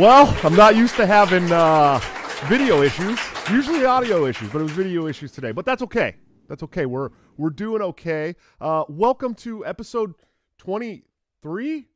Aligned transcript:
Well, 0.00 0.34
I'm 0.42 0.56
not 0.56 0.76
used 0.76 0.96
to 0.96 1.04
having 1.04 1.52
uh, 1.52 2.00
video 2.46 2.80
issues. 2.80 3.20
Usually 3.50 3.84
audio 3.84 4.24
issues, 4.24 4.48
but 4.48 4.60
it 4.60 4.62
was 4.62 4.72
video 4.72 5.06
issues 5.06 5.30
today. 5.30 5.52
But 5.52 5.66
that's 5.66 5.82
okay. 5.82 6.16
That's 6.48 6.62
okay. 6.62 6.86
We're 6.86 7.10
we're 7.36 7.50
doing 7.50 7.82
okay. 7.82 8.34
Uh, 8.62 8.84
welcome 8.88 9.34
to 9.34 9.66
episode 9.66 10.14
23, 10.56 11.86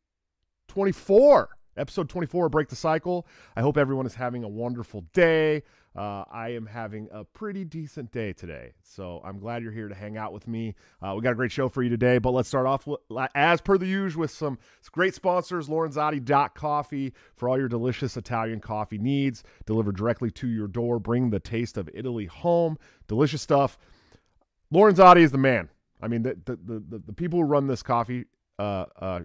24. 0.68 1.48
Episode 1.78 2.10
24 2.10 2.50
Break 2.50 2.68
the 2.68 2.76
Cycle. 2.76 3.26
I 3.56 3.62
hope 3.62 3.78
everyone 3.78 4.04
is 4.04 4.14
having 4.14 4.44
a 4.44 4.48
wonderful 4.48 5.06
day. 5.14 5.62
Uh, 5.96 6.24
I 6.30 6.48
am 6.48 6.66
having 6.66 7.08
a 7.12 7.22
pretty 7.22 7.64
decent 7.64 8.10
day 8.10 8.32
today. 8.32 8.72
So 8.82 9.20
I'm 9.24 9.38
glad 9.38 9.62
you're 9.62 9.70
here 9.70 9.88
to 9.88 9.94
hang 9.94 10.16
out 10.16 10.32
with 10.32 10.48
me. 10.48 10.74
Uh, 11.00 11.14
we 11.14 11.22
got 11.22 11.32
a 11.32 11.36
great 11.36 11.52
show 11.52 11.68
for 11.68 11.84
you 11.84 11.88
today, 11.88 12.18
but 12.18 12.32
let's 12.32 12.48
start 12.48 12.66
off, 12.66 12.84
with, 12.86 13.00
as 13.34 13.60
per 13.60 13.78
the 13.78 13.86
usual, 13.86 14.22
with 14.22 14.32
some 14.32 14.58
great 14.90 15.14
sponsors 15.14 15.68
Coffee 16.54 17.12
for 17.36 17.48
all 17.48 17.56
your 17.56 17.68
delicious 17.68 18.16
Italian 18.16 18.58
coffee 18.58 18.98
needs, 18.98 19.44
delivered 19.66 19.96
directly 19.96 20.32
to 20.32 20.48
your 20.48 20.66
door. 20.66 20.98
Bring 20.98 21.30
the 21.30 21.38
taste 21.40 21.78
of 21.78 21.88
Italy 21.94 22.26
home. 22.26 22.76
Delicious 23.06 23.42
stuff. 23.42 23.78
Lorenzotti 24.72 25.20
is 25.20 25.30
the 25.30 25.38
man. 25.38 25.68
I 26.02 26.08
mean, 26.08 26.22
the, 26.22 26.36
the, 26.44 26.82
the, 26.88 26.98
the 27.06 27.12
people 27.12 27.38
who 27.38 27.44
run 27.44 27.68
this 27.68 27.84
coffee 27.84 28.24
uh, 28.58 28.86
uh, 29.00 29.20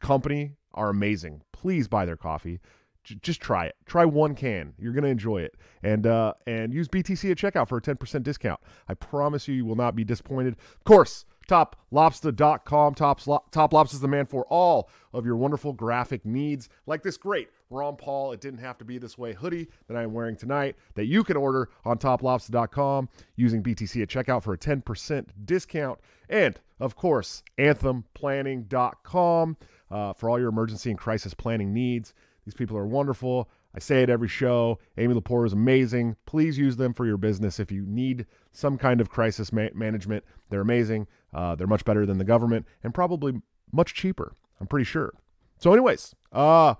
company 0.00 0.52
are 0.74 0.90
amazing. 0.90 1.40
Please 1.52 1.88
buy 1.88 2.04
their 2.04 2.16
coffee. 2.16 2.60
J- 3.04 3.18
just 3.22 3.40
try 3.40 3.66
it. 3.66 3.76
Try 3.86 4.04
one 4.04 4.34
can. 4.34 4.74
You're 4.78 4.92
gonna 4.92 5.08
enjoy 5.08 5.42
it, 5.42 5.56
and 5.82 6.06
uh, 6.06 6.34
and 6.46 6.72
use 6.72 6.88
BTC 6.88 7.30
at 7.30 7.36
checkout 7.36 7.68
for 7.68 7.78
a 7.78 7.82
10% 7.82 8.22
discount. 8.22 8.60
I 8.88 8.94
promise 8.94 9.48
you, 9.48 9.54
you 9.54 9.64
will 9.64 9.76
not 9.76 9.94
be 9.96 10.04
disappointed. 10.04 10.56
Of 10.58 10.84
course, 10.84 11.24
toplobster.com. 11.48 12.94
Top, 12.94 13.20
Top 13.50 13.72
Lobster 13.72 13.96
is 13.96 14.00
the 14.00 14.08
man 14.08 14.26
for 14.26 14.44
all 14.46 14.88
of 15.12 15.26
your 15.26 15.36
wonderful 15.36 15.72
graphic 15.72 16.24
needs, 16.24 16.68
like 16.86 17.02
this 17.02 17.16
great 17.16 17.48
Ron 17.70 17.96
Paul. 17.96 18.32
It 18.32 18.40
didn't 18.40 18.60
have 18.60 18.78
to 18.78 18.84
be 18.84 18.98
this 18.98 19.18
way 19.18 19.32
hoodie 19.32 19.68
that 19.88 19.96
I 19.96 20.02
am 20.02 20.12
wearing 20.12 20.36
tonight 20.36 20.76
that 20.94 21.06
you 21.06 21.24
can 21.24 21.36
order 21.36 21.70
on 21.84 21.98
toplobster.com 21.98 23.08
using 23.36 23.62
BTC 23.62 24.02
at 24.02 24.08
checkout 24.08 24.42
for 24.42 24.52
a 24.54 24.58
10% 24.58 25.26
discount. 25.44 25.98
And 26.28 26.60
of 26.80 26.96
course, 26.96 27.42
anthemplanning.com 27.58 29.56
uh, 29.90 30.12
for 30.14 30.30
all 30.30 30.38
your 30.38 30.48
emergency 30.48 30.90
and 30.90 30.98
crisis 30.98 31.34
planning 31.34 31.72
needs. 31.72 32.14
These 32.44 32.54
people 32.54 32.76
are 32.76 32.86
wonderful. 32.86 33.48
I 33.74 33.78
say 33.78 34.02
it 34.02 34.10
every 34.10 34.28
show. 34.28 34.78
Amy 34.98 35.14
Lepore 35.14 35.46
is 35.46 35.52
amazing. 35.52 36.16
Please 36.26 36.58
use 36.58 36.76
them 36.76 36.92
for 36.92 37.06
your 37.06 37.16
business 37.16 37.58
if 37.58 37.72
you 37.72 37.84
need 37.86 38.26
some 38.52 38.76
kind 38.76 39.00
of 39.00 39.08
crisis 39.08 39.52
ma- 39.52 39.68
management. 39.74 40.24
They're 40.50 40.60
amazing. 40.60 41.06
Uh, 41.32 41.54
they're 41.54 41.66
much 41.66 41.84
better 41.84 42.04
than 42.04 42.18
the 42.18 42.24
government 42.24 42.66
and 42.84 42.92
probably 42.92 43.40
much 43.72 43.94
cheaper. 43.94 44.34
I'm 44.60 44.66
pretty 44.66 44.84
sure. 44.84 45.14
So, 45.58 45.72
anyways, 45.72 46.14
uh, 46.32 46.74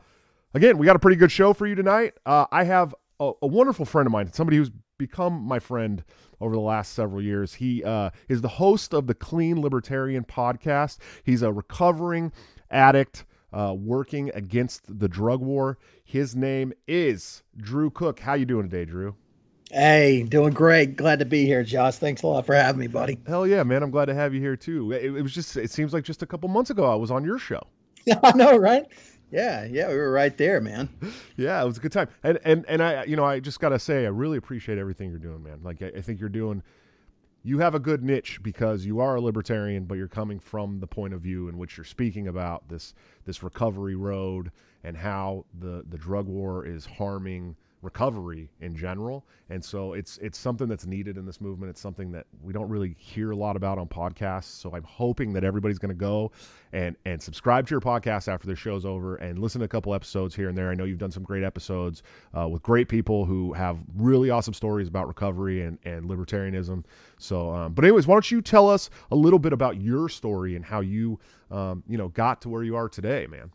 again, 0.54 0.76
we 0.76 0.86
got 0.86 0.96
a 0.96 0.98
pretty 0.98 1.16
good 1.16 1.32
show 1.32 1.54
for 1.54 1.66
you 1.66 1.74
tonight. 1.74 2.14
Uh, 2.26 2.46
I 2.52 2.64
have 2.64 2.94
a, 3.18 3.32
a, 3.40 3.46
wonderful 3.46 3.86
friend 3.86 4.06
of 4.06 4.12
mine, 4.12 4.32
somebody 4.32 4.56
who's 4.56 4.70
become 4.98 5.42
my 5.42 5.58
friend 5.58 6.04
over 6.40 6.54
the 6.54 6.60
last 6.60 6.92
several 6.92 7.22
years. 7.22 7.54
He 7.54 7.82
uh, 7.84 8.10
is 8.28 8.40
the 8.40 8.48
host 8.48 8.92
of 8.92 9.06
the 9.06 9.14
Clean 9.14 9.60
Libertarian 9.60 10.24
podcast. 10.24 10.98
He's 11.24 11.42
a 11.42 11.52
recovering 11.52 12.32
addict 12.70 13.24
uh, 13.52 13.74
working 13.76 14.30
against 14.34 14.98
the 14.98 15.08
drug 15.08 15.40
war. 15.40 15.78
His 16.04 16.34
name 16.34 16.72
is 16.86 17.42
Drew 17.56 17.90
Cook. 17.90 18.20
How 18.20 18.34
you 18.34 18.44
doing 18.44 18.68
today, 18.68 18.84
Drew? 18.84 19.14
Hey, 19.70 20.22
doing 20.24 20.52
great. 20.52 20.96
Glad 20.96 21.20
to 21.20 21.24
be 21.24 21.46
here, 21.46 21.62
Josh. 21.64 21.96
Thanks 21.96 22.22
a 22.22 22.26
lot 22.26 22.44
for 22.44 22.54
having 22.54 22.78
me, 22.78 22.88
buddy. 22.88 23.18
Hell 23.26 23.46
yeah, 23.46 23.62
man. 23.62 23.82
I'm 23.82 23.90
glad 23.90 24.06
to 24.06 24.14
have 24.14 24.34
you 24.34 24.40
here 24.40 24.56
too. 24.56 24.92
It, 24.92 25.04
it 25.04 25.22
was 25.22 25.32
just 25.32 25.56
it 25.56 25.70
seems 25.70 25.94
like 25.94 26.04
just 26.04 26.22
a 26.22 26.26
couple 26.26 26.48
months 26.50 26.70
ago 26.70 26.84
I 26.84 26.94
was 26.94 27.10
on 27.10 27.24
your 27.24 27.38
show. 27.38 27.62
I 28.22 28.32
know, 28.36 28.56
right? 28.58 28.84
Yeah, 29.30 29.64
yeah, 29.64 29.88
we 29.88 29.96
were 29.96 30.12
right 30.12 30.36
there, 30.36 30.60
man. 30.60 30.90
yeah, 31.38 31.62
it 31.62 31.64
was 31.64 31.78
a 31.78 31.80
good 31.80 31.92
time. 31.92 32.08
And 32.22 32.38
and 32.44 32.66
and 32.68 32.82
I 32.82 33.04
you 33.04 33.16
know, 33.16 33.24
I 33.24 33.40
just 33.40 33.60
got 33.60 33.70
to 33.70 33.78
say 33.78 34.04
I 34.04 34.08
really 34.08 34.36
appreciate 34.36 34.76
everything 34.76 35.08
you're 35.08 35.18
doing, 35.18 35.42
man. 35.42 35.60
Like 35.62 35.80
I, 35.80 35.86
I 35.96 36.00
think 36.02 36.20
you're 36.20 36.28
doing 36.28 36.62
you 37.42 37.58
have 37.58 37.74
a 37.74 37.80
good 37.80 38.02
niche 38.02 38.40
because 38.42 38.84
you 38.86 39.00
are 39.00 39.16
a 39.16 39.20
libertarian, 39.20 39.84
but 39.84 39.96
you're 39.96 40.08
coming 40.08 40.38
from 40.38 40.78
the 40.78 40.86
point 40.86 41.12
of 41.14 41.20
view 41.20 41.48
in 41.48 41.58
which 41.58 41.76
you're 41.76 41.84
speaking 41.84 42.28
about 42.28 42.68
this 42.68 42.94
this 43.24 43.42
recovery 43.42 43.96
road 43.96 44.50
and 44.84 44.96
how 44.96 45.44
the 45.60 45.84
the 45.88 45.98
drug 45.98 46.26
war 46.26 46.64
is 46.66 46.86
harming 46.86 47.56
recovery 47.82 48.48
in 48.60 48.76
general. 48.76 49.26
And 49.50 49.62
so 49.62 49.92
it's 49.92 50.16
it's 50.18 50.38
something 50.38 50.68
that's 50.68 50.86
needed 50.86 51.18
in 51.18 51.26
this 51.26 51.40
movement. 51.40 51.70
It's 51.70 51.80
something 51.80 52.12
that 52.12 52.26
we 52.40 52.52
don't 52.52 52.68
really 52.68 52.94
hear 52.98 53.32
a 53.32 53.36
lot 53.36 53.56
about 53.56 53.76
on 53.76 53.88
podcasts. 53.88 54.44
So 54.44 54.74
I'm 54.74 54.84
hoping 54.84 55.32
that 55.34 55.44
everybody's 55.44 55.78
going 55.78 55.90
to 55.90 55.94
go 55.94 56.30
and 56.72 56.96
and 57.04 57.20
subscribe 57.20 57.66
to 57.66 57.72
your 57.72 57.80
podcast 57.80 58.28
after 58.28 58.46
the 58.46 58.54
show's 58.54 58.86
over 58.86 59.16
and 59.16 59.38
listen 59.38 59.58
to 59.58 59.64
a 59.64 59.68
couple 59.68 59.94
episodes 59.94 60.34
here 60.34 60.48
and 60.48 60.56
there. 60.56 60.70
I 60.70 60.74
know 60.74 60.84
you've 60.84 60.98
done 60.98 61.10
some 61.10 61.24
great 61.24 61.42
episodes 61.42 62.02
uh, 62.38 62.48
with 62.48 62.62
great 62.62 62.88
people 62.88 63.24
who 63.24 63.52
have 63.52 63.78
really 63.96 64.30
awesome 64.30 64.54
stories 64.54 64.88
about 64.88 65.08
recovery 65.08 65.62
and 65.62 65.78
and 65.84 66.08
libertarianism. 66.08 66.84
So, 67.22 67.54
um, 67.54 67.72
but 67.72 67.84
anyways, 67.84 68.06
why 68.06 68.14
don't 68.16 68.30
you 68.30 68.42
tell 68.42 68.68
us 68.68 68.90
a 69.12 69.16
little 69.16 69.38
bit 69.38 69.52
about 69.52 69.80
your 69.80 70.08
story 70.08 70.56
and 70.56 70.64
how 70.64 70.80
you 70.80 71.20
um, 71.50 71.84
you 71.88 71.96
know 71.96 72.08
got 72.08 72.42
to 72.42 72.48
where 72.48 72.64
you 72.64 72.74
are 72.74 72.88
today, 72.88 73.26
man? 73.28 73.52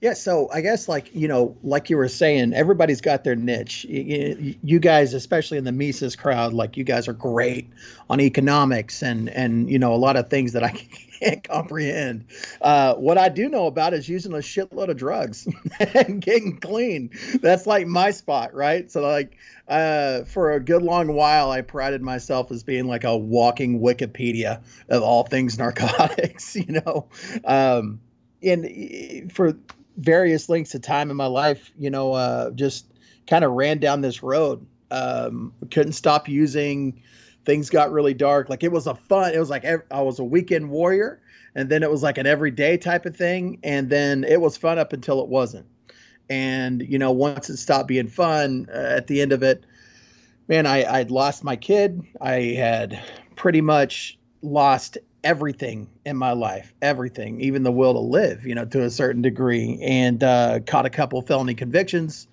Yeah, 0.00 0.14
so 0.14 0.48
I 0.52 0.60
guess 0.60 0.88
like 0.88 1.14
you 1.14 1.28
know, 1.28 1.56
like 1.62 1.90
you 1.90 1.96
were 1.96 2.08
saying, 2.08 2.52
everybody's 2.52 3.00
got 3.00 3.24
their 3.24 3.36
niche. 3.36 3.84
You, 3.84 4.54
you, 4.62 4.78
guys, 4.78 5.14
especially 5.14 5.58
in 5.58 5.64
the 5.64 5.72
Mises 5.72 6.16
crowd, 6.16 6.52
like 6.52 6.76
you 6.76 6.84
guys 6.84 7.08
are 7.08 7.12
great 7.12 7.70
on 8.10 8.20
economics 8.20 9.02
and 9.02 9.28
and 9.28 9.70
you 9.70 9.78
know 9.78 9.94
a 9.94 9.96
lot 9.96 10.16
of 10.16 10.28
things 10.30 10.52
that 10.52 10.64
I 10.64 10.70
can't 11.20 11.44
comprehend. 11.44 12.26
Uh, 12.60 12.94
what 12.94 13.18
I 13.18 13.28
do 13.28 13.48
know 13.48 13.66
about 13.66 13.94
is 13.94 14.08
using 14.08 14.32
a 14.32 14.38
shitload 14.38 14.88
of 14.88 14.96
drugs 14.96 15.46
and 15.94 16.20
getting 16.20 16.58
clean. 16.58 17.10
That's 17.40 17.66
like 17.66 17.86
my 17.86 18.10
spot, 18.10 18.54
right? 18.54 18.90
So 18.90 19.02
like 19.02 19.36
uh, 19.68 20.24
for 20.24 20.52
a 20.52 20.60
good 20.60 20.82
long 20.82 21.12
while, 21.14 21.50
I 21.50 21.60
prided 21.60 22.02
myself 22.02 22.50
as 22.50 22.62
being 22.62 22.86
like 22.86 23.04
a 23.04 23.16
walking 23.16 23.80
Wikipedia 23.80 24.62
of 24.88 25.02
all 25.02 25.24
things 25.24 25.58
narcotics. 25.58 26.56
You 26.68 26.82
know. 26.84 27.08
Um, 27.44 28.00
and 28.42 29.32
for 29.32 29.54
various 29.96 30.48
lengths 30.48 30.74
of 30.74 30.82
time 30.82 31.10
in 31.10 31.16
my 31.16 31.26
life, 31.26 31.72
you 31.78 31.90
know, 31.90 32.12
uh, 32.12 32.50
just 32.50 32.86
kind 33.26 33.44
of 33.44 33.52
ran 33.52 33.78
down 33.78 34.00
this 34.00 34.22
road. 34.22 34.64
Um, 34.90 35.52
couldn't 35.70 35.92
stop 35.92 36.28
using. 36.28 37.02
Things 37.44 37.70
got 37.70 37.90
really 37.92 38.14
dark. 38.14 38.48
Like 38.48 38.62
it 38.62 38.72
was 38.72 38.86
a 38.86 38.94
fun. 38.94 39.34
It 39.34 39.38
was 39.38 39.50
like 39.50 39.64
I 39.64 40.00
was 40.00 40.18
a 40.18 40.24
weekend 40.24 40.70
warrior, 40.70 41.20
and 41.54 41.68
then 41.68 41.82
it 41.82 41.90
was 41.90 42.02
like 42.02 42.18
an 42.18 42.26
everyday 42.26 42.76
type 42.76 43.06
of 43.06 43.16
thing, 43.16 43.58
and 43.62 43.90
then 43.90 44.24
it 44.24 44.40
was 44.40 44.56
fun 44.56 44.78
up 44.78 44.92
until 44.92 45.22
it 45.22 45.28
wasn't. 45.28 45.66
And 46.30 46.82
you 46.82 46.98
know, 46.98 47.10
once 47.10 47.50
it 47.50 47.56
stopped 47.56 47.88
being 47.88 48.08
fun, 48.08 48.68
uh, 48.72 48.78
at 48.78 49.06
the 49.06 49.20
end 49.20 49.32
of 49.32 49.42
it, 49.42 49.64
man, 50.46 50.66
I 50.66 50.84
I'd 50.84 51.10
lost 51.10 51.44
my 51.44 51.56
kid. 51.56 52.02
I 52.20 52.54
had 52.56 53.02
pretty 53.36 53.60
much 53.60 54.18
lost 54.42 54.98
everything 55.24 55.88
in 56.04 56.16
my 56.16 56.32
life, 56.32 56.72
everything, 56.80 57.40
even 57.40 57.62
the 57.62 57.72
will 57.72 57.94
to 57.94 58.00
live, 58.00 58.46
you 58.46 58.54
know, 58.54 58.64
to 58.64 58.82
a 58.82 58.90
certain 58.90 59.22
degree, 59.22 59.78
and 59.82 60.22
uh, 60.22 60.60
caught 60.66 60.86
a 60.86 60.90
couple 60.90 61.20
felony 61.22 61.54
convictions. 61.54 62.28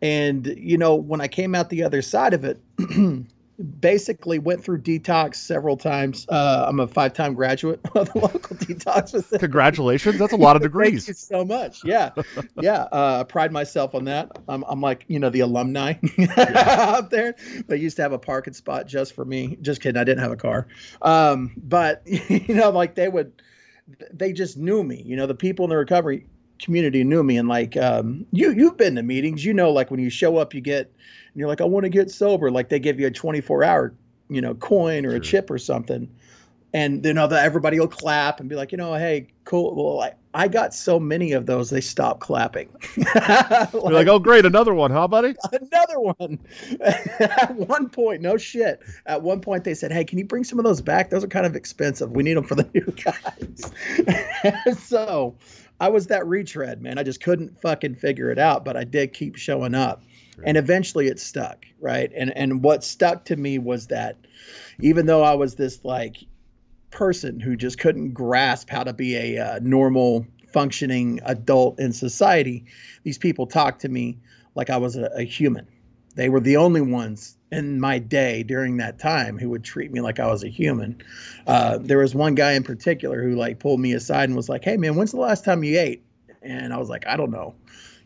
And, 0.00 0.46
you 0.46 0.78
know, 0.78 0.94
when 0.94 1.20
I 1.20 1.28
came 1.28 1.54
out 1.54 1.70
the 1.70 1.82
other 1.82 2.02
side 2.02 2.34
of 2.34 2.44
it, 2.44 2.60
basically 3.58 4.38
went 4.38 4.62
through 4.62 4.80
detox 4.80 5.36
several 5.36 5.76
times. 5.76 6.26
Uh, 6.28 6.66
I'm 6.68 6.78
a 6.80 6.86
five 6.86 7.12
time 7.12 7.34
graduate 7.34 7.80
of 7.94 8.12
the 8.12 8.18
local 8.18 8.56
detox 8.56 9.10
facility. 9.10 9.38
Congratulations. 9.38 10.18
That's 10.18 10.32
a 10.32 10.36
lot 10.38 10.56
of 10.56 10.62
degrees. 10.62 11.06
Thank 11.06 11.08
you 11.08 11.14
so 11.14 11.44
much. 11.44 11.84
Yeah. 11.84 12.10
Yeah. 12.60 12.82
Uh, 12.92 13.18
I 13.20 13.24
pride 13.24 13.52
myself 13.52 13.94
on 13.94 14.04
that. 14.04 14.36
I'm, 14.48 14.64
I'm 14.66 14.80
like, 14.80 15.04
you 15.08 15.18
know, 15.18 15.30
the 15.30 15.40
alumni 15.40 15.94
out 16.36 17.10
there. 17.10 17.34
They 17.66 17.76
used 17.76 17.96
to 17.96 18.02
have 18.02 18.12
a 18.12 18.18
parking 18.18 18.52
spot 18.52 18.86
just 18.86 19.14
for 19.14 19.24
me. 19.24 19.56
Just 19.60 19.80
kidding. 19.80 20.00
I 20.00 20.04
didn't 20.04 20.22
have 20.22 20.32
a 20.32 20.36
car. 20.36 20.66
Um, 21.00 21.52
but, 21.56 22.02
you 22.06 22.54
know, 22.54 22.70
like 22.70 22.94
they 22.94 23.08
would, 23.08 23.42
they 24.12 24.32
just 24.32 24.56
knew 24.56 24.82
me. 24.82 25.02
You 25.04 25.16
know, 25.16 25.26
the 25.26 25.34
people 25.34 25.64
in 25.64 25.70
the 25.70 25.76
recovery 25.76 26.26
community 26.62 27.04
knew 27.04 27.22
me 27.22 27.36
and 27.36 27.48
like 27.48 27.76
um, 27.76 28.26
you 28.32 28.52
you've 28.52 28.76
been 28.76 28.94
to 28.96 29.02
meetings 29.02 29.44
you 29.44 29.54
know 29.54 29.70
like 29.70 29.90
when 29.90 30.00
you 30.00 30.10
show 30.10 30.36
up 30.36 30.54
you 30.54 30.60
get 30.60 30.92
and 31.38 31.40
you're 31.40 31.48
like, 31.48 31.60
I 31.60 31.64
want 31.64 31.84
to 31.84 31.88
get 31.88 32.10
sober. 32.10 32.50
Like 32.50 32.68
they 32.68 32.80
give 32.80 32.98
you 32.98 33.06
a 33.06 33.12
24 33.12 33.62
hour, 33.62 33.94
you 34.28 34.40
know, 34.40 34.54
coin 34.54 35.06
or 35.06 35.10
sure. 35.10 35.18
a 35.18 35.20
chip 35.20 35.50
or 35.50 35.58
something. 35.58 36.10
And 36.74 37.00
then 37.04 37.14
the, 37.14 37.40
everybody 37.40 37.78
will 37.78 37.86
clap 37.86 38.40
and 38.40 38.48
be 38.48 38.56
like, 38.56 38.72
you 38.72 38.78
know, 38.78 38.94
hey, 38.94 39.28
cool. 39.44 39.72
Well, 39.74 40.02
I, 40.02 40.14
I 40.34 40.48
got 40.48 40.74
so 40.74 40.98
many 40.98 41.30
of 41.30 41.46
those, 41.46 41.70
they 41.70 41.80
stopped 41.80 42.20
clapping. 42.20 42.68
like, 42.96 43.72
you're 43.72 43.92
like, 43.92 44.08
oh, 44.08 44.18
great, 44.18 44.46
another 44.46 44.74
one, 44.74 44.90
huh, 44.90 45.06
buddy? 45.06 45.36
Another 45.52 46.00
one. 46.00 46.40
At 47.20 47.54
one 47.54 47.88
point, 47.88 48.20
no 48.20 48.36
shit. 48.36 48.82
At 49.06 49.22
one 49.22 49.40
point, 49.40 49.62
they 49.62 49.74
said, 49.74 49.92
hey, 49.92 50.04
can 50.04 50.18
you 50.18 50.24
bring 50.24 50.42
some 50.42 50.58
of 50.58 50.64
those 50.64 50.82
back? 50.82 51.08
Those 51.08 51.22
are 51.22 51.28
kind 51.28 51.46
of 51.46 51.54
expensive. 51.54 52.10
We 52.10 52.24
need 52.24 52.34
them 52.34 52.44
for 52.44 52.56
the 52.56 52.68
new 52.74 52.92
guys. 53.04 54.82
so 54.84 55.36
I 55.80 55.88
was 55.88 56.08
that 56.08 56.26
retread, 56.26 56.82
man. 56.82 56.98
I 56.98 57.02
just 57.02 57.22
couldn't 57.22 57.60
fucking 57.60 57.96
figure 57.96 58.30
it 58.30 58.38
out, 58.38 58.64
but 58.64 58.76
I 58.76 58.84
did 58.84 59.12
keep 59.12 59.36
showing 59.36 59.74
up 59.74 60.02
and 60.44 60.56
eventually 60.56 61.08
it 61.08 61.18
stuck 61.18 61.66
right 61.80 62.12
and 62.14 62.30
and 62.36 62.62
what 62.62 62.84
stuck 62.84 63.24
to 63.24 63.34
me 63.34 63.58
was 63.58 63.88
that 63.88 64.16
even 64.80 65.04
though 65.06 65.24
i 65.24 65.34
was 65.34 65.56
this 65.56 65.84
like 65.84 66.18
person 66.90 67.40
who 67.40 67.56
just 67.56 67.78
couldn't 67.78 68.12
grasp 68.12 68.70
how 68.70 68.82
to 68.82 68.92
be 68.92 69.16
a 69.16 69.38
uh, 69.38 69.58
normal 69.62 70.26
functioning 70.52 71.20
adult 71.24 71.78
in 71.78 71.92
society, 71.92 72.64
these 73.02 73.18
people 73.18 73.46
talked 73.46 73.82
to 73.82 73.88
me 73.88 74.18
like 74.54 74.70
I 74.70 74.78
was 74.78 74.96
a, 74.96 75.10
a 75.14 75.22
human. 75.22 75.66
They 76.18 76.28
were 76.28 76.40
the 76.40 76.56
only 76.56 76.80
ones 76.80 77.36
in 77.52 77.78
my 77.78 78.00
day 78.00 78.42
during 78.42 78.78
that 78.78 78.98
time 78.98 79.38
who 79.38 79.50
would 79.50 79.62
treat 79.62 79.92
me 79.92 80.00
like 80.00 80.18
I 80.18 80.26
was 80.26 80.42
a 80.42 80.48
human. 80.48 81.00
Uh, 81.46 81.78
there 81.80 81.98
was 81.98 82.12
one 82.12 82.34
guy 82.34 82.54
in 82.54 82.64
particular 82.64 83.22
who 83.22 83.36
like 83.36 83.60
pulled 83.60 83.78
me 83.78 83.92
aside 83.92 84.24
and 84.24 84.34
was 84.34 84.48
like, 84.48 84.64
"Hey 84.64 84.76
man, 84.78 84.96
when's 84.96 85.12
the 85.12 85.20
last 85.20 85.44
time 85.44 85.62
you 85.62 85.78
ate?" 85.78 86.02
And 86.42 86.74
I 86.74 86.78
was 86.78 86.88
like, 86.88 87.06
"I 87.06 87.16
don't 87.16 87.30
know." 87.30 87.54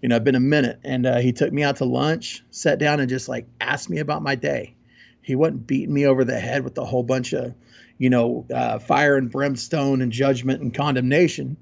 You 0.03 0.11
know, 0.11 0.17
it's 0.17 0.25
been 0.25 0.35
a 0.35 0.41
minute. 0.41 0.79
And 0.85 1.07
uh, 1.07 1.21
he 1.21 1.33
took 1.33 1.55
me 1.55 1.63
out 1.63 1.77
to 1.77 1.87
lunch, 1.87 2.45
sat 2.51 2.79
down, 2.79 3.01
and 3.01 3.09
just 3.09 3.31
like 3.31 3.47
asked 3.63 3.89
me 3.89 3.99
about 3.99 4.23
my 4.23 4.35
day. 4.35 4.75
He 5.23 5.35
wasn't 5.35 5.67
beating 5.67 5.95
me 5.95 6.05
over 6.05 6.23
the 6.23 6.39
head 6.39 6.65
with 6.65 6.77
a 6.77 6.85
whole 6.85 7.05
bunch 7.05 7.33
of, 7.33 7.55
you 7.97 8.11
know, 8.11 8.45
uh, 8.55 8.79
fire 8.79 9.17
and 9.17 9.31
brimstone 9.31 10.03
and 10.03 10.13
judgment 10.13 10.61
and 10.61 10.75
condemnation. 10.75 11.57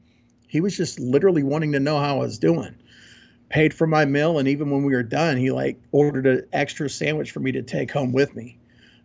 He 0.49 0.61
was 0.61 0.77
just 0.77 0.99
literally 0.99 1.45
wanting 1.45 1.71
to 1.73 1.81
know 1.81 2.01
how 2.01 2.17
I 2.17 2.19
was 2.19 2.41
doing 2.41 2.75
paid 3.51 3.75
for 3.75 3.87
my 3.87 4.05
meal 4.05 4.39
and 4.39 4.49
even 4.49 4.71
when 4.71 4.83
we 4.85 4.95
were 4.95 5.03
done 5.03 5.37
he 5.37 5.51
like 5.51 5.79
ordered 5.93 6.27
an 6.27 6.47
extra 6.53 6.89
sandwich 6.89 7.31
for 7.31 7.41
me 7.41 7.53
to 7.53 7.63
take 7.63 7.91
home 7.91 8.13
with 8.13 8.35
me. 8.35 8.59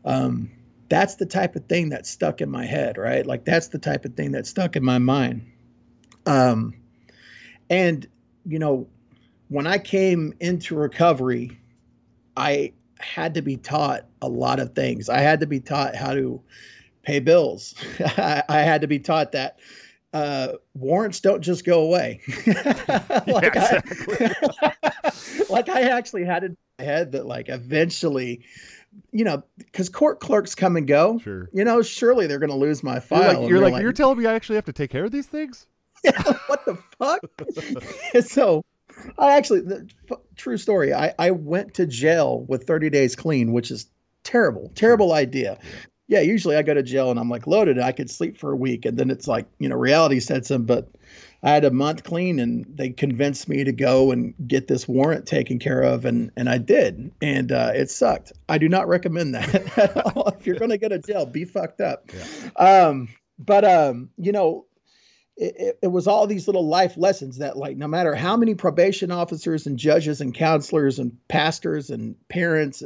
Um, 0.05 0.51
that's 0.87 1.15
the 1.15 1.25
type 1.25 1.55
of 1.55 1.65
thing 1.65 1.89
that 1.89 2.05
stuck 2.05 2.41
in 2.41 2.49
my 2.49 2.65
head 2.65 2.97
right? 2.97 3.25
Like 3.25 3.43
that's 3.43 3.67
the 3.67 3.79
type 3.79 4.05
of 4.05 4.15
thing 4.15 4.31
that 4.31 4.47
stuck 4.47 4.75
in 4.75 4.83
my 4.83 4.99
mind. 4.99 5.51
Um, 6.25 6.75
and 7.69 8.07
you 8.45 8.59
know 8.59 8.87
when 9.47 9.65
i 9.65 9.79
came 9.79 10.33
into 10.39 10.75
recovery 10.75 11.59
i 12.37 12.71
had 12.99 13.33
to 13.35 13.41
be 13.41 13.57
taught 13.57 14.05
a 14.21 14.27
lot 14.27 14.59
of 14.59 14.73
things. 14.73 15.09
I 15.09 15.19
had 15.19 15.39
to 15.41 15.47
be 15.47 15.59
taught 15.59 15.95
how 15.95 16.13
to 16.13 16.41
pay 17.03 17.19
bills. 17.19 17.75
I, 17.99 18.43
I 18.49 18.59
had 18.59 18.81
to 18.81 18.87
be 18.87 18.99
taught 18.99 19.33
that 19.33 19.59
uh, 20.15 20.53
warrants 20.73 21.19
don't 21.19 21.41
just 21.41 21.65
go 21.65 21.81
away. 21.81 22.21
like, 22.47 22.55
yeah, 23.27 23.39
exactly. 23.43 24.27
I, 24.61 25.11
like 25.49 25.67
I 25.67 25.81
actually 25.81 26.23
had 26.23 26.45
in 26.45 26.57
my 26.79 26.85
head 26.85 27.11
that 27.11 27.25
like 27.25 27.49
eventually, 27.49 28.45
you 29.11 29.25
know, 29.25 29.43
because 29.57 29.89
court 29.89 30.21
clerks 30.21 30.55
come 30.55 30.77
and 30.77 30.87
go. 30.87 31.19
Sure. 31.19 31.49
You 31.51 31.65
know, 31.65 31.81
surely 31.81 32.27
they're 32.27 32.39
going 32.39 32.49
to 32.49 32.55
lose 32.55 32.81
my 32.81 33.01
file. 33.01 33.19
You're 33.19 33.33
like, 33.33 33.49
you're, 33.49 33.59
like, 33.59 33.73
like, 33.73 33.81
you're 33.81 33.91
telling 33.91 34.17
me 34.17 34.25
I 34.25 34.35
actually 34.35 34.55
have 34.55 34.65
to 34.65 34.73
take 34.73 34.89
care 34.89 35.03
of 35.03 35.11
these 35.11 35.27
things. 35.27 35.67
Yeah, 36.05 36.21
what 36.47 36.63
the 36.65 36.77
fuck? 36.97 38.25
so, 38.25 38.63
I 39.17 39.35
actually, 39.35 39.61
the, 39.61 39.89
true 40.37 40.57
story. 40.57 40.93
I 40.93 41.13
I 41.19 41.31
went 41.31 41.73
to 41.75 41.85
jail 41.85 42.45
with 42.47 42.67
30 42.67 42.89
days 42.89 43.15
clean, 43.15 43.51
which 43.51 43.69
is 43.69 43.87
terrible, 44.23 44.71
terrible 44.75 45.11
idea 45.11 45.57
yeah, 46.07 46.19
usually 46.19 46.55
I 46.55 46.61
go 46.61 46.73
to 46.73 46.83
jail 46.83 47.09
and 47.09 47.19
I'm 47.19 47.29
like 47.29 47.47
loaded. 47.47 47.79
I 47.79 47.91
could 47.91 48.11
sleep 48.11 48.37
for 48.37 48.51
a 48.51 48.55
week, 48.55 48.85
and 48.85 48.97
then 48.97 49.09
it's 49.09 49.27
like 49.27 49.47
you 49.57 49.69
know 49.69 49.75
reality 49.75 50.19
sets 50.19 50.51
in. 50.51 50.65
But 50.65 50.89
I 51.41 51.49
had 51.49 51.65
a 51.65 51.71
month 51.71 52.03
clean, 52.03 52.39
and 52.39 52.65
they 52.75 52.89
convinced 52.89 53.49
me 53.49 53.63
to 53.63 53.71
go 53.71 54.11
and 54.11 54.35
get 54.47 54.67
this 54.67 54.87
warrant 54.87 55.25
taken 55.25 55.57
care 55.57 55.81
of, 55.81 56.05
and 56.05 56.31
and 56.37 56.47
I 56.47 56.59
did, 56.59 57.11
and 57.21 57.51
uh, 57.51 57.71
it 57.73 57.89
sucked. 57.89 58.33
I 58.47 58.59
do 58.59 58.69
not 58.69 58.87
recommend 58.87 59.33
that 59.33 59.77
at 59.77 59.97
all. 59.97 60.27
if 60.27 60.45
you're 60.45 60.59
going 60.59 60.71
to 60.71 60.77
go 60.77 60.89
to 60.89 60.99
jail, 60.99 61.25
be 61.25 61.45
fucked 61.45 61.81
up. 61.81 62.11
Yeah. 62.13 62.87
Um, 62.87 63.09
but 63.39 63.65
um, 63.65 64.09
you 64.17 64.31
know, 64.31 64.67
it, 65.37 65.55
it, 65.57 65.79
it, 65.83 65.87
was 65.87 66.07
all 66.07 66.27
these 66.27 66.47
little 66.47 66.67
life 66.67 66.97
lessons 66.97 67.39
that 67.39 67.57
like 67.57 67.77
no 67.77 67.87
matter 67.87 68.13
how 68.13 68.37
many 68.37 68.53
probation 68.53 69.11
officers 69.11 69.65
and 69.65 69.79
judges 69.79 70.21
and 70.21 70.35
counselors 70.35 70.99
and 70.99 71.17
pastors 71.27 71.89
and 71.89 72.15
parents 72.29 72.83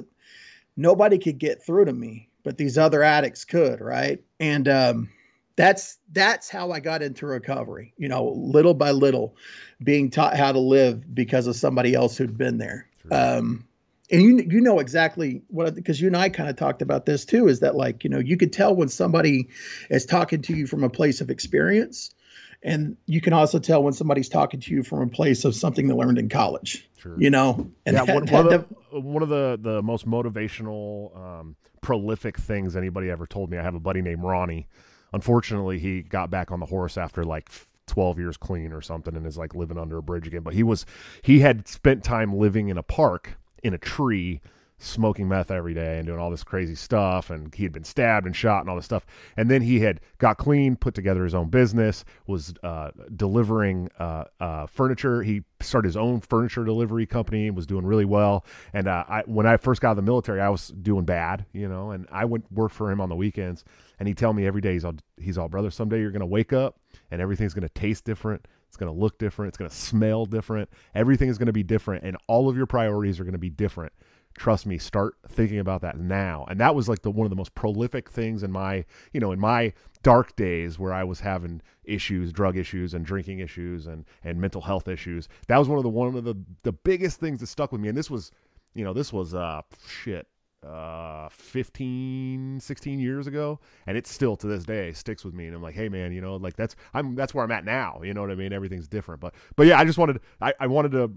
nobody 0.78 1.18
could 1.20 1.38
get 1.38 1.62
through 1.62 1.86
to 1.86 1.94
me 1.94 2.29
but 2.50 2.58
these 2.58 2.80
other 2.80 3.04
addicts 3.04 3.46
could, 3.46 3.80
right? 3.80 4.24
And 4.40 4.68
um, 4.68 5.10
that's 5.56 6.00
that's 6.12 6.50
how 6.50 6.72
I 6.72 6.80
got 6.80 7.04
into 7.04 7.28
recovery. 7.28 7.94
You 7.96 8.08
know, 8.08 8.34
little 8.36 8.74
by 8.74 8.90
little, 8.90 9.36
being 9.84 10.10
taught 10.10 10.36
how 10.36 10.52
to 10.52 10.58
live 10.58 11.14
because 11.14 11.46
of 11.46 11.56
somebody 11.56 11.94
else 11.94 12.18
who'd 12.18 12.40
been 12.40 12.58
there. 12.58 12.88
Um, 13.12 13.68
and 14.10 14.24
you 14.24 14.44
you 14.50 14.62
know 14.62 14.80
exactly 14.80 15.44
what 15.50 15.76
because 15.76 16.02
you 16.02 16.08
and 16.08 16.18
I 16.18 16.30
kind 16.30 16.50
of 16.50 16.56
talked 16.56 16.82
about 16.82 17.06
this 17.06 17.24
too. 17.24 17.48
Is 17.48 17.60
that 17.60 17.76
like 17.76 18.04
you 18.04 18.10
know 18.10 18.18
you 18.18 18.36
could 18.36 18.52
tell 18.52 18.76
when 18.76 18.90
somebody 18.90 19.50
is 19.92 20.08
talking 20.08 20.42
to 20.42 20.56
you 20.56 20.66
from 20.66 20.84
a 20.84 20.90
place 20.90 21.22
of 21.22 21.30
experience, 21.30 22.16
and 22.64 22.98
you 23.06 23.22
can 23.22 23.34
also 23.34 23.60
tell 23.60 23.84
when 23.84 23.94
somebody's 23.94 24.30
talking 24.30 24.60
to 24.60 24.74
you 24.74 24.82
from 24.82 25.02
a 25.02 25.08
place 25.08 25.46
of 25.46 25.54
something 25.54 25.88
they 25.88 25.94
learned 25.94 26.18
in 26.18 26.30
college. 26.30 26.90
Sure. 26.98 27.16
You 27.16 27.30
know, 27.30 27.72
and 27.86 27.96
yeah, 27.96 28.06
that, 28.06 28.16
one, 28.16 28.26
one, 28.26 28.54
of 28.54 28.66
the, 28.92 29.00
one, 29.00 29.24
of 29.24 29.30
the, 29.30 29.58
the 29.62 29.82
most 29.82 30.06
motivational 30.06 31.16
um, 31.16 31.56
prolific 31.82 32.38
things 32.38 32.76
anybody 32.76 33.10
ever 33.10 33.26
told 33.26 33.50
me. 33.50 33.58
I 33.58 33.64
have 33.64 33.76
a 33.76 33.80
buddy 33.80 34.02
named 34.02 34.24
Ronnie. 34.24 34.68
Unfortunately, 35.14 35.80
he 35.80 36.02
got 36.02 36.30
back 36.30 36.52
on 36.52 36.60
the 36.60 36.68
horse 36.68 36.98
after 36.98 37.24
like 37.24 37.50
12 37.88 38.20
years 38.20 38.38
clean 38.38 38.72
or 38.72 38.82
something 38.82 39.16
and 39.16 39.26
is 39.26 39.38
like 39.38 39.56
living 39.56 39.78
under 39.78 39.98
a 39.98 40.04
bridge 40.04 40.28
again. 40.28 40.42
But 40.42 40.54
he 40.54 40.64
was, 40.64 40.86
he 41.22 41.40
had 41.40 41.68
spent 41.68 42.04
time 42.04 42.36
living 42.36 42.70
in 42.70 42.78
a 42.78 42.84
park 42.84 43.38
in 43.64 43.74
a 43.74 43.78
tree 43.78 44.42
smoking 44.80 45.28
meth 45.28 45.52
every 45.52 45.74
day 45.74 45.98
and 45.98 46.08
doing 46.08 46.20
all 46.20 46.32
this 46.32 46.44
crazy 46.44 46.74
stuff 46.74 47.30
and 47.30 47.54
he 47.54 47.64
had 47.64 47.74
been 47.74 47.84
stabbed 47.84 48.26
and 48.26 48.36
shot 48.36 48.62
and 48.62 48.70
all 48.70 48.76
this 48.78 48.86
stuff. 48.86 49.06
And 49.36 49.52
then 49.52 49.62
he 49.62 49.82
had 49.82 50.00
got 50.18 50.38
clean 50.38 50.78
put 50.78 50.96
together 50.96 51.26
his 51.26 51.36
own 51.36 51.50
business 51.50 52.06
was 52.28 52.54
uh, 52.64 52.92
delivering 53.16 53.90
uh, 54.00 54.24
uh, 54.40 54.66
furniture. 54.68 55.22
He 55.22 55.44
started 55.60 55.90
his 55.90 55.98
own 55.98 56.22
furniture 56.22 56.64
delivery 56.64 57.06
company 57.06 57.48
and 57.48 57.56
was 57.56 57.68
doing 57.68 57.86
really 57.86 58.06
well. 58.06 58.46
And 58.74 58.88
uh, 58.88 59.04
I, 59.08 59.24
when 59.26 59.46
i 59.46 59.58
first 59.58 59.82
got 59.82 59.90
out 59.90 59.92
of 59.92 59.96
the 59.98 60.02
military 60.04 60.40
i 60.40 60.50
was 60.50 60.70
doing 60.70 61.04
bad 61.04 61.46
you 61.52 61.68
know 61.68 61.92
and 61.92 62.08
i 62.12 62.24
would 62.24 62.44
work 62.52 62.72
for 62.72 62.92
him 62.92 63.02
on 63.02 63.10
the 63.10 63.16
weekends. 63.16 63.66
And 64.00 64.08
he'd 64.08 64.18
tell 64.18 64.32
me 64.32 64.48
every 64.48 64.62
day 64.62 64.74
he's 64.74 64.86
all 64.86 64.96
he's 65.20 65.38
all 65.38 65.50
brother 65.50 65.72
someday 65.72 66.00
you're 66.00 66.12
going 66.12 66.22
to 66.22 66.26
wake 66.26 66.54
up 66.54 66.80
and 67.12 67.22
everything's 67.22 67.54
going 67.54 67.68
to 67.68 67.74
taste 67.74 68.06
different. 68.06 68.48
It's 68.68 68.78
going 68.78 68.94
to 68.94 68.98
look 68.98 69.18
different. 69.18 69.50
It's 69.50 69.58
going 69.58 69.70
to 69.70 69.76
smell 69.76 70.26
different. 70.26 70.70
Everything 70.94 71.28
is 71.28 71.38
going 71.38 71.48
to 71.48 71.54
be 71.54 71.64
different 71.64 72.06
and 72.06 72.16
all 72.28 72.48
of 72.48 72.56
your 72.56 72.66
priorities 72.66 73.20
are 73.20 73.24
going 73.24 73.34
to 73.34 73.40
be 73.40 73.50
different 73.50 73.92
trust 74.40 74.66
me 74.66 74.78
start 74.78 75.16
thinking 75.28 75.60
about 75.60 75.82
that 75.82 76.00
now. 76.00 76.46
And 76.50 76.60
that 76.62 76.74
was 76.74 76.88
like 76.88 77.02
the 77.02 77.12
one 77.12 77.26
of 77.26 77.30
the 77.30 77.36
most 77.36 77.54
prolific 77.54 78.10
things 78.10 78.42
in 78.42 78.52
my 78.52 78.86
you 79.14 79.20
know 79.20 79.32
in 79.32 79.40
my 79.40 79.74
dark 80.02 80.34
days 80.38 80.80
where 80.80 80.94
i 80.94 81.04
was 81.04 81.20
having 81.20 81.62
issues 81.84 82.32
drug 82.32 82.56
issues 82.56 82.94
and 82.94 83.06
drinking 83.06 83.40
issues 83.40 83.86
and 83.86 84.06
and 84.24 84.40
mental 84.40 84.62
health 84.62 84.88
issues. 84.88 85.28
That 85.48 85.58
was 85.58 85.68
one 85.68 85.78
of 85.78 85.84
the 85.84 85.90
one 85.90 86.16
of 86.16 86.24
the 86.24 86.36
the 86.64 86.72
biggest 86.72 87.20
things 87.20 87.42
that 87.42 87.48
stuck 87.48 87.72
with 87.72 87.82
me. 87.82 87.90
And 87.90 87.98
this 87.98 88.10
was 88.10 88.32
you 88.74 88.84
know 88.84 88.94
this 88.94 89.12
was 89.12 89.36
uh 89.36 89.62
shit 89.88 90.26
uh 90.66 91.30
15 91.30 92.60
16 92.62 93.00
years 93.00 93.28
ago. 93.28 93.60
And 93.88 93.98
it 93.98 94.08
still 94.08 94.38
to 94.38 94.48
this 94.48 94.64
day 94.64 94.94
sticks 94.94 95.26
with 95.26 95.34
me. 95.34 95.48
And 95.48 95.56
i'm 95.56 95.62
like 95.62 95.76
hey 95.76 95.90
man 95.90 96.14
you 96.14 96.22
know 96.22 96.38
like 96.38 96.56
that's 96.56 96.78
i'm 96.94 97.14
that's 97.16 97.34
where 97.34 97.44
i'm 97.44 97.52
at 97.52 97.66
now. 97.66 98.02
You 98.04 98.14
know 98.14 98.22
what 98.22 98.32
i 98.32 98.36
mean? 98.36 98.54
Everything's 98.54 98.88
different. 98.88 99.20
But 99.20 99.36
but 99.58 99.68
yeah 99.68 99.78
i 99.78 99.84
just 99.84 99.98
wanted 99.98 100.22
i, 100.40 100.54
I 100.62 100.68
wanted 100.68 100.92
to 100.94 101.12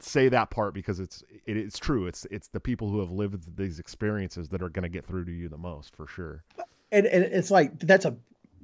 say 0.00 0.28
that 0.28 0.50
part 0.50 0.74
because 0.74 1.00
it's 1.00 1.22
it, 1.46 1.56
it's 1.56 1.78
true. 1.78 2.06
It's 2.06 2.26
it's 2.30 2.48
the 2.48 2.60
people 2.60 2.90
who 2.90 3.00
have 3.00 3.10
lived 3.10 3.56
these 3.56 3.78
experiences 3.78 4.48
that 4.50 4.62
are 4.62 4.68
going 4.68 4.82
to 4.82 4.88
get 4.88 5.06
through 5.06 5.24
to 5.26 5.32
you 5.32 5.48
the 5.48 5.58
most 5.58 5.94
for 5.94 6.06
sure. 6.06 6.44
And, 6.92 7.06
and 7.06 7.24
it's 7.24 7.50
like 7.50 7.78
that's 7.78 8.04
a 8.04 8.16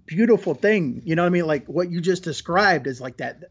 beautiful 0.07 0.55
thing. 0.55 1.03
You 1.05 1.17
know 1.17 1.23
what 1.23 1.29
I 1.29 1.31
mean? 1.31 1.47
Like 1.47 1.67
what 1.67 1.91
you 1.91 2.01
just 2.01 2.23
described 2.23 2.87
is 2.87 3.01
like 3.01 3.19
that. 3.19 3.45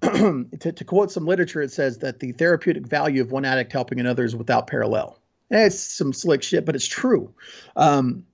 to, 0.00 0.70
to 0.72 0.84
quote 0.84 1.10
some 1.10 1.26
literature, 1.26 1.60
it 1.60 1.72
says 1.72 1.98
that 1.98 2.20
the 2.20 2.30
therapeutic 2.30 2.86
value 2.86 3.20
of 3.20 3.32
one 3.32 3.44
addict 3.44 3.72
helping 3.72 3.98
another 3.98 4.22
is 4.22 4.36
without 4.36 4.68
parallel. 4.68 5.18
And 5.50 5.60
it's 5.62 5.80
some 5.80 6.12
slick 6.12 6.44
shit, 6.44 6.64
but 6.64 6.76
it's 6.76 6.86
true. 6.86 7.34
Um, 7.74 8.24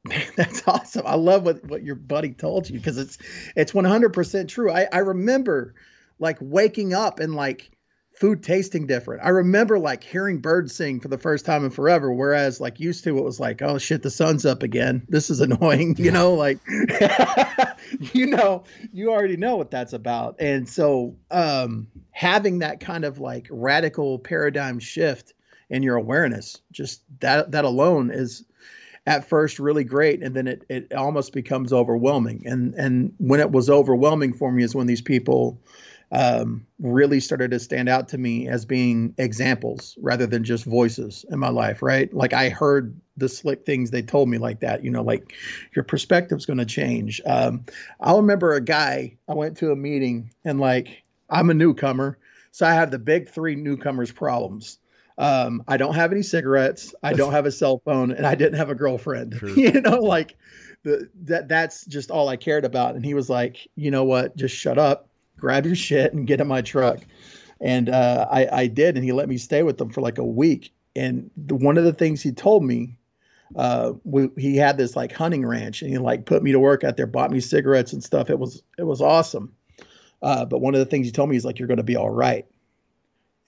Man, 0.04 0.22
that's 0.34 0.62
awesome. 0.66 1.02
I 1.04 1.16
love 1.16 1.44
what, 1.44 1.62
what 1.64 1.82
your 1.82 1.94
buddy 1.94 2.30
told 2.30 2.70
you 2.70 2.78
because 2.78 2.96
it's 2.96 3.18
it's 3.54 3.72
100% 3.72 4.48
true. 4.48 4.70
I, 4.70 4.88
I 4.90 4.98
remember 4.98 5.74
like 6.18 6.38
waking 6.40 6.94
up 6.94 7.20
and 7.20 7.34
like 7.34 7.70
food 8.20 8.42
tasting 8.42 8.86
different. 8.86 9.22
I 9.24 9.30
remember 9.30 9.78
like 9.78 10.04
hearing 10.04 10.40
birds 10.40 10.74
sing 10.74 11.00
for 11.00 11.08
the 11.08 11.16
first 11.16 11.46
time 11.46 11.64
in 11.64 11.70
forever, 11.70 12.12
whereas 12.12 12.60
like 12.60 12.78
used 12.78 13.02
to 13.04 13.16
it 13.16 13.24
was 13.24 13.40
like, 13.40 13.62
oh 13.62 13.78
shit, 13.78 14.02
the 14.02 14.10
sun's 14.10 14.44
up 14.44 14.62
again. 14.62 15.06
This 15.08 15.30
is 15.30 15.40
annoying, 15.40 15.96
you 15.96 16.10
know, 16.10 16.34
like 16.34 16.58
you 18.12 18.26
know, 18.26 18.64
you 18.92 19.10
already 19.10 19.38
know 19.38 19.56
what 19.56 19.70
that's 19.70 19.94
about. 19.94 20.36
And 20.38 20.68
so 20.68 21.16
um 21.30 21.88
having 22.10 22.58
that 22.58 22.78
kind 22.80 23.06
of 23.06 23.18
like 23.18 23.48
radical 23.50 24.18
paradigm 24.18 24.78
shift 24.80 25.32
in 25.70 25.82
your 25.82 25.96
awareness, 25.96 26.60
just 26.72 27.02
that 27.20 27.52
that 27.52 27.64
alone 27.64 28.10
is 28.10 28.44
at 29.06 29.26
first 29.26 29.58
really 29.58 29.82
great 29.82 30.22
and 30.22 30.36
then 30.36 30.46
it, 30.46 30.62
it 30.68 30.92
almost 30.92 31.32
becomes 31.32 31.72
overwhelming. 31.72 32.42
And 32.44 32.74
and 32.74 33.14
when 33.16 33.40
it 33.40 33.50
was 33.50 33.70
overwhelming 33.70 34.34
for 34.34 34.52
me 34.52 34.62
is 34.62 34.74
when 34.74 34.86
these 34.86 35.00
people 35.00 35.58
um, 36.12 36.66
really 36.80 37.20
started 37.20 37.52
to 37.52 37.58
stand 37.58 37.88
out 37.88 38.08
to 38.08 38.18
me 38.18 38.48
as 38.48 38.64
being 38.64 39.14
examples 39.16 39.96
rather 40.00 40.26
than 40.26 40.42
just 40.42 40.64
voices 40.64 41.24
in 41.30 41.38
my 41.38 41.50
life, 41.50 41.82
right? 41.82 42.12
Like 42.12 42.32
I 42.32 42.48
heard 42.48 43.00
the 43.16 43.28
slick 43.28 43.64
things 43.64 43.90
they 43.90 44.02
told 44.02 44.28
me 44.28 44.38
like 44.38 44.60
that, 44.60 44.84
you 44.84 44.90
know, 44.90 45.02
like 45.02 45.34
your 45.74 45.84
perspective's 45.84 46.46
going 46.46 46.58
to 46.58 46.64
change. 46.64 47.20
Um, 47.24 47.64
I'll 48.00 48.20
remember 48.20 48.54
a 48.54 48.60
guy, 48.60 49.18
I 49.28 49.34
went 49.34 49.58
to 49.58 49.70
a 49.70 49.76
meeting 49.76 50.32
and 50.44 50.58
like, 50.58 51.04
I'm 51.28 51.50
a 51.50 51.54
newcomer. 51.54 52.18
So 52.50 52.66
I 52.66 52.72
have 52.72 52.90
the 52.90 52.98
big 52.98 53.28
three 53.28 53.54
newcomers 53.54 54.10
problems. 54.10 54.78
Um, 55.16 55.62
I 55.68 55.76
don't 55.76 55.94
have 55.94 56.12
any 56.12 56.22
cigarettes. 56.22 56.94
I 57.02 57.12
don't 57.12 57.32
have 57.32 57.44
a 57.44 57.52
cell 57.52 57.82
phone, 57.84 58.10
and 58.10 58.26
I 58.26 58.34
didn't 58.34 58.54
have 58.54 58.70
a 58.70 58.74
girlfriend. 58.74 59.38
you 59.54 59.82
know, 59.82 60.00
like 60.00 60.36
the 60.82 61.10
that 61.24 61.46
that's 61.46 61.84
just 61.84 62.10
all 62.10 62.28
I 62.28 62.36
cared 62.36 62.64
about. 62.64 62.94
And 62.94 63.04
he 63.04 63.12
was 63.12 63.28
like, 63.28 63.68
you 63.76 63.90
know 63.90 64.04
what? 64.04 64.34
Just 64.34 64.56
shut 64.56 64.78
up, 64.78 65.09
grab 65.40 65.66
your 65.66 65.74
shit, 65.74 66.12
and 66.12 66.26
get 66.26 66.40
in 66.40 66.46
my 66.46 66.62
truck. 66.62 67.00
And 67.60 67.88
uh, 67.88 68.26
I 68.30 68.48
I 68.52 68.66
did, 68.66 68.96
and 68.96 69.04
he 69.04 69.12
let 69.12 69.28
me 69.28 69.38
stay 69.38 69.62
with 69.62 69.78
them 69.78 69.90
for 69.90 70.00
like 70.00 70.18
a 70.18 70.24
week. 70.24 70.72
And 70.96 71.30
the, 71.36 71.54
one 71.54 71.78
of 71.78 71.84
the 71.84 71.92
things 71.92 72.22
he 72.22 72.32
told 72.32 72.64
me 72.64 72.96
uh, 73.56 73.94
we, 74.04 74.28
he 74.36 74.56
had 74.56 74.76
this 74.76 74.94
like 74.96 75.12
hunting 75.12 75.44
ranch 75.44 75.82
and 75.82 75.90
he 75.90 75.98
like 75.98 76.26
put 76.26 76.42
me 76.42 76.52
to 76.52 76.60
work 76.60 76.84
out 76.84 76.96
there, 76.96 77.06
bought 77.06 77.30
me 77.30 77.40
cigarettes 77.40 77.92
and 77.92 78.02
stuff. 78.02 78.30
It 78.30 78.38
was, 78.38 78.62
it 78.78 78.84
was 78.84 79.00
awesome. 79.00 79.54
Uh, 80.22 80.44
but 80.44 80.60
one 80.60 80.74
of 80.74 80.80
the 80.80 80.86
things 80.86 81.06
he 81.06 81.12
told 81.12 81.30
me 81.30 81.36
is 81.36 81.44
like, 81.44 81.58
you're 81.58 81.68
going 81.68 81.78
to 81.78 81.82
be 81.82 81.96
all 81.96 82.10
right. 82.10 82.46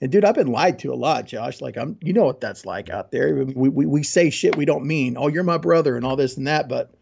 And 0.01 0.11
dude, 0.11 0.25
I've 0.25 0.35
been 0.35 0.47
lied 0.47 0.79
to 0.79 0.93
a 0.93 0.95
lot, 0.95 1.25
Josh. 1.25 1.61
Like 1.61 1.77
I'm, 1.77 1.97
you 2.01 2.11
know 2.11 2.25
what 2.25 2.41
that's 2.41 2.65
like 2.65 2.89
out 2.89 3.11
there. 3.11 3.45
We, 3.45 3.69
we, 3.69 3.85
we 3.85 4.03
say 4.03 4.29
shit 4.29 4.57
we 4.57 4.65
don't 4.65 4.85
mean. 4.85 5.15
Oh, 5.17 5.29
you're 5.29 5.43
my 5.43 5.57
brother 5.57 5.95
and 5.95 6.05
all 6.05 6.17
this 6.17 6.35
and 6.35 6.47
that. 6.47 6.67
But 6.67 6.93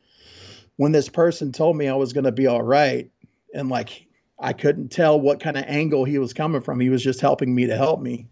when 0.76 0.92
this 0.92 1.10
person 1.10 1.52
told 1.52 1.78
me 1.78 1.88
I 1.88 1.96
was 1.96 2.14
going 2.14 2.26
to 2.26 2.32
be 2.32 2.46
all 2.46 2.62
right 2.62 3.10
and 3.54 3.70
like, 3.70 4.06
I 4.42 4.54
couldn't 4.54 4.90
tell 4.90 5.20
what 5.20 5.40
kind 5.40 5.56
of 5.56 5.66
angle 5.68 6.04
he 6.04 6.18
was 6.18 6.34
coming 6.34 6.62
from. 6.62 6.80
He 6.80 6.90
was 6.90 7.04
just 7.04 7.22
helping 7.22 7.54
me 7.54 7.68
to 7.68 7.78
help 7.78 8.02
me. 8.02 8.28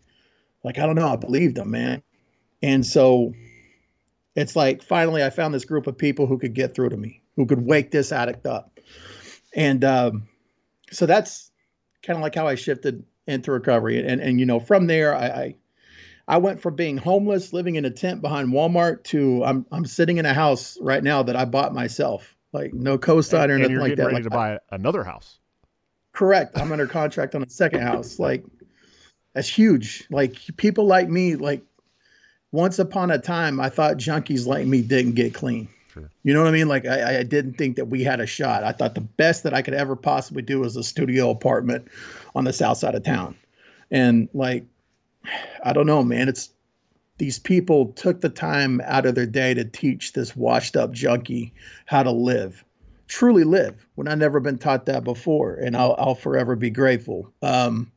Like, 0.64 0.80
I 0.80 0.86
don't 0.86 0.96
know. 0.96 1.08
I 1.08 1.16
believed 1.16 1.58
him, 1.58 1.72
man. 1.72 2.02
And 2.62 2.86
so 2.86 3.34
it's 4.36 4.56
like 4.56 4.84
finally 4.84 5.24
I 5.24 5.30
found 5.30 5.54
this 5.54 5.66
group 5.66 5.88
of 5.88 5.98
people 5.98 6.26
who 6.26 6.38
could 6.38 6.54
get 6.54 6.76
through 6.76 6.90
to 6.90 6.98
me, 6.98 7.22
who 7.36 7.46
could 7.46 7.66
wake 7.66 7.92
this 7.92 8.12
addict 8.12 8.46
up. 8.46 8.80
And 9.56 9.84
um, 9.84 10.28
so 10.92 11.06
that's 11.06 11.52
kind 12.04 12.18
of 12.18 12.24
like 12.24 12.36
how 12.36 12.48
I 12.48 12.56
shifted 12.56 13.06
into 13.28 13.52
recovery. 13.52 14.06
And 14.06 14.22
and 14.22 14.40
you 14.40 14.46
know, 14.46 14.60
from 14.60 14.88
there 14.88 15.16
I, 15.16 15.28
I 15.28 15.56
I 16.28 16.38
went 16.38 16.62
from 16.62 16.76
being 16.76 16.98
homeless, 16.98 17.54
living 17.54 17.76
in 17.76 17.86
a 17.86 17.90
tent 17.90 18.22
behind 18.22 18.50
Walmart, 18.50 19.04
to 19.06 19.44
I'm 19.44 19.66
I'm 19.72 19.86
sitting 19.86 20.18
in 20.18 20.26
a 20.26 20.34
house 20.34 20.78
right 20.82 21.04
now 21.04 21.24
that 21.24 21.36
I 21.36 21.46
bought 21.46 21.74
myself, 21.74 22.36
like 22.54 22.74
no 22.74 22.98
co-signer, 22.98 23.54
and, 23.54 23.62
nothing 23.62 23.74
you're 23.74 23.82
like 23.82 23.96
that. 23.96 24.06
Ready 24.06 24.16
like, 24.16 24.24
to 24.24 24.30
buy 24.30 24.60
another 24.70 25.04
house. 25.04 25.40
Correct. 26.20 26.60
I'm 26.60 26.70
under 26.74 26.86
contract 26.86 27.34
on 27.34 27.44
a 27.44 27.50
second 27.50 27.80
house. 27.80 28.20
Like 28.20 28.44
that's 29.34 29.48
huge. 29.48 30.06
Like 30.10 30.36
people 30.58 30.86
like 30.86 31.08
me, 31.08 31.38
like 31.38 31.64
once 32.52 32.78
upon 32.78 33.10
a 33.10 33.18
time, 33.18 33.58
I 33.62 33.70
thought 33.70 33.96
junkies 33.96 34.46
like 34.46 34.68
me 34.68 34.82
didn't 34.82 35.14
get 35.14 35.34
clean. 35.34 35.70
Sure. 35.94 36.12
You 36.24 36.34
know 36.34 36.42
what 36.42 36.50
I 36.50 36.52
mean? 36.52 36.68
Like 36.68 36.86
I, 36.86 37.20
I 37.20 37.24
didn't 37.24 37.54
think 37.54 37.78
that 37.78 37.86
we 37.86 38.04
had 38.04 38.20
a 38.20 38.26
shot. 38.26 38.66
I 38.66 38.74
thought 38.74 38.96
the 38.96 39.02
best 39.02 39.44
that 39.44 39.54
I 39.54 39.62
could 39.62 39.74
ever 39.74 39.96
possibly 39.96 40.42
do 40.42 40.60
was 40.60 40.76
a 40.76 40.84
studio 40.84 41.30
apartment 41.30 41.88
on 42.36 42.44
the 42.44 42.52
south 42.52 42.80
side 42.80 42.96
of 42.96 43.04
town. 43.04 43.34
And 43.90 44.28
like, 44.34 44.66
I 45.64 45.72
don't 45.72 45.88
know, 45.88 46.04
man. 46.04 46.28
It's 46.28 46.50
these 47.18 47.40
people 47.40 47.94
took 47.94 48.20
the 48.20 48.28
time 48.28 48.82
out 48.84 49.06
of 49.06 49.16
their 49.16 49.26
day 49.26 49.54
to 49.54 49.64
teach 49.64 50.12
this 50.12 50.36
washed 50.36 50.76
up 50.76 50.92
junkie 50.92 51.54
how 51.86 52.04
to 52.04 52.12
live, 52.12 52.66
truly 53.10 53.44
live. 53.44 53.86
When 53.96 54.08
I 54.08 54.16
never 54.16 54.40
been 54.40 54.58
taught 54.58 54.86
that 54.86 55.04
before, 55.04 55.56
and 55.56 55.76
I'll, 55.76 55.96
I'll 55.98 56.16
forever 56.16 56.56
be 56.56 56.70
grateful. 56.70 57.34
Um, 57.42 57.92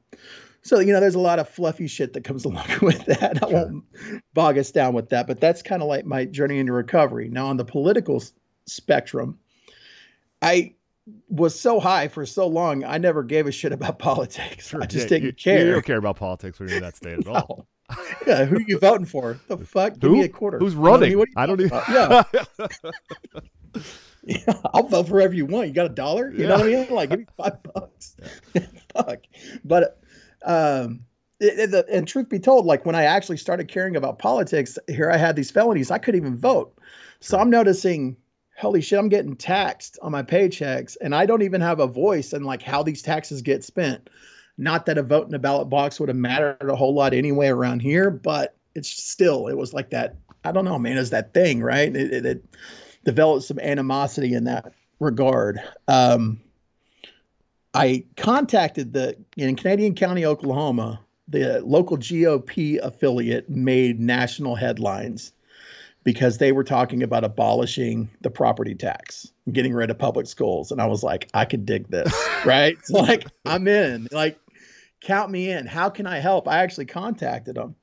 so 0.63 0.79
you 0.81 0.93
know 0.93 1.01
there's 1.01 1.15
a 1.15 1.21
lot 1.21 1.39
of 1.39 1.49
fluffy 1.49 1.87
shit 1.87 2.13
that 2.15 2.25
comes 2.25 2.45
along 2.47 2.67
with 2.81 3.05
that. 3.07 3.43
I 3.43 3.47
won't 3.47 3.85
bog 4.35 4.59
us 4.59 4.71
down 4.71 4.95
with 4.95 5.11
that 5.11 5.27
but 5.27 5.41
that's 5.41 5.63
kind 5.63 5.83
of 5.83 5.89
like 5.89 6.05
my 6.05 6.25
journey 6.25 6.59
into 6.59 6.73
recovery. 6.73 7.29
Now 7.29 7.47
on 7.47 7.57
the 7.57 7.65
political 7.65 8.23
spectrum 8.67 9.39
i 10.41 10.73
was 11.29 11.59
so 11.59 11.81
high 11.81 12.07
for 12.07 12.25
so 12.25 12.47
long 12.47 12.85
i 12.85 12.97
never 12.97 13.25
gave 13.25 13.49
a 13.49 13.53
shit 13.53 13.73
about 13.73 13.99
politics. 13.99 14.69
Sure, 14.69 14.83
i 14.83 14.87
just 14.87 15.05
yeah, 15.05 15.09
didn't 15.09 15.25
you, 15.25 15.33
care. 15.33 15.67
you 15.67 15.73
don't 15.73 15.85
care 15.85 15.99
about 15.99 16.17
politics 16.17 16.61
when 16.61 16.69
you're 16.69 16.79
in 16.79 16.85
that 16.85 16.97
state 16.97 17.19
at 17.19 17.27
no. 17.27 17.33
all. 17.33 17.67
Yeah 18.27 18.45
who 18.45 18.57
are 18.57 18.65
you 18.67 18.79
voting 18.79 19.07
for? 19.07 19.39
The 19.49 19.59
fuck? 19.59 19.99
Give 19.99 20.11
who? 20.11 20.19
me 20.19 20.25
a 20.25 20.29
quarter. 20.29 20.59
Who's 20.59 20.75
running 20.75 21.13
I, 21.13 21.17
mean, 21.17 21.27
I 21.37 21.47
don't 21.47 21.61
even 21.61 21.81
yeah 21.91 22.23
Yeah, 24.25 24.39
I'll 24.75 24.85
vote 24.85 25.09
for 25.09 25.15
whatever 25.15 25.35
you 25.35 25.47
want. 25.47 25.69
You 25.69 25.75
got 25.75 25.87
a 25.87 25.95
dollar? 25.95 26.31
You 26.31 26.43
yeah. 26.43 26.49
know 26.49 26.59
what 26.59 26.67
I 26.67 26.71
mean? 26.71 26.91
Like, 26.91 27.11
give 27.11 27.19
me 27.21 27.27
five 27.37 27.63
bucks. 27.63 28.17
Yeah. 28.55 28.67
Fuck. 28.95 29.21
But 29.65 29.99
um, 30.45 31.01
it, 31.41 31.73
it, 31.73 31.87
and 31.91 32.07
truth 32.07 32.29
be 32.29 32.39
told, 32.39 32.67
like 32.67 32.85
when 32.85 32.95
I 32.95 33.05
actually 33.05 33.39
started 33.39 33.69
caring 33.69 33.97
about 33.97 34.19
politics, 34.19 34.79
here 34.89 35.11
I 35.11 35.17
had 35.17 35.35
these 35.35 35.51
felonies, 35.51 35.91
I 35.91 35.99
couldn't 35.99 36.21
even 36.21 36.37
vote. 36.37 36.79
So 37.21 37.39
I'm 37.39 37.49
noticing, 37.49 38.17
holy 38.59 38.83
shit, 38.83 38.99
I'm 38.99 39.09
getting 39.09 39.35
taxed 39.35 39.99
on 40.03 40.13
my 40.13 40.23
paychecks, 40.23 40.99
and 41.01 41.15
I 41.15 41.25
don't 41.25 41.43
even 41.43 41.63
have 41.63 41.81
a 41.81 41.87
voice 41.87 42.35
in 42.35 42.45
like 42.45 42.63
how 42.63 42.83
these 42.83 43.01
taxes 43.01 43.41
get 43.41 43.65
spent. 43.65 44.11
Not 44.59 44.85
that 44.87 44.99
a 44.99 45.03
vote 45.03 45.29
in 45.29 45.35
a 45.35 45.39
ballot 45.39 45.71
box 45.71 45.99
would 45.99 46.11
have 46.11 46.17
mattered 46.17 46.69
a 46.69 46.77
whole 46.77 46.95
lot 46.95 47.15
anyway 47.15 47.49
around 47.49 47.81
here, 47.81 48.11
but 48.11 48.55
it's 48.75 48.91
still, 48.91 49.49
it 49.49 49.57
was 49.57 49.73
like 49.73 49.91
that. 49.91 50.17
I 50.45 50.53
don't 50.53 50.65
know, 50.65 50.79
man, 50.79 50.99
is 50.99 51.11
that 51.11 51.33
thing, 51.33 51.63
right? 51.63 51.95
It, 51.95 52.27
it 52.27 52.45
developed 53.05 53.45
some 53.45 53.59
animosity 53.59 54.35
in 54.35 54.45
that 54.45 54.73
regard. 55.01 55.61
Um, 55.89 56.41
I 57.75 58.05
contacted 58.17 58.93
the 58.93 59.17
in 59.37 59.57
Canadian 59.57 59.95
County, 59.95 60.27
Oklahoma, 60.27 61.01
the 61.29 61.61
local 61.63 61.97
GOP 61.97 62.79
affiliate 62.79 63.49
made 63.49 63.99
national 63.99 64.55
headlines 64.55 65.33
because 66.05 66.39
they 66.39 66.53
were 66.53 66.65
talking 66.65 67.03
about 67.03 67.25
abolishing 67.25 68.11
the 68.21 68.31
property 68.31 68.75
tax, 68.75 69.33
getting 69.51 69.73
rid 69.73 69.91
of 69.91 69.99
public 69.99 70.27
schools. 70.27 70.73
And 70.73 70.81
I 70.81 70.87
was 70.87 71.03
like, 71.03 71.29
I 71.33 71.45
could 71.45 71.65
dig 71.65 71.89
this, 71.89 72.13
right? 72.45 72.77
So 72.85 72.99
like, 72.99 73.27
I'm 73.47 73.69
in. 73.69 74.09
Like, 74.11 74.39
count 75.01 75.31
me 75.31 75.51
in. 75.51 75.67
How 75.67 75.89
can 75.91 76.07
I 76.07 76.19
help? 76.19 76.49
I 76.49 76.59
actually 76.59 76.87
contacted 76.87 77.55
them. 77.55 77.77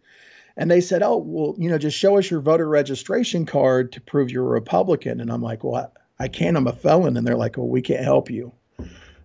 And 0.59 0.69
they 0.69 0.81
said, 0.81 1.01
Oh, 1.01 1.17
well, 1.17 1.55
you 1.57 1.71
know, 1.71 1.79
just 1.79 1.97
show 1.97 2.19
us 2.19 2.29
your 2.29 2.41
voter 2.41 2.69
registration 2.69 3.47
card 3.47 3.91
to 3.93 4.01
prove 4.01 4.29
you're 4.29 4.45
a 4.45 4.49
Republican. 4.49 5.19
And 5.19 5.31
I'm 5.31 5.41
like, 5.41 5.63
Well, 5.63 5.91
I, 6.19 6.27
can't. 6.27 6.55
I'm 6.55 6.67
a 6.67 6.73
felon. 6.73 7.17
And 7.17 7.25
they're 7.25 7.35
like, 7.35 7.57
Well, 7.57 7.67
we 7.67 7.81
can't 7.81 8.03
help 8.03 8.29
you 8.29 8.51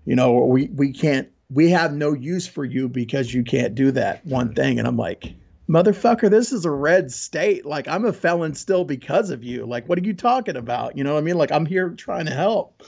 you 0.05 0.15
know, 0.15 0.33
we 0.33 0.69
we 0.69 0.93
can't 0.93 1.29
we 1.51 1.71
have 1.71 1.93
no 1.93 2.13
use 2.13 2.47
for 2.47 2.65
you 2.65 2.89
because 2.89 3.33
you 3.33 3.43
can't 3.43 3.75
do 3.75 3.91
that 3.93 4.25
one 4.27 4.55
thing. 4.55 4.79
And 4.79 4.89
I'm 4.89 4.97
like, 4.97 5.35
motherfucker, 5.69 6.31
this 6.31 6.53
is 6.53 6.65
a 6.65 6.71
red 6.71 7.13
state. 7.13 7.65
Like 7.65 7.89
I'm 7.89 8.05
a 8.05 8.13
felon 8.13 8.55
still 8.55 8.85
because 8.85 9.31
of 9.31 9.45
you. 9.45 9.67
Like, 9.67 9.89
what 9.89 9.99
are 9.99 10.03
you 10.03 10.15
talking 10.15 10.57
about? 10.57 10.97
You 10.97 11.05
know 11.05 11.15
what 11.15 11.21
I 11.21 11.23
mean? 11.23 11.37
Like 11.37 11.53
I'm 11.53 11.67
here 11.67 11.91
trying 11.91 12.27
to 12.27 12.35
help. 12.35 12.83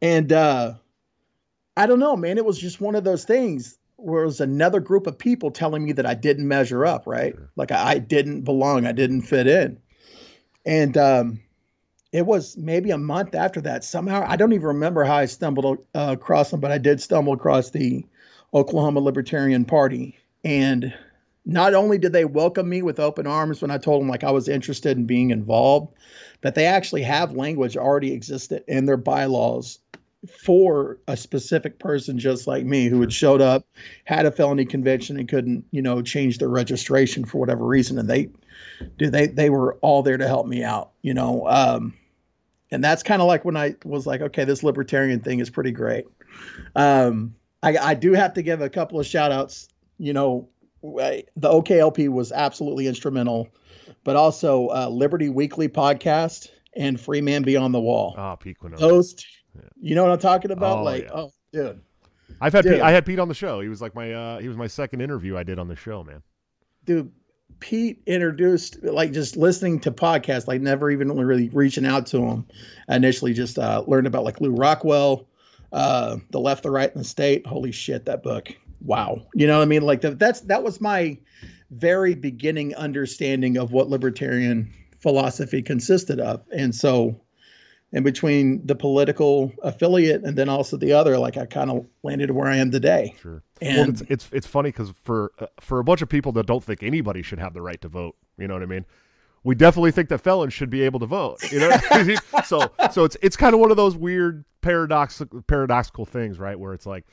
And 0.00 0.32
uh 0.32 0.74
I 1.76 1.86
don't 1.86 1.98
know, 1.98 2.16
man. 2.16 2.38
It 2.38 2.44
was 2.44 2.58
just 2.58 2.80
one 2.80 2.94
of 2.94 3.02
those 3.02 3.24
things 3.24 3.78
was 4.04 4.40
another 4.40 4.80
group 4.80 5.06
of 5.06 5.18
people 5.18 5.50
telling 5.50 5.84
me 5.84 5.92
that 5.92 6.06
I 6.06 6.14
didn't 6.14 6.46
measure 6.46 6.84
up, 6.84 7.06
right? 7.06 7.34
Sure. 7.34 7.50
Like 7.56 7.72
I, 7.72 7.92
I 7.92 7.98
didn't 7.98 8.42
belong, 8.42 8.86
I 8.86 8.92
didn't 8.92 9.22
fit 9.22 9.46
in. 9.46 9.78
And 10.64 10.96
um 10.96 11.40
it 12.14 12.24
was 12.24 12.56
maybe 12.56 12.92
a 12.92 12.98
month 12.98 13.34
after 13.34 13.60
that. 13.62 13.82
Somehow, 13.82 14.24
I 14.24 14.36
don't 14.36 14.52
even 14.52 14.68
remember 14.68 15.02
how 15.02 15.16
I 15.16 15.26
stumbled 15.26 15.78
uh, 15.96 16.10
across 16.12 16.52
them, 16.52 16.60
but 16.60 16.70
I 16.70 16.78
did 16.78 17.02
stumble 17.02 17.32
across 17.32 17.70
the 17.70 18.06
Oklahoma 18.54 19.00
Libertarian 19.00 19.64
Party. 19.64 20.16
And 20.44 20.94
not 21.44 21.74
only 21.74 21.98
did 21.98 22.12
they 22.12 22.24
welcome 22.24 22.68
me 22.68 22.82
with 22.82 23.00
open 23.00 23.26
arms 23.26 23.60
when 23.60 23.72
I 23.72 23.78
told 23.78 24.00
them 24.00 24.08
like 24.08 24.22
I 24.22 24.30
was 24.30 24.48
interested 24.48 24.96
in 24.96 25.06
being 25.06 25.30
involved, 25.30 25.92
but 26.40 26.54
they 26.54 26.66
actually 26.66 27.02
have 27.02 27.32
language 27.32 27.76
already 27.76 28.12
existed 28.12 28.62
in 28.68 28.86
their 28.86 28.96
bylaws 28.96 29.80
for 30.26 30.98
a 31.08 31.16
specific 31.16 31.78
person 31.78 32.18
just 32.18 32.46
like 32.46 32.64
me 32.64 32.88
who 32.88 33.00
had 33.00 33.12
showed 33.12 33.40
up, 33.40 33.66
had 34.04 34.26
a 34.26 34.30
felony 34.30 34.64
conviction 34.64 35.18
and 35.18 35.28
couldn't, 35.28 35.64
you 35.70 35.82
know, 35.82 36.02
change 36.02 36.38
their 36.38 36.48
registration 36.48 37.24
for 37.24 37.38
whatever 37.38 37.64
reason. 37.64 37.98
And 37.98 38.08
they, 38.08 38.30
dude, 38.98 39.12
they 39.12 39.26
they 39.26 39.50
were 39.50 39.74
all 39.82 40.02
there 40.02 40.18
to 40.18 40.26
help 40.26 40.46
me 40.46 40.62
out, 40.62 40.90
you 41.02 41.14
know. 41.14 41.46
Um, 41.48 41.94
and 42.70 42.82
that's 42.82 43.02
kind 43.02 43.22
of 43.22 43.28
like 43.28 43.44
when 43.44 43.56
I 43.56 43.76
was 43.84 44.06
like, 44.06 44.20
okay, 44.20 44.44
this 44.44 44.62
libertarian 44.62 45.20
thing 45.20 45.40
is 45.40 45.50
pretty 45.50 45.70
great. 45.70 46.06
Um, 46.74 47.34
I, 47.62 47.76
I 47.76 47.94
do 47.94 48.12
have 48.12 48.34
to 48.34 48.42
give 48.42 48.60
a 48.60 48.68
couple 48.68 48.98
of 48.98 49.06
shout 49.06 49.32
outs. 49.32 49.68
You 49.98 50.12
know, 50.12 50.48
the 50.82 51.24
OKLP 51.36 52.08
was 52.08 52.32
absolutely 52.32 52.86
instrumental, 52.86 53.48
but 54.02 54.16
also 54.16 54.68
uh, 54.68 54.88
Liberty 54.88 55.28
Weekly 55.28 55.68
podcast 55.68 56.50
and 56.76 57.00
Free 57.00 57.20
Man 57.20 57.42
Beyond 57.42 57.72
the 57.74 57.80
Wall. 57.80 58.14
Ah, 58.18 58.32
oh, 58.32 58.36
Pete 58.36 58.58
Quinones. 58.58 59.24
Yeah. 59.54 59.62
You 59.80 59.94
know 59.94 60.04
what 60.04 60.12
I'm 60.12 60.18
talking 60.18 60.50
about? 60.50 60.78
Oh, 60.78 60.82
like, 60.82 61.04
yeah. 61.04 61.12
oh, 61.12 61.32
dude. 61.52 61.80
I've 62.40 62.52
had 62.52 62.64
Pete, 62.64 62.80
I 62.80 62.90
had 62.90 63.06
Pete 63.06 63.18
on 63.18 63.28
the 63.28 63.34
show. 63.34 63.60
He 63.60 63.68
was 63.68 63.80
like 63.80 63.94
my 63.94 64.12
uh, 64.12 64.38
he 64.38 64.48
was 64.48 64.56
my 64.56 64.66
second 64.66 65.00
interview 65.00 65.36
I 65.36 65.42
did 65.42 65.58
on 65.58 65.68
the 65.68 65.76
show, 65.76 66.02
man. 66.02 66.22
Dude, 66.84 67.12
Pete 67.60 68.02
introduced, 68.06 68.82
like 68.82 69.12
just 69.12 69.36
listening 69.36 69.80
to 69.80 69.90
podcasts, 69.90 70.48
like 70.48 70.60
never 70.60 70.90
even 70.90 71.12
really 71.12 71.48
reaching 71.50 71.86
out 71.86 72.06
to 72.06 72.18
him. 72.18 72.46
I 72.88 72.96
initially 72.96 73.32
just 73.32 73.58
uh, 73.58 73.84
learned 73.86 74.06
about 74.06 74.24
like 74.24 74.40
Lew 74.40 74.54
Rockwell, 74.54 75.28
uh, 75.72 76.16
The 76.30 76.40
Left, 76.40 76.62
the 76.62 76.70
Right, 76.70 76.92
and 76.92 77.00
the 77.00 77.08
State. 77.08 77.46
Holy 77.46 77.72
shit, 77.72 78.06
that 78.06 78.22
book! 78.22 78.48
Wow, 78.80 79.26
you 79.34 79.46
know 79.46 79.58
what 79.58 79.62
I 79.62 79.66
mean? 79.66 79.82
Like 79.82 80.00
the, 80.00 80.10
that's 80.10 80.40
that 80.42 80.62
was 80.62 80.80
my 80.80 81.18
very 81.70 82.14
beginning 82.14 82.74
understanding 82.74 83.56
of 83.56 83.72
what 83.72 83.88
libertarian 83.88 84.72
philosophy 85.00 85.62
consisted 85.62 86.20
of, 86.20 86.42
and 86.52 86.74
so 86.74 87.20
in 87.94 88.02
between 88.02 88.66
the 88.66 88.74
political 88.74 89.52
affiliate 89.62 90.24
and 90.24 90.36
then 90.36 90.48
also 90.48 90.76
the 90.76 90.92
other, 90.92 91.16
like 91.16 91.36
I 91.36 91.46
kind 91.46 91.70
of 91.70 91.86
landed 92.02 92.32
where 92.32 92.48
I 92.48 92.56
am 92.56 92.72
today. 92.72 93.14
Sure. 93.22 93.42
And 93.62 93.78
well, 93.78 93.88
it's 93.88 94.02
it's 94.08 94.28
it's 94.32 94.46
funny 94.48 94.70
because 94.70 94.92
for 95.04 95.32
uh, 95.38 95.46
for 95.60 95.78
a 95.78 95.84
bunch 95.84 96.02
of 96.02 96.08
people 96.08 96.32
that 96.32 96.46
don't 96.46 96.62
think 96.62 96.82
anybody 96.82 97.22
should 97.22 97.38
have 97.38 97.54
the 97.54 97.62
right 97.62 97.80
to 97.80 97.88
vote, 97.88 98.16
you 98.36 98.48
know 98.48 98.54
what 98.54 98.64
I 98.64 98.66
mean? 98.66 98.84
We 99.44 99.54
definitely 99.54 99.92
think 99.92 100.08
that 100.08 100.18
felons 100.18 100.52
should 100.52 100.70
be 100.70 100.82
able 100.82 100.98
to 101.00 101.06
vote. 101.06 101.38
You 101.52 101.60
know, 101.60 101.70
so 102.44 102.68
so 102.90 103.04
it's 103.04 103.16
it's 103.22 103.36
kind 103.36 103.54
of 103.54 103.60
one 103.60 103.70
of 103.70 103.76
those 103.76 103.96
weird 103.96 104.44
paradoxical 104.60 105.42
paradoxical 105.42 106.04
things, 106.04 106.40
right? 106.40 106.58
Where 106.58 106.74
it's 106.74 106.86
like 106.86 107.04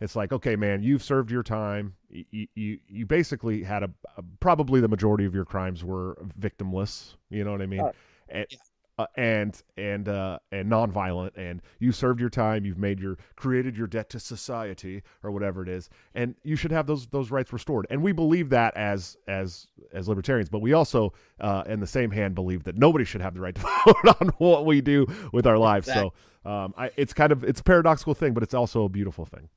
it's 0.00 0.14
like 0.14 0.32
okay 0.32 0.54
man 0.54 0.80
you've 0.80 1.02
served 1.02 1.28
your 1.28 1.42
time 1.42 1.92
you 2.08 2.46
you, 2.54 2.78
you 2.86 3.04
basically 3.04 3.64
had 3.64 3.82
a, 3.82 3.90
a 4.16 4.22
probably 4.38 4.80
the 4.80 4.86
majority 4.86 5.24
of 5.24 5.34
your 5.34 5.44
crimes 5.44 5.82
were 5.82 6.16
victimless 6.38 7.16
you 7.30 7.42
know 7.42 7.50
what 7.50 7.60
i 7.60 7.66
mean 7.66 7.80
uh, 7.80 7.90
and, 8.28 8.46
yeah 8.48 8.58
uh, 8.98 9.06
and 9.16 9.62
and 9.76 10.08
uh, 10.08 10.38
and 10.50 10.70
nonviolent, 10.70 11.30
and 11.36 11.62
you 11.78 11.92
served 11.92 12.20
your 12.20 12.28
time. 12.28 12.64
You've 12.64 12.78
made 12.78 12.98
your 12.98 13.16
created 13.36 13.76
your 13.76 13.86
debt 13.86 14.10
to 14.10 14.20
society 14.20 15.02
or 15.22 15.30
whatever 15.30 15.62
it 15.62 15.68
is, 15.68 15.88
and 16.14 16.34
you 16.42 16.56
should 16.56 16.72
have 16.72 16.86
those 16.86 17.06
those 17.06 17.30
rights 17.30 17.52
restored. 17.52 17.86
And 17.90 18.02
we 18.02 18.12
believe 18.12 18.48
that 18.50 18.76
as 18.76 19.16
as 19.28 19.68
as 19.92 20.08
libertarians, 20.08 20.48
but 20.48 20.60
we 20.60 20.72
also, 20.72 21.12
uh, 21.40 21.62
in 21.66 21.80
the 21.80 21.86
same 21.86 22.10
hand, 22.10 22.34
believe 22.34 22.64
that 22.64 22.76
nobody 22.76 23.04
should 23.04 23.20
have 23.20 23.34
the 23.34 23.40
right 23.40 23.54
to 23.54 23.60
vote 23.86 24.16
on 24.20 24.28
what 24.38 24.66
we 24.66 24.80
do 24.80 25.06
with 25.32 25.46
our 25.46 25.58
lives. 25.58 25.86
Exactly. 25.86 26.10
So 26.44 26.50
um, 26.50 26.74
I, 26.76 26.90
it's 26.96 27.12
kind 27.12 27.30
of 27.30 27.44
it's 27.44 27.60
a 27.60 27.64
paradoxical 27.64 28.14
thing, 28.14 28.34
but 28.34 28.42
it's 28.42 28.54
also 28.54 28.84
a 28.84 28.88
beautiful 28.88 29.24
thing. 29.24 29.48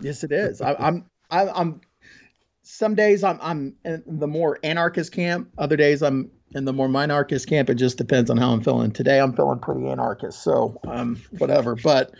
yes, 0.00 0.22
it 0.22 0.30
is. 0.32 0.60
I, 0.60 0.74
I'm 0.74 1.10
I, 1.30 1.48
I'm 1.48 1.80
some 2.62 2.94
days 2.94 3.24
I'm 3.24 3.38
I'm 3.42 3.76
in 3.84 4.02
the 4.06 4.26
more 4.26 4.58
anarchist 4.62 5.12
camp. 5.12 5.50
Other 5.58 5.76
days 5.76 6.02
I'm 6.02 6.30
in 6.56 6.64
the 6.64 6.72
more 6.72 6.88
minarchist 6.88 7.46
camp. 7.46 7.68
It 7.68 7.74
just 7.74 7.98
depends 7.98 8.30
on 8.30 8.38
how 8.38 8.52
I'm 8.52 8.62
feeling. 8.62 8.90
Today 8.90 9.20
I'm 9.20 9.34
feeling 9.34 9.58
pretty 9.58 9.86
anarchist, 9.88 10.42
so 10.42 10.80
um, 10.84 11.22
whatever. 11.38 11.76
But 11.76 12.14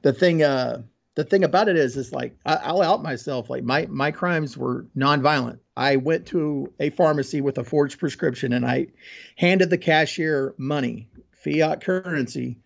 the 0.00 0.14
thing, 0.14 0.42
uh, 0.42 0.82
the 1.14 1.24
thing 1.24 1.44
about 1.44 1.68
it 1.68 1.76
is, 1.76 1.96
is 1.98 2.10
like 2.10 2.34
I, 2.46 2.72
will 2.72 2.82
out 2.82 3.02
myself. 3.02 3.50
Like 3.50 3.62
my 3.62 3.86
my 3.90 4.10
crimes 4.10 4.56
were 4.56 4.86
nonviolent. 4.96 5.58
I 5.76 5.96
went 5.96 6.26
to 6.28 6.72
a 6.80 6.88
pharmacy 6.90 7.42
with 7.42 7.58
a 7.58 7.64
forged 7.64 7.98
prescription, 7.98 8.54
and 8.54 8.64
I 8.64 8.88
handed 9.36 9.68
the 9.68 9.78
cashier 9.78 10.54
money, 10.56 11.08
fiat 11.32 11.82
currency. 11.82 12.58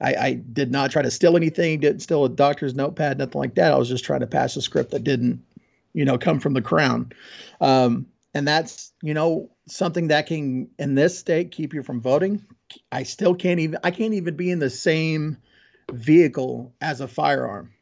I, 0.00 0.14
I 0.14 0.32
did 0.32 0.72
not 0.72 0.90
try 0.90 1.02
to 1.02 1.12
steal 1.12 1.36
anything. 1.36 1.78
Didn't 1.78 2.02
steal 2.02 2.24
a 2.24 2.28
doctor's 2.28 2.74
notepad, 2.74 3.18
nothing 3.18 3.40
like 3.40 3.54
that. 3.54 3.72
I 3.72 3.76
was 3.76 3.88
just 3.88 4.04
trying 4.04 4.20
to 4.20 4.26
pass 4.26 4.56
a 4.56 4.62
script 4.62 4.90
that 4.90 5.04
didn't, 5.04 5.44
you 5.92 6.04
know, 6.04 6.18
come 6.18 6.40
from 6.40 6.54
the 6.54 6.62
crown. 6.62 7.12
Um, 7.60 8.06
and 8.34 8.46
that's 8.46 8.92
you 9.02 9.14
know 9.14 9.50
something 9.66 10.08
that 10.08 10.26
can 10.26 10.70
in 10.78 10.94
this 10.94 11.18
state 11.18 11.50
keep 11.50 11.74
you 11.74 11.82
from 11.82 12.00
voting. 12.00 12.44
I 12.90 13.02
still 13.02 13.34
can't 13.34 13.60
even 13.60 13.78
i 13.84 13.90
can't 13.90 14.14
even 14.14 14.36
be 14.36 14.50
in 14.50 14.58
the 14.58 14.70
same 14.70 15.38
vehicle 15.90 16.74
as 16.80 17.00
a 17.00 17.08
firearm. 17.08 17.72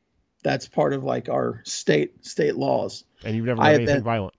That's 0.43 0.67
part 0.67 0.93
of 0.93 1.05
like 1.05 1.29
our 1.29 1.63
state 1.65 2.25
state 2.25 2.57
laws. 2.57 3.05
And 3.25 3.37
you've 3.37 3.47
never 3.47 3.63
done 3.63 3.75
anything 3.75 3.97
been, 3.97 4.05
violent. 4.05 4.35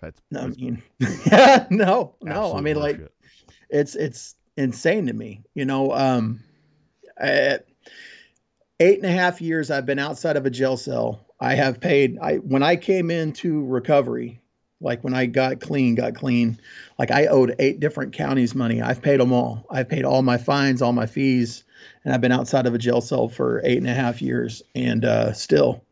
That's, 0.00 0.20
that's 0.30 0.44
i 0.44 0.48
mean 0.48 0.82
yeah 1.26 1.66
no 1.70 2.16
no. 2.20 2.54
I 2.54 2.60
mean 2.60 2.76
like 2.76 2.96
shit. 2.96 3.12
it's 3.70 3.94
it's 3.94 4.34
insane 4.56 5.06
to 5.06 5.12
me 5.12 5.42
you 5.54 5.64
know 5.64 5.92
um 5.92 6.40
I, 7.18 7.60
eight 8.80 8.98
and 8.98 9.06
a 9.06 9.12
half 9.12 9.40
years 9.40 9.70
i've 9.70 9.86
been 9.86 9.98
outside 9.98 10.36
of 10.36 10.44
a 10.44 10.50
jail 10.50 10.76
cell 10.76 11.24
i 11.40 11.54
have 11.54 11.80
paid 11.80 12.18
i 12.20 12.34
when 12.36 12.62
i 12.62 12.76
came 12.76 13.10
into 13.10 13.64
recovery 13.64 14.42
like 14.84 15.02
when 15.02 15.14
I 15.14 15.26
got 15.26 15.60
clean, 15.60 15.94
got 15.94 16.14
clean, 16.14 16.58
like 16.98 17.10
I 17.10 17.26
owed 17.26 17.56
eight 17.58 17.80
different 17.80 18.12
counties 18.12 18.54
money. 18.54 18.82
I've 18.82 19.02
paid 19.02 19.18
them 19.18 19.32
all. 19.32 19.66
I've 19.70 19.88
paid 19.88 20.04
all 20.04 20.22
my 20.22 20.36
fines, 20.36 20.82
all 20.82 20.92
my 20.92 21.06
fees, 21.06 21.64
and 22.04 22.12
I've 22.12 22.20
been 22.20 22.32
outside 22.32 22.66
of 22.66 22.74
a 22.74 22.78
jail 22.78 23.00
cell 23.00 23.28
for 23.28 23.62
eight 23.64 23.78
and 23.78 23.88
a 23.88 23.94
half 23.94 24.20
years. 24.20 24.62
And 24.74 25.04
uh, 25.04 25.32
still, 25.32 25.82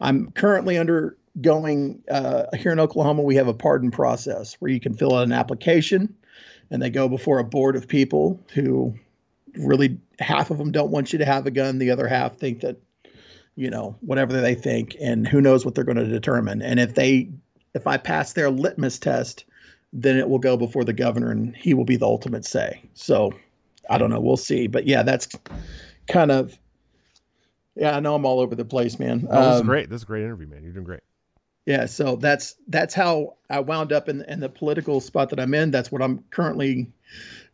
I'm 0.00 0.30
currently 0.32 0.76
undergoing 0.76 2.02
uh, 2.10 2.44
here 2.56 2.72
in 2.72 2.78
Oklahoma. 2.78 3.22
We 3.22 3.36
have 3.36 3.48
a 3.48 3.54
pardon 3.54 3.90
process 3.90 4.54
where 4.60 4.70
you 4.70 4.80
can 4.80 4.94
fill 4.94 5.16
out 5.16 5.24
an 5.24 5.32
application, 5.32 6.14
and 6.70 6.82
they 6.82 6.90
go 6.90 7.08
before 7.08 7.38
a 7.38 7.44
board 7.44 7.74
of 7.74 7.88
people 7.88 8.38
who 8.52 8.94
really 9.54 9.98
half 10.20 10.50
of 10.50 10.58
them 10.58 10.72
don't 10.72 10.90
want 10.90 11.12
you 11.12 11.18
to 11.18 11.24
have 11.24 11.46
a 11.46 11.50
gun. 11.50 11.78
The 11.78 11.90
other 11.90 12.06
half 12.06 12.36
think 12.36 12.60
that 12.60 12.76
you 13.54 13.70
know 13.70 13.96
whatever 14.02 14.38
they 14.38 14.54
think, 14.54 14.94
and 15.00 15.26
who 15.26 15.40
knows 15.40 15.64
what 15.64 15.74
they're 15.74 15.84
going 15.84 15.96
to 15.96 16.06
determine. 16.06 16.60
And 16.60 16.78
if 16.78 16.94
they 16.94 17.30
if 17.76 17.86
I 17.86 17.98
pass 17.98 18.32
their 18.32 18.50
litmus 18.50 18.98
test, 18.98 19.44
then 19.92 20.16
it 20.16 20.28
will 20.28 20.38
go 20.38 20.56
before 20.56 20.82
the 20.82 20.94
governor 20.94 21.30
and 21.30 21.54
he 21.54 21.74
will 21.74 21.84
be 21.84 21.96
the 21.96 22.06
ultimate 22.06 22.44
say. 22.44 22.82
So 22.94 23.32
I 23.90 23.98
don't 23.98 24.08
know. 24.10 24.18
We'll 24.18 24.38
see. 24.38 24.66
But 24.66 24.86
yeah, 24.86 25.02
that's 25.02 25.28
kind 26.08 26.30
of, 26.30 26.58
yeah, 27.76 27.94
I 27.94 28.00
know 28.00 28.14
I'm 28.14 28.24
all 28.24 28.40
over 28.40 28.54
the 28.54 28.64
place, 28.64 28.98
man. 28.98 29.28
Oh, 29.30 29.44
this 29.44 29.54
is 29.56 29.60
um, 29.60 29.66
great. 29.66 29.90
This 29.90 29.98
is 29.98 30.02
a 30.04 30.06
great 30.06 30.24
interview, 30.24 30.46
man. 30.46 30.62
You're 30.62 30.72
doing 30.72 30.86
great. 30.86 31.00
Yeah. 31.66 31.84
So 31.84 32.16
that's, 32.16 32.56
that's 32.68 32.94
how 32.94 33.36
I 33.50 33.60
wound 33.60 33.92
up 33.92 34.08
in, 34.08 34.22
in 34.22 34.40
the 34.40 34.48
political 34.48 35.00
spot 35.00 35.28
that 35.30 35.38
I'm 35.38 35.52
in. 35.52 35.70
That's 35.70 35.92
what 35.92 36.00
I'm 36.00 36.24
currently 36.30 36.90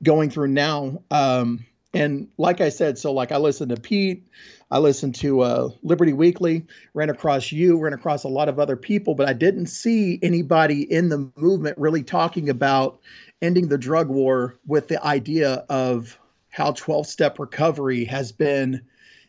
going 0.04 0.30
through 0.30 0.48
now. 0.48 1.02
Um, 1.10 1.66
and 1.94 2.28
like 2.38 2.60
I 2.60 2.68
said, 2.68 2.96
so 2.96 3.12
like 3.12 3.32
I 3.32 3.38
listened 3.38 3.70
to 3.74 3.80
Pete, 3.80 4.26
I 4.72 4.78
listened 4.78 5.14
to 5.16 5.42
uh, 5.42 5.68
Liberty 5.82 6.14
Weekly, 6.14 6.66
ran 6.94 7.10
across 7.10 7.52
you, 7.52 7.78
ran 7.78 7.92
across 7.92 8.24
a 8.24 8.28
lot 8.28 8.48
of 8.48 8.58
other 8.58 8.74
people, 8.74 9.14
but 9.14 9.28
I 9.28 9.34
didn't 9.34 9.66
see 9.66 10.18
anybody 10.22 10.90
in 10.90 11.10
the 11.10 11.30
movement 11.36 11.76
really 11.76 12.02
talking 12.02 12.48
about 12.48 12.98
ending 13.42 13.68
the 13.68 13.76
drug 13.76 14.08
war 14.08 14.58
with 14.66 14.88
the 14.88 15.04
idea 15.04 15.66
of 15.68 16.18
how 16.48 16.72
12 16.72 17.06
step 17.06 17.38
recovery 17.38 18.06
has 18.06 18.32
been 18.32 18.80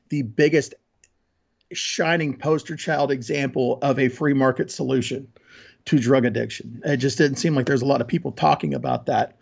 the 0.07 0.21
biggest 0.21 0.75
shining 1.73 2.37
poster 2.37 2.77
child 2.77 3.11
example 3.11 3.79
of 3.81 3.99
a 3.99 4.07
free 4.07 4.33
market 4.33 4.71
solution 4.71 5.27
to 5.83 5.99
drug 5.99 6.23
addiction. 6.23 6.81
It 6.85 6.97
just 6.97 7.17
didn't 7.17 7.35
seem 7.35 7.53
like 7.53 7.65
there's 7.65 7.81
a 7.81 7.85
lot 7.85 7.99
of 7.99 8.07
people 8.07 8.31
talking 8.31 8.73
about 8.73 9.07
that. 9.07 9.35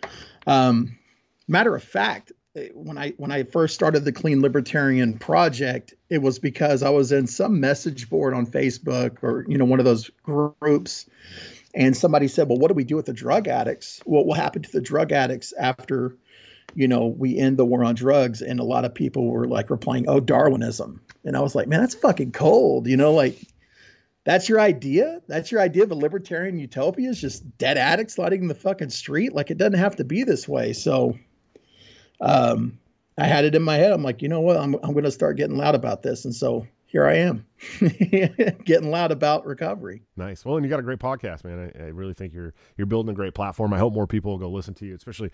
Um, 0.48 0.98
matter 1.48 1.76
of 1.76 1.84
fact, 1.84 2.32
Eh, 2.56 2.70
when 2.74 2.98
I 2.98 3.12
when 3.12 3.32
I 3.32 3.44
first 3.44 3.74
started 3.74 4.04
the 4.04 4.12
Clean 4.12 4.42
Libertarian 4.42 5.18
project, 5.18 5.94
it 6.10 6.22
was 6.22 6.40
because 6.40 6.84
I 6.84 6.90
was 6.90 7.12
in 7.12 7.28
some 7.28 7.60
message 7.60 8.10
board 8.10 8.34
on 8.34 8.46
Facebook 8.46 9.24
or 9.24 9.46
you 9.48 9.58
know 9.58 9.66
one 9.66 9.80
of 9.80 9.86
those 9.86 10.10
groups, 10.24 11.06
and 11.74 11.96
somebody 11.96 12.28
said, 12.28 12.50
"Well, 12.50 12.58
what 12.58 12.68
do 12.68 12.74
we 12.74 12.84
do 12.84 12.96
with 12.98 13.06
the 13.06 13.14
drug 13.14 13.48
addicts? 13.48 14.02
What 14.06 14.26
will 14.26 14.34
happen 14.34 14.62
to 14.64 14.72
the 14.72 14.82
drug 14.82 15.12
addicts 15.14 15.54
after, 15.54 16.18
you 16.76 16.88
know, 16.88 17.08
we 17.08 17.38
end 17.38 17.58
the 17.58 17.66
war 17.66 17.84
on 17.86 17.96
drugs?" 17.96 18.42
And 18.42 18.60
a 18.60 18.64
lot 18.66 18.84
of 18.86 18.94
people 18.94 19.28
were 19.28 19.48
like 19.48 19.70
replying, 19.70 20.10
"Oh, 20.10 20.20
Darwinism," 20.20 21.02
and 21.24 21.38
I 21.38 21.42
was 21.42 21.56
like, 21.56 21.68
"Man, 21.70 21.80
that's 21.80 21.96
fucking 21.96 22.32
cold," 22.34 22.88
you 22.88 22.98
know, 22.98 23.14
like. 23.14 23.38
That's 24.24 24.48
your 24.48 24.60
idea? 24.60 25.20
That's 25.28 25.52
your 25.52 25.62
idea 25.62 25.82
of 25.82 25.90
a 25.90 25.96
libertarian 25.96 26.60
utopia? 26.60 27.10
Is 27.10 27.20
just 27.20 27.58
dead 27.58 27.80
addicts 27.80 28.20
lighting 28.20 28.44
in 28.44 28.48
the 28.48 28.54
fucking 28.54 28.92
street? 28.92 29.34
Like 29.34 29.50
it 29.50 29.58
doesn't 29.58 29.80
have 29.80 29.96
to 29.96 30.04
be 30.04 30.24
this 30.24 30.48
way. 30.48 30.74
So 30.74 31.18
um, 32.22 32.80
I 33.18 33.26
had 33.26 33.46
it 33.46 33.56
in 33.56 33.62
my 33.62 33.76
head. 33.76 33.92
I'm 33.92 34.04
like, 34.04 34.22
you 34.22 34.30
know 34.30 34.42
what? 34.42 34.58
I'm, 34.58 34.76
I'm 34.76 34.94
going 34.94 35.04
to 35.04 35.12
start 35.12 35.38
getting 35.38 35.58
loud 35.58 35.76
about 35.76 36.02
this. 36.02 36.26
And 36.26 36.34
so 36.34 36.66
here 36.86 37.06
I 37.06 37.16
am 37.16 37.46
getting 38.66 38.92
loud 38.92 39.12
about 39.12 39.46
recovery. 39.46 40.04
Nice. 40.18 40.44
Well, 40.44 40.58
and 40.58 40.66
you 40.66 40.70
got 40.70 40.80
a 40.80 40.84
great 40.84 41.00
podcast, 41.00 41.44
man. 41.44 41.72
I, 41.80 41.84
I, 41.84 41.88
really 41.88 42.14
think 42.14 42.34
you're, 42.34 42.54
you're 42.78 42.88
building 42.88 43.12
a 43.12 43.16
great 43.16 43.34
platform. 43.34 43.74
I 43.74 43.78
hope 43.78 43.94
more 43.94 44.08
people 44.08 44.32
will 44.32 44.40
go 44.40 44.50
listen 44.50 44.74
to 44.76 44.86
you, 44.86 44.96
especially, 44.96 45.32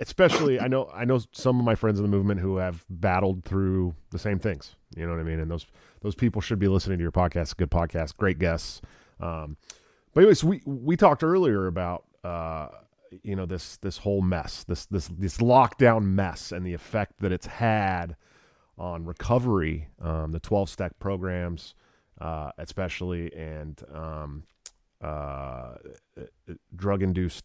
especially 0.00 0.58
I 0.58 0.68
know, 0.68 0.90
I 0.92 1.04
know 1.04 1.20
some 1.32 1.58
of 1.58 1.64
my 1.64 1.74
friends 1.74 1.98
in 1.98 2.02
the 2.02 2.10
movement 2.10 2.40
who 2.40 2.56
have 2.56 2.84
battled 2.90 3.44
through 3.44 3.94
the 4.10 4.18
same 4.18 4.38
things, 4.38 4.74
you 4.96 5.06
know 5.06 5.12
what 5.12 5.20
I 5.20 5.24
mean? 5.24 5.38
And 5.38 5.50
those, 5.50 5.66
those 6.00 6.14
people 6.14 6.40
should 6.40 6.58
be 6.58 6.68
listening 6.68 6.98
to 6.98 7.02
your 7.02 7.12
podcast. 7.12 7.56
Good 7.56 7.70
podcast, 7.70 8.16
great 8.16 8.38
guests. 8.38 8.80
Um, 9.20 9.56
but 10.14 10.22
anyways, 10.22 10.42
we, 10.42 10.62
we 10.64 10.96
talked 10.96 11.22
earlier 11.22 11.66
about, 11.66 12.04
uh, 12.24 12.68
you 13.22 13.36
know 13.36 13.46
this 13.46 13.76
this 13.78 13.98
whole 13.98 14.22
mess, 14.22 14.64
this 14.64 14.86
this 14.86 15.08
this 15.08 15.38
lockdown 15.38 16.04
mess, 16.04 16.52
and 16.52 16.66
the 16.66 16.74
effect 16.74 17.20
that 17.20 17.32
it's 17.32 17.46
had 17.46 18.16
on 18.76 19.04
recovery, 19.04 19.88
um, 20.00 20.32
the 20.32 20.40
twelve 20.40 20.68
step 20.68 20.98
programs, 20.98 21.74
uh, 22.20 22.50
especially, 22.58 23.32
and 23.34 23.82
um, 23.92 24.42
uh, 25.00 25.74
drug 26.74 27.02
induced 27.02 27.44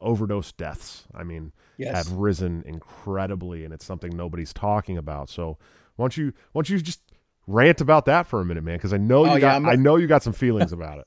overdose 0.00 0.52
deaths. 0.52 1.04
I 1.14 1.24
mean, 1.24 1.52
yes. 1.76 1.94
have 1.94 2.16
risen 2.16 2.62
incredibly, 2.66 3.64
and 3.64 3.74
it's 3.74 3.84
something 3.84 4.16
nobody's 4.16 4.52
talking 4.52 4.98
about. 4.98 5.28
So, 5.28 5.58
why 5.96 6.04
don't 6.04 6.16
you 6.16 6.32
why 6.52 6.60
don't 6.60 6.70
you 6.70 6.80
just 6.80 7.00
rant 7.46 7.80
about 7.80 8.06
that 8.06 8.26
for 8.26 8.40
a 8.40 8.44
minute, 8.44 8.64
man? 8.64 8.76
Because 8.76 8.92
I 8.92 8.98
know 8.98 9.26
oh, 9.26 9.34
you 9.34 9.40
got 9.40 9.64
I 9.64 9.76
know 9.76 9.96
you 9.96 10.06
got 10.06 10.22
some 10.22 10.32
feelings 10.32 10.72
about 10.72 10.98
it. 10.98 11.06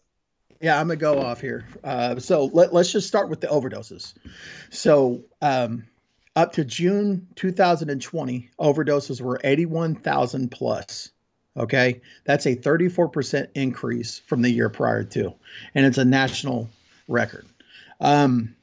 Yeah, 0.62 0.80
I'm 0.80 0.88
gonna 0.88 0.98
go 0.98 1.22
off 1.22 1.42
here. 1.42 1.66
Uh, 1.84 2.20
so 2.20 2.46
let, 2.46 2.74
us 2.74 2.92
just 2.92 3.08
start 3.08 3.30
with 3.30 3.42
the 3.42 3.48
overdoses. 3.48 4.14
So 4.70 5.24
um, 5.42 5.86
up 6.36 6.54
to 6.54 6.66
June 6.66 7.28
2020, 7.36 8.50
overdoses 8.60 9.22
were 9.22 9.40
81,000 9.44 10.50
plus. 10.50 11.12
Okay, 11.56 12.02
that's 12.26 12.48
a 12.48 12.56
34% 12.56 13.50
increase 13.54 14.18
from 14.20 14.42
the 14.42 14.50
year 14.50 14.70
prior 14.70 15.04
to, 15.04 15.36
and 15.76 15.86
it's 15.86 16.00
a 16.00 16.06
national 16.06 16.70
record. 17.08 17.46
Um, 18.00 18.56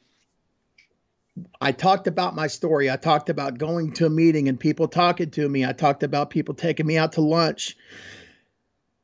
I 1.61 1.72
talked 1.72 2.07
about 2.09 2.35
my 2.35 2.48
story. 2.48 2.90
I 2.90 2.96
talked 2.96 3.31
about 3.31 3.59
going 3.59 3.92
to 3.94 4.07
a 4.07 4.11
meeting 4.11 4.48
and 4.48 4.59
people 4.59 4.88
talking 4.88 5.31
to 5.31 5.48
me. 5.48 5.64
I 5.64 5.72
talked 5.72 6.03
about 6.03 6.31
people 6.31 6.55
taking 6.55 6.87
me 6.87 6.98
out 6.98 7.12
to 7.12 7.20
lunch. 7.20 7.76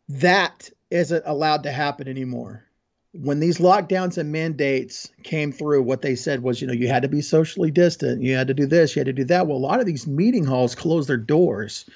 That 0.08 0.68
isn't 0.90 1.24
allowed 1.26 1.64
to 1.64 1.72
happen 1.72 2.08
anymore. 2.08 2.65
When 3.22 3.40
these 3.40 3.58
lockdowns 3.58 4.18
and 4.18 4.30
mandates 4.30 5.10
came 5.22 5.52
through, 5.52 5.82
what 5.82 6.02
they 6.02 6.14
said 6.14 6.42
was, 6.42 6.60
you 6.60 6.66
know, 6.66 6.72
you 6.72 6.88
had 6.88 7.02
to 7.02 7.08
be 7.08 7.22
socially 7.22 7.70
distant, 7.70 8.22
you 8.22 8.34
had 8.34 8.48
to 8.48 8.54
do 8.54 8.66
this, 8.66 8.94
you 8.94 9.00
had 9.00 9.06
to 9.06 9.12
do 9.12 9.24
that. 9.24 9.46
Well, 9.46 9.56
a 9.56 9.58
lot 9.58 9.80
of 9.80 9.86
these 9.86 10.06
meeting 10.06 10.44
halls 10.44 10.74
closed 10.74 11.08
their 11.08 11.16
doors. 11.16 11.88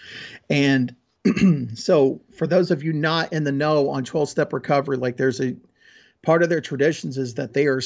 And 0.49 0.95
so, 1.75 2.21
for 2.33 2.47
those 2.47 2.71
of 2.71 2.83
you 2.83 2.93
not 2.93 3.33
in 3.33 3.45
the 3.45 3.53
know 3.53 3.91
on 3.91 4.05
12 4.05 4.29
step 4.29 4.53
recovery, 4.53 4.97
like 4.97 5.17
there's 5.17 5.41
a 5.41 5.57
part 6.23 6.43
of 6.43 6.49
their 6.49 6.61
traditions 6.61 7.19
is 7.19 7.35
that 7.35 7.53
they 7.53 7.67
are 7.67 7.81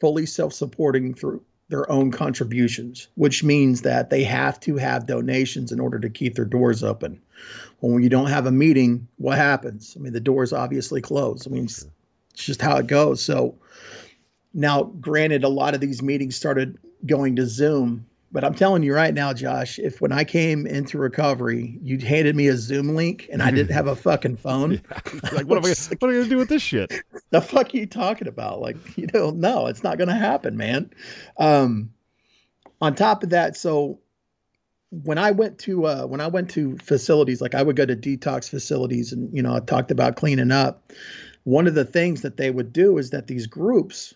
fully 0.00 0.26
self 0.26 0.52
supporting 0.52 1.14
through 1.14 1.42
their 1.68 1.90
own 1.90 2.10
contributions, 2.10 3.08
which 3.14 3.42
means 3.42 3.82
that 3.82 4.10
they 4.10 4.24
have 4.24 4.60
to 4.60 4.76
have 4.76 5.06
donations 5.06 5.72
in 5.72 5.80
order 5.80 5.98
to 5.98 6.10
keep 6.10 6.34
their 6.34 6.44
doors 6.44 6.82
open. 6.84 7.20
When 7.80 8.02
you 8.02 8.10
don't 8.10 8.28
have 8.28 8.46
a 8.46 8.52
meeting, 8.52 9.08
what 9.16 9.38
happens? 9.38 9.96
I 9.96 10.02
mean, 10.02 10.12
the 10.12 10.20
doors 10.20 10.52
obviously 10.52 11.00
close. 11.00 11.46
I 11.46 11.50
mean, 11.50 11.64
it's, 11.64 11.86
it's 12.34 12.44
just 12.44 12.62
how 12.62 12.76
it 12.76 12.86
goes. 12.86 13.24
So 13.24 13.54
now, 14.54 14.84
granted, 15.00 15.44
a 15.44 15.48
lot 15.48 15.74
of 15.74 15.80
these 15.80 16.02
meetings 16.02 16.36
started 16.36 16.78
going 17.06 17.36
to 17.36 17.46
Zoom, 17.46 18.06
but 18.32 18.44
I'm 18.44 18.54
telling 18.54 18.82
you 18.82 18.94
right 18.94 19.12
now, 19.12 19.32
Josh, 19.34 19.78
if 19.78 20.00
when 20.00 20.12
I 20.12 20.24
came 20.24 20.66
into 20.66 20.98
recovery, 20.98 21.78
you 21.82 21.98
handed 21.98 22.34
me 22.34 22.48
a 22.48 22.56
Zoom 22.56 22.94
link 22.94 23.28
and 23.30 23.42
I 23.42 23.50
didn't 23.50 23.72
have 23.72 23.86
a 23.86 23.96
fucking 23.96 24.36
phone, 24.36 24.72
yeah. 24.90 25.30
like 25.32 25.46
what 25.46 25.58
am 25.58 25.64
I, 25.66 25.68
what 25.68 26.02
am 26.02 26.08
I 26.08 26.12
gonna 26.12 26.24
do 26.24 26.38
with 26.38 26.48
this 26.48 26.62
shit? 26.62 26.92
The 27.30 27.40
fuck 27.40 27.72
are 27.72 27.78
you 27.78 27.86
talking 27.86 28.28
about? 28.28 28.60
Like, 28.60 28.76
you 28.98 29.06
know, 29.14 29.30
no, 29.30 29.66
it's 29.66 29.82
not 29.82 29.96
gonna 29.96 30.14
happen, 30.14 30.58
man. 30.58 30.90
Um, 31.38 31.90
on 32.78 32.94
top 32.94 33.22
of 33.22 33.30
that, 33.30 33.56
so 33.56 34.00
when 34.92 35.16
I 35.16 35.30
went 35.30 35.58
to 35.60 35.86
uh, 35.86 36.04
when 36.04 36.20
I 36.20 36.26
went 36.26 36.50
to 36.50 36.76
facilities, 36.76 37.40
like 37.40 37.54
I 37.54 37.62
would 37.62 37.76
go 37.76 37.86
to 37.86 37.96
detox 37.96 38.48
facilities, 38.48 39.12
and 39.12 39.34
you 39.34 39.42
know, 39.42 39.56
I 39.56 39.60
talked 39.60 39.90
about 39.90 40.16
cleaning 40.16 40.50
up. 40.50 40.92
One 41.44 41.66
of 41.66 41.74
the 41.74 41.84
things 41.84 42.22
that 42.22 42.36
they 42.36 42.50
would 42.50 42.72
do 42.72 42.98
is 42.98 43.10
that 43.10 43.26
these 43.26 43.46
groups 43.46 44.14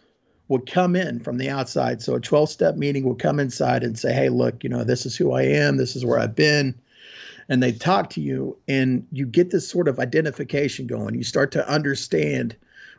would 0.49 0.71
come 0.71 0.95
in 0.95 1.19
from 1.21 1.39
the 1.39 1.51
outside. 1.51 2.01
So 2.01 2.15
a 2.15 2.21
12 2.21 2.49
step 2.51 2.77
meeting 2.77 3.05
would 3.05 3.19
come 3.19 3.41
inside 3.41 3.83
and 3.83 3.99
say, 3.99 4.13
Hey, 4.13 4.29
look, 4.29 4.63
you 4.63 4.71
know, 4.71 4.85
this 4.85 5.05
is 5.07 5.17
who 5.17 5.33
I 5.33 5.43
am. 5.43 5.77
This 5.77 5.97
is 5.97 6.05
where 6.05 6.19
I've 6.19 6.37
been. 6.37 6.75
And 7.49 7.63
they 7.63 7.73
talk 7.73 8.11
to 8.11 8.21
you 8.21 8.57
and 8.69 9.07
you 9.13 9.27
get 9.27 9.51
this 9.51 9.69
sort 9.69 9.89
of 9.89 9.99
identification 9.99 10.87
going. 10.87 11.15
You 11.15 11.25
start 11.25 11.53
to 11.53 11.69
understand 11.69 12.57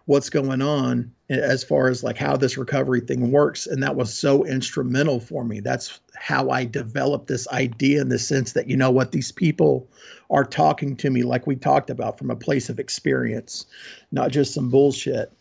what's 0.08 0.30
going 0.30 0.62
on 0.62 1.10
as 1.30 1.64
far 1.64 1.88
as 1.90 2.04
like 2.04 2.18
how 2.18 2.36
this 2.36 2.58
recovery 2.58 3.02
thing 3.02 3.32
works. 3.32 3.68
And 3.68 3.84
that 3.84 3.96
was 3.96 4.14
so 4.14 4.46
instrumental 4.46 5.20
for 5.20 5.44
me. 5.44 5.60
That's 5.60 6.00
how 6.16 6.50
I 6.50 6.66
developed 6.66 7.28
this 7.28 7.48
idea 7.50 8.02
in 8.02 8.10
the 8.10 8.18
sense 8.18 8.54
that, 8.54 8.68
you 8.68 8.76
know 8.76 8.90
what, 8.90 9.12
these 9.12 9.32
people 9.32 9.88
are 10.30 10.46
talking 10.46 10.96
to 10.98 11.10
me 11.10 11.24
like 11.24 11.46
we 11.46 11.56
talked 11.56 11.90
about 11.90 12.18
from 12.18 12.32
a 12.32 12.36
place 12.36 12.70
of 12.70 12.80
experience, 12.80 13.66
not 14.12 14.32
just 14.32 14.54
some 14.54 14.70
bullshit 14.70 15.32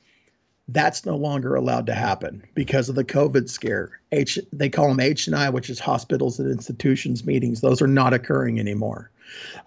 that's 0.69 1.07
no 1.07 1.17
longer 1.17 1.55
allowed 1.55 1.87
to 1.87 1.95
happen 1.95 2.43
because 2.55 2.89
of 2.89 2.97
the 2.97 3.05
COVID 3.05 3.49
scare. 3.49 4.01
H 4.13 4.39
they 4.53 4.69
call 4.69 4.89
them 4.89 5.01
H 5.01 5.27
and 5.27 5.37
I, 5.37 5.49
which 5.49 5.71
is 5.71 5.79
hospitals 5.79 6.39
and 6.41 6.51
institutions 6.51 7.25
meetings. 7.25 7.61
Those 7.61 7.81
are 7.81 7.87
not 7.87 8.13
occurring 8.13 8.59
anymore. 8.59 9.11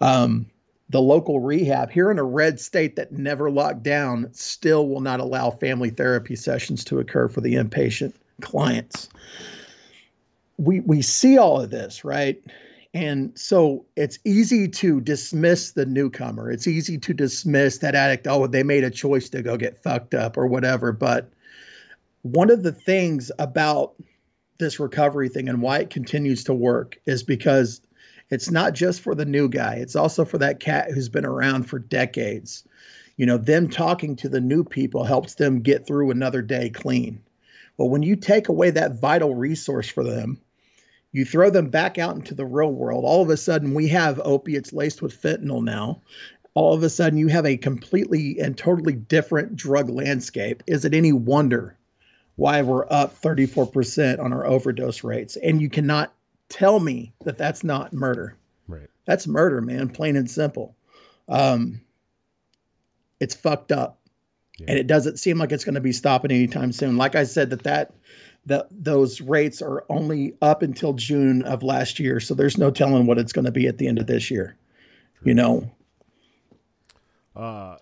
Um, 0.00 0.46
the 0.90 1.00
local 1.00 1.38
rehab 1.38 1.90
here 1.90 2.10
in 2.10 2.18
a 2.18 2.24
red 2.24 2.58
state 2.58 2.96
that 2.96 3.12
never 3.12 3.48
locked 3.48 3.82
down 3.82 4.28
still 4.32 4.88
will 4.88 5.00
not 5.00 5.20
allow 5.20 5.50
family 5.50 5.90
therapy 5.90 6.34
sessions 6.34 6.84
to 6.84 6.98
occur 6.98 7.28
for 7.28 7.40
the 7.40 7.54
inpatient 7.54 8.12
clients. 8.40 9.08
We 10.58 10.80
we 10.80 11.00
see 11.00 11.38
all 11.38 11.60
of 11.60 11.70
this, 11.70 12.04
right? 12.04 12.42
And 12.92 13.30
so 13.38 13.86
it's 13.94 14.18
easy 14.24 14.66
to 14.66 15.00
dismiss 15.00 15.72
the 15.72 15.86
newcomer. 15.86 16.50
It's 16.50 16.66
easy 16.66 16.98
to 16.98 17.14
dismiss 17.14 17.78
that 17.78 17.94
addict. 17.94 18.26
Oh, 18.26 18.48
they 18.48 18.64
made 18.64 18.82
a 18.82 18.90
choice 18.90 19.28
to 19.28 19.42
go 19.42 19.56
get 19.56 19.80
fucked 19.80 20.12
up 20.12 20.36
or 20.36 20.48
whatever. 20.48 20.90
But 20.90 21.30
one 22.22 22.50
of 22.50 22.64
the 22.64 22.72
things 22.72 23.30
about 23.38 23.94
this 24.58 24.80
recovery 24.80 25.28
thing 25.28 25.48
and 25.48 25.62
why 25.62 25.78
it 25.78 25.90
continues 25.90 26.42
to 26.44 26.52
work 26.52 26.98
is 27.06 27.22
because 27.22 27.80
it's 28.30 28.50
not 28.50 28.74
just 28.74 29.00
for 29.00 29.14
the 29.14 29.24
new 29.24 29.48
guy, 29.48 29.74
it's 29.74 29.96
also 29.96 30.24
for 30.24 30.38
that 30.38 30.60
cat 30.60 30.90
who's 30.90 31.08
been 31.08 31.26
around 31.26 31.64
for 31.64 31.78
decades. 31.78 32.64
You 33.16 33.26
know, 33.26 33.36
them 33.36 33.68
talking 33.68 34.16
to 34.16 34.28
the 34.28 34.40
new 34.40 34.64
people 34.64 35.04
helps 35.04 35.34
them 35.34 35.60
get 35.60 35.86
through 35.86 36.10
another 36.10 36.40
day 36.40 36.70
clean. 36.70 37.22
Well, 37.76 37.90
when 37.90 38.02
you 38.02 38.16
take 38.16 38.48
away 38.48 38.70
that 38.70 39.00
vital 39.00 39.34
resource 39.34 39.88
for 39.88 40.04
them, 40.04 40.40
you 41.12 41.24
throw 41.24 41.50
them 41.50 41.70
back 41.70 41.98
out 41.98 42.14
into 42.14 42.34
the 42.34 42.46
real 42.46 42.70
world. 42.70 43.04
All 43.04 43.22
of 43.22 43.30
a 43.30 43.36
sudden, 43.36 43.74
we 43.74 43.88
have 43.88 44.20
opiates 44.24 44.72
laced 44.72 45.02
with 45.02 45.20
fentanyl 45.20 45.62
now. 45.62 46.02
All 46.54 46.74
of 46.74 46.82
a 46.82 46.88
sudden, 46.90 47.18
you 47.18 47.28
have 47.28 47.46
a 47.46 47.56
completely 47.56 48.38
and 48.38 48.56
totally 48.56 48.92
different 48.92 49.56
drug 49.56 49.88
landscape. 49.88 50.62
Is 50.66 50.84
it 50.84 50.94
any 50.94 51.12
wonder 51.12 51.76
why 52.36 52.62
we're 52.62 52.86
up 52.90 53.20
34% 53.20 54.20
on 54.20 54.32
our 54.32 54.46
overdose 54.46 55.02
rates? 55.02 55.36
And 55.36 55.60
you 55.60 55.68
cannot 55.68 56.12
tell 56.50 56.78
me 56.78 57.14
that 57.24 57.38
that's 57.38 57.64
not 57.64 57.94
murder. 57.94 58.36
Right. 58.68 58.90
That's 59.06 59.26
murder, 59.26 59.62
man, 59.62 59.88
plain 59.88 60.16
and 60.16 60.30
simple. 60.30 60.76
Um, 61.28 61.80
it's 63.18 63.34
fucked 63.34 63.72
up. 63.72 63.98
Yeah. 64.58 64.66
And 64.68 64.78
it 64.78 64.86
doesn't 64.86 65.18
seem 65.18 65.38
like 65.38 65.52
it's 65.52 65.64
going 65.64 65.76
to 65.76 65.80
be 65.80 65.92
stopping 65.92 66.30
anytime 66.30 66.72
soon. 66.72 66.98
Like 66.98 67.14
I 67.14 67.24
said, 67.24 67.50
that 67.50 67.62
that 67.62 67.94
that 68.46 68.66
those 68.70 69.20
rates 69.20 69.62
are 69.62 69.84
only 69.88 70.34
up 70.42 70.62
until 70.62 70.92
June 70.92 71.42
of 71.42 71.62
last 71.62 71.98
year. 71.98 72.20
So 72.20 72.34
there's 72.34 72.58
no 72.58 72.70
telling 72.70 73.06
what 73.06 73.18
it's 73.18 73.32
going 73.32 73.44
to 73.44 73.52
be 73.52 73.66
at 73.68 73.78
the 73.78 73.86
end 73.86 73.98
of 73.98 74.06
this 74.06 74.30
year. 74.30 74.56
You 75.24 75.34
know. 75.34 75.70
Uh, 77.34 77.76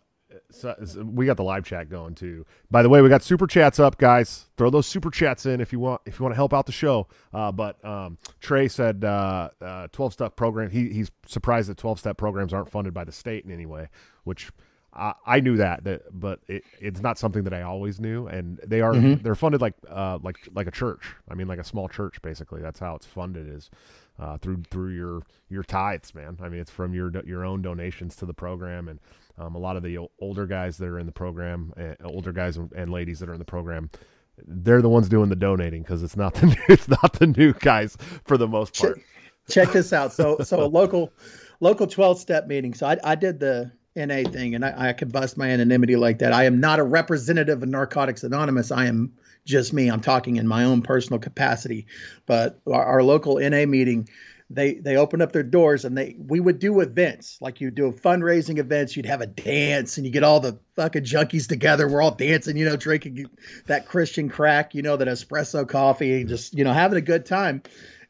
so, 0.51 0.75
so 0.85 1.05
we 1.05 1.27
got 1.27 1.37
the 1.37 1.45
live 1.45 1.65
chat 1.65 1.91
going 1.91 2.15
too. 2.15 2.47
By 2.71 2.83
the 2.83 2.89
way, 2.89 3.03
we 3.03 3.09
got 3.09 3.23
super 3.23 3.47
chats 3.47 3.79
up, 3.79 3.99
guys. 3.99 4.47
Throw 4.57 4.71
those 4.71 4.87
super 4.87 5.11
chats 5.11 5.47
in 5.47 5.61
if 5.61 5.73
you 5.73 5.79
want 5.79 6.01
if 6.07 6.19
you 6.19 6.23
want 6.23 6.33
to 6.33 6.37
help 6.37 6.55
out 6.55 6.67
the 6.67 6.73
show. 6.73 7.07
Uh, 7.33 7.53
but 7.53 7.83
um, 7.85 8.19
Trey 8.41 8.69
said 8.69 9.05
uh, 9.05 9.51
uh, 9.61 9.89
12 9.93 10.13
step 10.13 10.37
program. 10.37 10.71
He, 10.71 10.89
he's 10.89 11.11
surprised 11.27 11.69
that 11.69 11.77
12 11.77 11.99
step 12.01 12.17
programs 12.17 12.53
aren't 12.53 12.71
funded 12.71 12.95
by 12.95 13.05
the 13.05 13.13
state 13.13 13.45
in 13.45 13.51
any 13.51 13.67
way, 13.67 13.89
which 14.25 14.51
I, 14.95 15.15
I 15.27 15.41
knew 15.41 15.57
that, 15.59 15.85
that 15.85 16.19
but 16.19 16.41
it, 16.49 16.65
it's 16.81 17.01
not 17.01 17.19
something 17.19 17.45
that 17.45 17.53
I 17.53 17.63
always 17.63 18.01
knew. 18.01 18.27
And 18.27 18.59
they 18.67 18.81
are 18.81 18.93
mm-hmm. 18.95 19.23
they're 19.23 19.35
funded 19.35 19.61
like 19.61 19.75
uh, 19.89 20.19
like 20.23 20.37
like 20.55 20.67
a 20.67 20.73
church. 20.73 21.15
I 21.29 21.35
mean, 21.35 21.47
like 21.47 21.59
a 21.61 21.65
small 21.65 21.89
church, 21.89 22.21
basically. 22.23 22.63
That's 22.63 22.81
how 22.81 22.95
it's 22.95 23.07
funded 23.07 23.49
is 23.49 23.71
uh, 24.19 24.39
through 24.39 24.63
through 24.71 24.91
your 24.91 25.23
your 25.49 25.63
tithes, 25.63 26.15
man. 26.15 26.39
I 26.43 26.49
mean, 26.49 26.61
it's 26.61 26.71
from 26.71 26.95
your 26.95 27.13
your 27.25 27.45
own 27.45 27.63
donations 27.63 28.17
to 28.17 28.27
the 28.27 28.35
program, 28.35 28.89
and 28.89 28.99
um, 29.39 29.55
a 29.55 29.59
lot 29.59 29.77
of 29.77 29.83
the 29.83 29.99
older 30.21 30.47
guys 30.47 30.79
that 30.79 30.87
are 30.87 30.99
in 30.99 31.07
the 31.07 31.13
program, 31.13 31.73
uh, 31.79 31.95
older 32.05 32.33
guys 32.33 32.57
and 32.57 32.91
ladies 32.91 33.21
that 33.21 33.29
are 33.29 33.35
in 33.35 33.39
the 33.39 33.45
program, 33.45 33.91
they're 34.47 34.83
the 34.83 34.89
ones 34.89 35.09
doing 35.09 35.29
the 35.29 35.37
donating 35.37 35.83
because 35.83 36.03
it's 36.03 36.17
not 36.17 36.35
the 36.35 36.57
it's 36.69 36.89
not 36.89 37.15
the 37.15 37.27
new 37.27 37.53
guys 37.53 37.97
for 38.25 38.37
the 38.37 38.49
most 38.49 38.79
part. 38.79 38.97
Check, 38.97 39.05
check 39.49 39.73
this 39.73 39.93
out. 39.93 40.13
So 40.13 40.39
so 40.39 40.63
a 40.65 40.67
local 40.67 41.13
local 41.61 41.87
12 41.87 42.19
step 42.19 42.47
meeting. 42.47 42.75
So 42.75 42.87
I, 42.87 42.99
I 43.03 43.15
did 43.15 43.41
the 43.41 43.73
NA 43.97 44.29
thing, 44.31 44.55
and 44.55 44.65
I, 44.65 44.91
I 44.91 44.93
could 44.93 45.13
bust 45.13 45.37
my 45.37 45.49
anonymity 45.49 45.97
like 45.97 46.19
that. 46.21 46.33
I 46.33 46.45
am 46.45 46.61
not 46.61 46.79
a 46.79 46.85
representative 46.85 47.63
of 47.63 47.69
Narcotics 47.69 48.23
Anonymous. 48.23 48.71
I 48.71 48.87
am 48.87 49.13
just 49.45 49.73
me. 49.73 49.89
I'm 49.89 50.01
talking 50.01 50.37
in 50.37 50.47
my 50.47 50.65
own 50.65 50.83
personal 50.83 51.19
capacity. 51.19 51.87
But 52.27 52.61
our, 52.67 52.85
our 52.85 53.03
local 53.03 53.39
NA 53.39 53.67
meeting, 53.67 54.09
they 54.51 54.75
they 54.75 54.97
opened 54.97 55.23
up 55.23 55.33
their 55.33 55.43
doors 55.43 55.85
and 55.85 55.97
they 55.97 56.17
we 56.19 56.41
would 56.41 56.59
do 56.59 56.81
events. 56.81 57.39
Like 57.41 57.61
you 57.61 57.71
do 57.71 57.93
fundraising 57.93 58.59
events. 58.59 58.97
You'd 58.97 59.07
have 59.07 59.21
a 59.21 59.27
dance 59.27 59.99
and 59.99 60.07
you 60.07 60.13
get 60.13 60.23
all 60.23 60.41
the 60.41 60.59
fucking 60.75 61.05
junkies 61.05 61.49
together. 61.49 61.87
We're 61.87 62.01
all 62.01 62.15
dancing, 62.15 62.57
you 62.57 62.65
know, 62.65 62.77
drinking 62.77 63.27
that 63.67 63.87
Christian 63.87 64.31
crack, 64.31 64.75
you 64.75 64.83
know, 64.83 64.97
that 64.97 65.09
espresso 65.09 65.69
coffee, 65.69 66.21
and 66.21 66.29
just 66.29 66.57
you 66.57 66.65
know 66.65 66.73
having 66.73 66.99
a 66.99 67.03
good 67.03 67.27
time. 67.27 67.63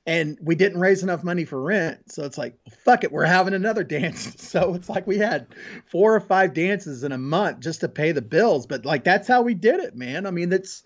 And 0.06 0.38
we 0.40 0.54
didn't 0.54 0.80
raise 0.80 1.02
enough 1.02 1.22
money 1.22 1.44
for 1.44 1.60
rent. 1.60 2.12
So 2.12 2.22
it's 2.24 2.38
like 2.38 2.56
fuck 2.84 3.02
it 3.02 3.10
we're 3.10 3.24
having 3.24 3.54
another 3.54 3.82
dance. 3.82 4.36
So 4.48 4.74
it's 4.74 4.88
like 4.88 5.06
we 5.06 5.18
had 5.18 5.48
four 5.86 6.14
or 6.14 6.20
five 6.20 6.54
dances 6.54 7.02
in 7.02 7.12
a 7.12 7.18
month 7.18 7.60
just 7.60 7.80
to 7.80 7.88
pay 7.88 8.12
the 8.12 8.22
bills. 8.22 8.66
But 8.66 8.86
like 8.86 9.02
that's 9.02 9.26
how 9.26 9.42
we 9.42 9.54
did 9.54 9.80
it 9.80 9.96
man. 9.96 10.24
I 10.24 10.30
mean 10.30 10.50
that's 10.50 10.84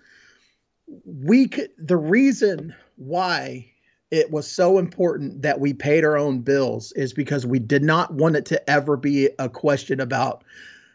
we 1.04 1.48
could 1.48 1.70
the 1.76 1.96
reason 1.96 2.74
why 2.96 3.71
it 4.12 4.30
was 4.30 4.46
so 4.46 4.76
important 4.76 5.40
that 5.40 5.58
we 5.58 5.72
paid 5.72 6.04
our 6.04 6.18
own 6.18 6.40
bills 6.40 6.92
is 6.92 7.14
because 7.14 7.46
we 7.46 7.58
did 7.58 7.82
not 7.82 8.12
want 8.12 8.36
it 8.36 8.44
to 8.44 8.70
ever 8.70 8.94
be 8.98 9.30
a 9.38 9.48
question 9.48 10.00
about 10.00 10.44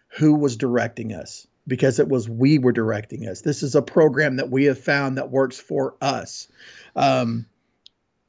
who 0.10 0.36
was 0.36 0.56
directing 0.56 1.14
us 1.14 1.48
because 1.68 2.00
it 2.00 2.08
was 2.08 2.30
we 2.30 2.60
were 2.60 2.72
directing 2.72 3.28
us. 3.28 3.42
This 3.42 3.64
is 3.64 3.74
a 3.74 3.82
program 3.82 4.36
that 4.36 4.52
we 4.52 4.66
have 4.66 4.78
found 4.78 5.18
that 5.18 5.32
works 5.32 5.60
for 5.60 5.96
us. 6.00 6.48
Um, 6.96 7.48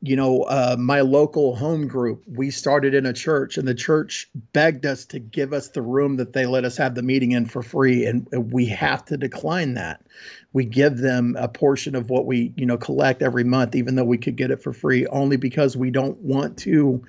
you 0.00 0.14
know, 0.14 0.42
uh, 0.42 0.76
my 0.78 1.00
local 1.00 1.56
home 1.56 1.88
group, 1.88 2.22
we 2.26 2.50
started 2.50 2.94
in 2.94 3.04
a 3.04 3.12
church, 3.12 3.58
and 3.58 3.66
the 3.66 3.74
church 3.74 4.30
begged 4.52 4.86
us 4.86 5.04
to 5.06 5.18
give 5.18 5.52
us 5.52 5.70
the 5.70 5.82
room 5.82 6.16
that 6.16 6.32
they 6.32 6.46
let 6.46 6.64
us 6.64 6.76
have 6.76 6.94
the 6.94 7.02
meeting 7.02 7.32
in 7.32 7.46
for 7.46 7.62
free, 7.62 8.06
and 8.06 8.28
we 8.52 8.66
have 8.66 9.04
to 9.06 9.16
decline 9.16 9.74
that. 9.74 10.04
We 10.52 10.64
give 10.66 10.98
them 10.98 11.36
a 11.38 11.48
portion 11.48 11.96
of 11.96 12.10
what 12.10 12.26
we, 12.26 12.52
you 12.56 12.64
know, 12.64 12.78
collect 12.78 13.22
every 13.22 13.42
month, 13.42 13.74
even 13.74 13.96
though 13.96 14.04
we 14.04 14.18
could 14.18 14.36
get 14.36 14.52
it 14.52 14.62
for 14.62 14.72
free, 14.72 15.06
only 15.08 15.36
because 15.36 15.76
we 15.76 15.90
don't 15.90 16.18
want 16.18 16.58
to 16.58 17.04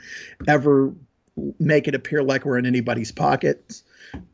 ever 0.48 0.92
make 1.60 1.88
it 1.88 1.94
appear 1.96 2.24
like 2.24 2.44
we're 2.44 2.58
in 2.58 2.66
anybody's 2.66 3.12
pockets. 3.12 3.84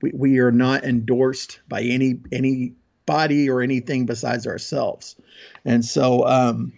We, 0.01 0.11
we 0.13 0.39
are 0.39 0.51
not 0.53 0.85
endorsed 0.85 1.59
by 1.67 1.81
any 1.81 2.21
any 2.31 2.73
body 3.05 3.49
or 3.49 3.61
anything 3.61 4.05
besides 4.05 4.47
ourselves, 4.47 5.17
and 5.65 5.83
so. 5.83 6.25
Um, 6.25 6.71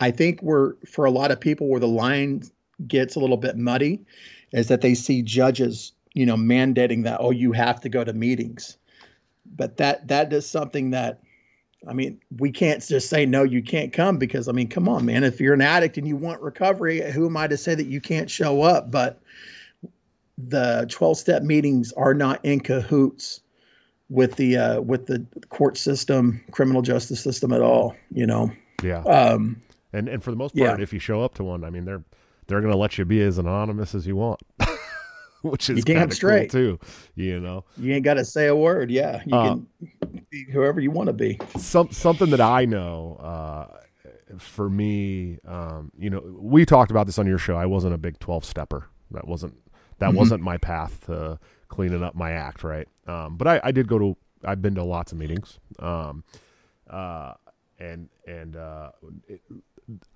I 0.00 0.10
think 0.10 0.42
we're 0.42 0.74
for 0.86 1.04
a 1.04 1.10
lot 1.10 1.30
of 1.30 1.40
people 1.40 1.68
where 1.68 1.80
the 1.80 1.88
line 1.88 2.42
gets 2.88 3.14
a 3.14 3.20
little 3.20 3.36
bit 3.36 3.56
muddy 3.56 4.00
is 4.52 4.68
that 4.68 4.80
they 4.80 4.94
see 4.94 5.22
judges, 5.22 5.92
you 6.14 6.26
know, 6.26 6.36
mandating 6.36 7.04
that 7.04 7.20
oh 7.20 7.30
you 7.30 7.52
have 7.52 7.80
to 7.82 7.88
go 7.88 8.02
to 8.02 8.12
meetings. 8.12 8.78
But 9.56 9.76
that 9.76 10.08
that 10.08 10.32
is 10.32 10.48
something 10.48 10.90
that 10.90 11.20
I 11.88 11.94
mean, 11.94 12.20
we 12.38 12.50
can't 12.50 12.86
just 12.86 13.08
say 13.08 13.24
no, 13.24 13.42
you 13.42 13.62
can't 13.62 13.92
come 13.92 14.18
because 14.18 14.48
I 14.48 14.52
mean, 14.52 14.68
come 14.68 14.88
on, 14.88 15.04
man. 15.04 15.24
If 15.24 15.40
you're 15.40 15.54
an 15.54 15.62
addict 15.62 15.98
and 15.98 16.06
you 16.06 16.16
want 16.16 16.40
recovery, 16.40 17.10
who 17.10 17.26
am 17.26 17.36
I 17.36 17.46
to 17.46 17.56
say 17.56 17.74
that 17.74 17.86
you 17.86 18.00
can't 18.00 18.30
show 18.30 18.62
up? 18.62 18.90
But 18.90 19.20
the 20.36 20.86
12 20.90 21.18
step 21.18 21.42
meetings 21.42 21.92
are 21.92 22.14
not 22.14 22.42
in 22.44 22.60
cahoots 22.60 23.40
with 24.08 24.36
the 24.36 24.56
uh, 24.56 24.80
with 24.80 25.06
the 25.06 25.24
court 25.48 25.76
system, 25.76 26.42
criminal 26.50 26.82
justice 26.82 27.20
system 27.20 27.52
at 27.52 27.62
all. 27.62 27.94
You 28.12 28.26
know. 28.26 28.50
Yeah. 28.82 29.02
Um, 29.02 29.60
and 29.92 30.08
and 30.08 30.22
for 30.22 30.30
the 30.30 30.36
most 30.36 30.56
part, 30.56 30.78
yeah. 30.78 30.82
if 30.82 30.92
you 30.92 30.98
show 30.98 31.22
up 31.22 31.34
to 31.34 31.44
one, 31.44 31.64
I 31.64 31.70
mean, 31.70 31.84
they're 31.84 32.02
they're 32.46 32.60
going 32.60 32.72
to 32.72 32.78
let 32.78 32.98
you 32.98 33.04
be 33.04 33.22
as 33.22 33.38
anonymous 33.38 33.94
as 33.94 34.06
you 34.06 34.16
want. 34.16 34.40
Which 35.42 35.70
is 35.70 35.84
damn 35.84 36.10
straight 36.10 36.50
cool 36.50 36.76
too, 36.76 36.80
you 37.14 37.40
know. 37.40 37.64
You 37.78 37.94
ain't 37.94 38.04
got 38.04 38.14
to 38.14 38.26
say 38.26 38.48
a 38.48 38.54
word. 38.54 38.90
Yeah, 38.90 39.22
you 39.24 39.34
um, 39.34 39.68
can 39.80 40.26
be 40.30 40.44
whoever 40.44 40.80
you 40.80 40.90
want 40.90 41.06
to 41.06 41.14
be. 41.14 41.38
Some 41.56 41.90
something 41.92 42.28
that 42.30 42.42
I 42.42 42.66
know, 42.66 43.16
uh, 43.20 44.36
for 44.38 44.68
me, 44.68 45.38
um, 45.48 45.92
you 45.98 46.10
know, 46.10 46.22
we 46.38 46.66
talked 46.66 46.90
about 46.90 47.06
this 47.06 47.18
on 47.18 47.26
your 47.26 47.38
show. 47.38 47.56
I 47.56 47.64
wasn't 47.64 47.94
a 47.94 47.98
big 47.98 48.18
twelve 48.18 48.44
stepper. 48.44 48.90
That 49.12 49.26
wasn't 49.26 49.54
that 49.98 50.10
mm-hmm. 50.10 50.18
wasn't 50.18 50.42
my 50.42 50.58
path 50.58 51.06
to 51.06 51.38
cleaning 51.68 52.02
up 52.02 52.14
my 52.14 52.32
act, 52.32 52.62
right? 52.62 52.88
Um, 53.06 53.38
but 53.38 53.46
I, 53.46 53.60
I 53.64 53.70
did 53.72 53.88
go 53.88 53.98
to. 53.98 54.16
I've 54.44 54.60
been 54.60 54.74
to 54.74 54.84
lots 54.84 55.12
of 55.12 55.18
meetings. 55.18 55.58
Um, 55.78 56.22
uh, 56.90 57.34
and 57.78 58.08
and 58.26 58.56
uh, 58.56 58.90
it, 59.26 59.40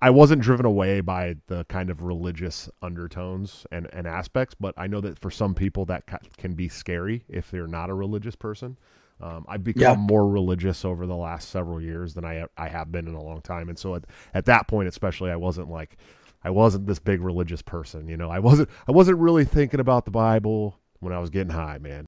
I 0.01 0.09
wasn't 0.09 0.41
driven 0.41 0.65
away 0.65 1.01
by 1.01 1.35
the 1.47 1.65
kind 1.65 1.89
of 1.89 2.01
religious 2.01 2.69
undertones 2.81 3.65
and, 3.71 3.87
and 3.93 4.07
aspects, 4.07 4.55
but 4.59 4.73
I 4.77 4.87
know 4.87 5.01
that 5.01 5.19
for 5.19 5.31
some 5.31 5.55
people 5.55 5.85
that 5.85 6.03
can 6.37 6.53
be 6.53 6.69
scary 6.69 7.23
if 7.27 7.51
they're 7.51 7.67
not 7.67 7.89
a 7.89 7.93
religious 7.93 8.35
person. 8.35 8.77
Um, 9.21 9.45
I've 9.47 9.63
become 9.63 9.81
yeah. 9.81 9.95
more 9.95 10.27
religious 10.27 10.83
over 10.83 11.05
the 11.05 11.15
last 11.15 11.49
several 11.49 11.81
years 11.81 12.13
than 12.13 12.25
I 12.25 12.45
I 12.57 12.67
have 12.67 12.91
been 12.91 13.07
in 13.07 13.15
a 13.15 13.23
long 13.23 13.41
time, 13.41 13.69
and 13.69 13.79
so 13.79 13.95
at, 13.95 14.03
at 14.33 14.45
that 14.45 14.67
point, 14.67 14.89
especially, 14.89 15.31
I 15.31 15.37
wasn't 15.37 15.69
like 15.69 15.97
I 16.43 16.49
wasn't 16.49 16.85
this 16.85 16.99
big 16.99 17.21
religious 17.21 17.61
person. 17.61 18.09
You 18.09 18.17
know, 18.17 18.29
I 18.29 18.39
wasn't 18.39 18.69
I 18.87 18.91
wasn't 18.91 19.19
really 19.19 19.45
thinking 19.45 19.79
about 19.79 20.03
the 20.03 20.11
Bible 20.11 20.79
when 20.99 21.13
I 21.13 21.19
was 21.19 21.29
getting 21.29 21.53
high, 21.53 21.77
man. 21.77 22.07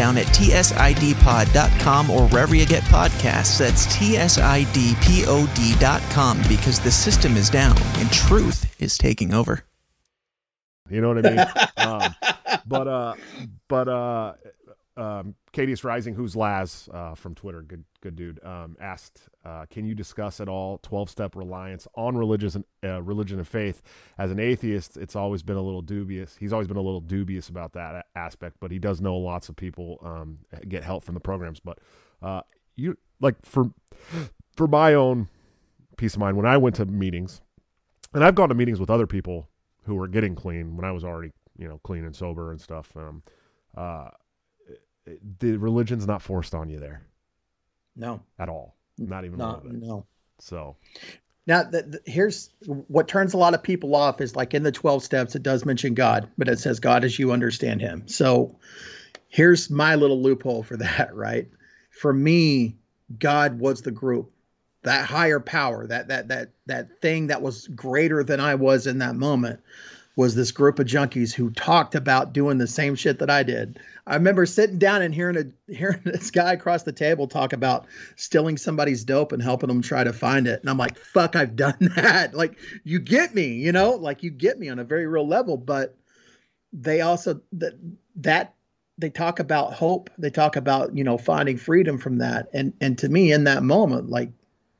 down 0.00 0.16
at 0.16 0.24
tsidpod.com 0.28 2.08
or 2.08 2.26
wherever 2.28 2.54
you 2.54 2.64
get 2.64 2.82
podcasts. 2.84 3.58
That's 3.58 3.86
tsidpod.com 3.86 4.72
because 6.48 6.80
the 6.80 6.90
system 6.90 7.36
is 7.36 7.50
down 7.50 7.76
and 7.98 8.10
truth 8.10 8.74
is 8.80 8.96
taking 8.96 9.34
over. 9.34 9.62
You 10.88 11.02
know 11.02 11.08
what 11.12 11.26
I 11.26 11.30
mean? 11.30 11.46
um, 11.76 12.14
but 12.66 12.88
uh, 12.88 13.14
but 13.68 13.88
uh, 13.88 14.32
um, 14.96 15.34
Cadius 15.52 15.82
Rising, 15.82 16.14
who's 16.14 16.36
Laz 16.36 16.88
uh, 16.92 17.14
from 17.14 17.34
Twitter, 17.34 17.62
good 17.62 17.84
good 18.00 18.14
dude, 18.14 18.42
um, 18.44 18.76
asked, 18.80 19.28
uh, 19.44 19.66
"Can 19.68 19.84
you 19.84 19.96
discuss 19.96 20.40
at 20.40 20.48
all 20.48 20.78
twelve-step 20.78 21.34
reliance 21.34 21.88
on 21.96 22.16
religious 22.16 22.54
and 22.54 22.64
uh, 22.84 23.02
religion 23.02 23.38
and 23.38 23.48
faith?" 23.48 23.82
As 24.16 24.30
an 24.30 24.38
atheist, 24.38 24.96
it's 24.96 25.16
always 25.16 25.42
been 25.42 25.56
a 25.56 25.62
little 25.62 25.82
dubious. 25.82 26.36
He's 26.36 26.52
always 26.52 26.68
been 26.68 26.76
a 26.76 26.82
little 26.82 27.00
dubious 27.00 27.48
about 27.48 27.72
that 27.72 28.06
aspect, 28.14 28.58
but 28.60 28.70
he 28.70 28.78
does 28.78 29.00
know 29.00 29.16
lots 29.16 29.48
of 29.48 29.56
people 29.56 29.98
um, 30.04 30.38
get 30.68 30.84
help 30.84 31.04
from 31.04 31.14
the 31.14 31.20
programs. 31.20 31.58
But 31.58 31.78
uh, 32.22 32.42
you 32.76 32.96
like 33.20 33.34
for 33.44 33.70
for 34.56 34.68
my 34.68 34.94
own 34.94 35.28
peace 35.96 36.14
of 36.14 36.20
mind, 36.20 36.36
when 36.36 36.46
I 36.46 36.58
went 36.58 36.76
to 36.76 36.86
meetings, 36.86 37.40
and 38.14 38.22
I've 38.22 38.36
gone 38.36 38.50
to 38.50 38.54
meetings 38.54 38.78
with 38.78 38.90
other 38.90 39.06
people 39.06 39.48
who 39.84 39.96
were 39.96 40.06
getting 40.06 40.36
clean 40.36 40.76
when 40.76 40.84
I 40.84 40.92
was 40.92 41.02
already 41.02 41.32
you 41.58 41.66
know 41.66 41.80
clean 41.82 42.04
and 42.04 42.14
sober 42.14 42.52
and 42.52 42.60
stuff. 42.60 42.96
Um, 42.96 43.24
uh, 43.76 44.10
the 45.38 45.56
religion's 45.56 46.06
not 46.06 46.22
forced 46.22 46.54
on 46.54 46.68
you 46.68 46.78
there. 46.78 47.02
No, 47.96 48.20
at 48.38 48.48
all. 48.48 48.76
Not 48.98 49.24
even 49.24 49.38
not, 49.38 49.64
No. 49.64 50.06
So 50.38 50.76
now, 51.46 51.64
the, 51.64 51.82
the, 51.82 52.00
here's 52.10 52.50
what 52.66 53.08
turns 53.08 53.34
a 53.34 53.38
lot 53.38 53.54
of 53.54 53.62
people 53.62 53.96
off 53.96 54.20
is 54.20 54.36
like 54.36 54.54
in 54.54 54.62
the 54.62 54.70
12 54.70 55.02
steps, 55.02 55.34
it 55.34 55.42
does 55.42 55.64
mention 55.64 55.94
God, 55.94 56.28
but 56.38 56.48
it 56.48 56.58
says 56.58 56.78
God 56.78 57.04
as 57.04 57.18
you 57.18 57.32
understand 57.32 57.80
him. 57.80 58.06
So 58.06 58.56
here's 59.28 59.70
my 59.70 59.94
little 59.94 60.22
loophole 60.22 60.62
for 60.62 60.76
that, 60.78 61.14
right? 61.14 61.48
For 61.90 62.12
me, 62.12 62.76
God 63.18 63.58
was 63.58 63.82
the 63.82 63.90
group, 63.90 64.30
that 64.82 65.06
higher 65.06 65.40
power, 65.40 65.86
that 65.86 66.08
that 66.08 66.28
that 66.28 66.50
that 66.66 67.00
thing 67.00 67.26
that 67.28 67.42
was 67.42 67.66
greater 67.68 68.22
than 68.22 68.38
I 68.38 68.54
was 68.54 68.86
in 68.86 68.98
that 68.98 69.16
moment 69.16 69.60
was 70.20 70.34
this 70.34 70.52
group 70.52 70.78
of 70.78 70.86
junkies 70.86 71.32
who 71.32 71.50
talked 71.52 71.94
about 71.94 72.34
doing 72.34 72.58
the 72.58 72.66
same 72.66 72.94
shit 72.94 73.18
that 73.20 73.30
I 73.30 73.42
did. 73.42 73.80
I 74.06 74.16
remember 74.16 74.44
sitting 74.44 74.78
down 74.78 75.00
and 75.00 75.14
hearing 75.14 75.38
a 75.38 75.72
hearing 75.72 76.02
this 76.04 76.30
guy 76.30 76.52
across 76.52 76.82
the 76.82 76.92
table 76.92 77.26
talk 77.26 77.54
about 77.54 77.86
stealing 78.16 78.58
somebody's 78.58 79.02
dope 79.02 79.32
and 79.32 79.42
helping 79.42 79.68
them 79.68 79.80
try 79.80 80.04
to 80.04 80.12
find 80.12 80.46
it. 80.46 80.60
And 80.60 80.68
I'm 80.68 80.76
like, 80.76 80.98
fuck, 80.98 81.36
I've 81.36 81.56
done 81.56 81.74
that. 81.96 82.34
Like, 82.34 82.58
you 82.84 82.98
get 82.98 83.34
me, 83.34 83.46
you 83.46 83.72
know, 83.72 83.92
like 83.92 84.22
you 84.22 84.30
get 84.30 84.58
me 84.58 84.68
on 84.68 84.78
a 84.78 84.84
very 84.84 85.06
real 85.06 85.26
level. 85.26 85.56
But 85.56 85.96
they 86.70 87.00
also 87.00 87.40
that 87.52 87.78
that 88.16 88.52
they 88.98 89.08
talk 89.08 89.40
about 89.40 89.72
hope. 89.72 90.10
They 90.18 90.28
talk 90.28 90.54
about, 90.54 90.94
you 90.94 91.02
know, 91.02 91.16
finding 91.16 91.56
freedom 91.56 91.96
from 91.96 92.18
that. 92.18 92.50
And 92.52 92.74
and 92.82 92.98
to 92.98 93.08
me, 93.08 93.32
in 93.32 93.44
that 93.44 93.62
moment, 93.62 94.10
like 94.10 94.28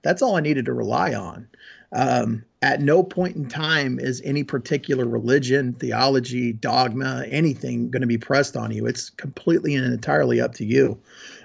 that's 0.03 0.21
all 0.21 0.37
I 0.37 0.41
needed 0.41 0.67
to 0.67 0.75
rely 0.75 1.15
on. 1.15 1.49
Um, 1.93 2.45
at 2.63 2.81
no 2.81 3.03
point 3.03 3.37
in 3.37 3.49
time 3.49 3.99
is 3.99 4.21
any 4.25 4.45
particular 4.45 5.07
religion, 5.07 5.73
theology, 5.75 6.53
dogma, 6.53 7.25
anything 7.29 7.91
going 7.91 8.03
to 8.03 8.07
be 8.07 8.19
pressed 8.19 8.57
on 8.57 8.71
you. 8.71 8.87
It's 8.87 9.09
completely 9.11 9.75
and 9.75 9.87
entirely 9.87 10.41
up 10.41 10.55
to 10.57 10.65
you. 10.65 10.99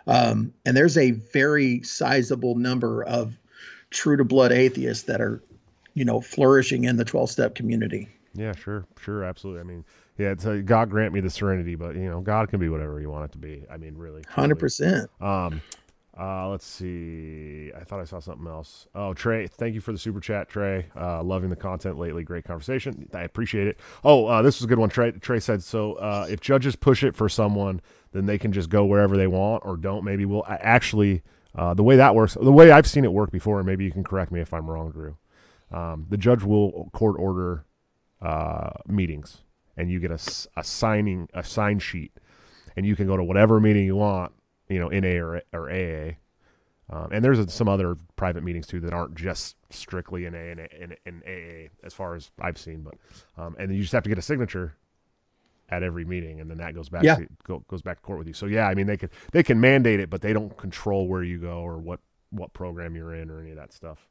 Um, 0.07 0.53
and 0.65 0.75
there's 0.75 0.97
a 0.97 1.11
very 1.11 1.81
sizable 1.83 2.55
number 2.55 3.03
of 3.03 3.37
true 3.91 4.17
to 4.17 4.25
blood 4.25 4.51
atheists 4.51 5.05
that 5.05 5.21
are, 5.21 5.41
you 5.93 6.03
know, 6.03 6.19
flourishing 6.19 6.83
in 6.83 6.97
the 6.97 7.05
12 7.05 7.29
step 7.29 7.55
community. 7.55 8.09
Yeah, 8.33 8.53
sure, 8.53 8.85
sure, 8.99 9.23
absolutely. 9.23 9.61
I 9.61 9.63
mean, 9.63 9.85
yeah, 10.17 10.31
it's 10.31 10.45
a, 10.45 10.61
God 10.61 10.89
grant 10.89 11.13
me 11.13 11.21
the 11.21 11.29
serenity, 11.29 11.75
but 11.75 11.95
you 11.95 12.09
know, 12.09 12.19
God 12.19 12.49
can 12.49 12.59
be 12.59 12.67
whatever 12.67 12.99
you 12.99 13.09
want 13.09 13.25
it 13.25 13.31
to 13.33 13.37
be. 13.37 13.63
I 13.71 13.77
mean, 13.77 13.97
really, 13.97 14.23
hundred 14.27 14.59
percent. 14.59 15.09
Um, 15.21 15.61
uh, 16.19 16.47
let's 16.49 16.65
see. 16.65 17.71
I 17.75 17.83
thought 17.83 17.99
I 17.99 18.05
saw 18.05 18.19
something 18.19 18.47
else. 18.47 18.87
Oh, 18.95 19.13
Trey, 19.13 19.47
thank 19.47 19.75
you 19.75 19.81
for 19.81 19.91
the 19.91 19.97
super 19.97 20.21
chat, 20.21 20.47
Trey. 20.47 20.87
Uh, 20.95 21.21
loving 21.21 21.49
the 21.49 21.57
content 21.57 21.99
lately. 21.99 22.23
Great 22.23 22.45
conversation. 22.45 23.09
I 23.13 23.23
appreciate 23.23 23.67
it. 23.67 23.79
Oh, 24.03 24.25
uh, 24.25 24.41
this 24.41 24.59
was 24.59 24.65
a 24.65 24.67
good 24.67 24.79
one. 24.79 24.89
Trey, 24.89 25.11
Trey 25.11 25.41
said 25.41 25.61
so. 25.61 25.93
Uh, 25.93 26.25
if 26.29 26.39
judges 26.39 26.75
push 26.77 27.03
it 27.03 27.15
for 27.15 27.27
someone, 27.27 27.81
then 28.13 28.25
they 28.25 28.37
can 28.37 28.53
just 28.53 28.69
go 28.69 28.85
wherever 28.85 29.17
they 29.17 29.27
want, 29.27 29.63
or 29.65 29.75
don't. 29.75 30.03
Maybe 30.03 30.25
we'll 30.25 30.45
actually. 30.47 31.21
Uh, 31.53 31.73
the 31.73 31.83
way 31.83 31.95
that 31.95 32.13
works, 32.13 32.33
the 32.33 32.51
way 32.51 32.69
I've 32.69 32.87
seen 32.87 33.05
it 33.05 33.13
work 33.13 33.31
before, 33.31 33.59
and 33.59 33.65
maybe 33.65 33.85
you 33.85 33.91
can 33.91 34.03
correct 34.03 34.29
me 34.29 34.41
if 34.41 34.53
I'm 34.53 34.69
wrong, 34.69 34.91
Drew. 34.91 35.17
Um, 35.71 36.05
the 36.09 36.17
judge 36.17 36.43
will 36.43 36.89
court 36.91 37.15
order 37.17 37.65
uh, 38.21 38.71
meetings, 38.87 39.37
and 39.77 39.89
you 39.89 40.01
get 40.01 40.11
a, 40.11 40.19
a 40.57 40.63
signing 40.65 41.29
a 41.33 41.45
sign 41.45 41.79
sheet, 41.79 42.11
and 42.75 42.85
you 42.85 42.97
can 42.97 43.07
go 43.07 43.15
to 43.15 43.23
whatever 43.23 43.61
meeting 43.61 43.85
you 43.85 43.95
want 43.95 44.33
you 44.69 44.79
know, 44.79 44.87
NA 44.89 45.21
or, 45.23 45.41
or 45.53 45.69
AA. 45.71 46.13
Um, 46.87 47.09
and 47.11 47.25
there's 47.25 47.51
some 47.51 47.67
other 47.67 47.95
private 48.15 48.43
meetings 48.43 48.67
too 48.67 48.79
that 48.81 48.93
aren't 48.93 49.15
just 49.15 49.55
strictly 49.71 50.25
in 50.25 50.35
A 50.35 50.37
and, 50.51 50.59
in, 50.59 50.95
in 51.05 51.23
AA 51.25 51.69
as 51.83 51.93
far 51.93 52.13
as 52.15 52.29
I've 52.39 52.57
seen. 52.59 52.83
But 52.83 52.93
um, 53.41 53.55
and 53.57 53.73
you 53.73 53.81
just 53.81 53.93
have 53.93 54.03
to 54.03 54.09
get 54.09 54.19
a 54.19 54.21
signature 54.21 54.75
at 55.69 55.81
every 55.81 56.05
meeting, 56.05 56.39
and 56.41 56.49
then 56.49 56.59
that 56.59 56.75
goes 56.75 56.89
back 56.89 57.03
Yeah. 57.03 57.15
to, 57.15 57.27
go, 57.43 57.63
goes 57.67 57.81
back 57.81 57.97
to 57.97 58.03
court 58.03 58.19
with 58.19 58.27
you. 58.27 58.33
So 58.33 58.45
yeah, 58.45 58.67
I 58.67 58.75
mean 58.75 58.85
they 58.85 58.97
can 58.97 59.09
they 59.31 59.41
can 59.41 59.59
mandate 59.59 59.99
it, 59.99 60.11
but 60.11 60.21
they 60.21 60.31
don't 60.31 60.55
control 60.57 61.07
where 61.07 61.23
you 61.23 61.39
go 61.39 61.59
or 61.59 61.79
what 61.79 61.99
what 62.29 62.53
program 62.53 62.95
you're 62.95 63.15
in 63.15 63.31
or 63.31 63.41
any 63.41 63.49
of 63.51 63.57
that 63.57 63.73
stuff. 63.73 64.07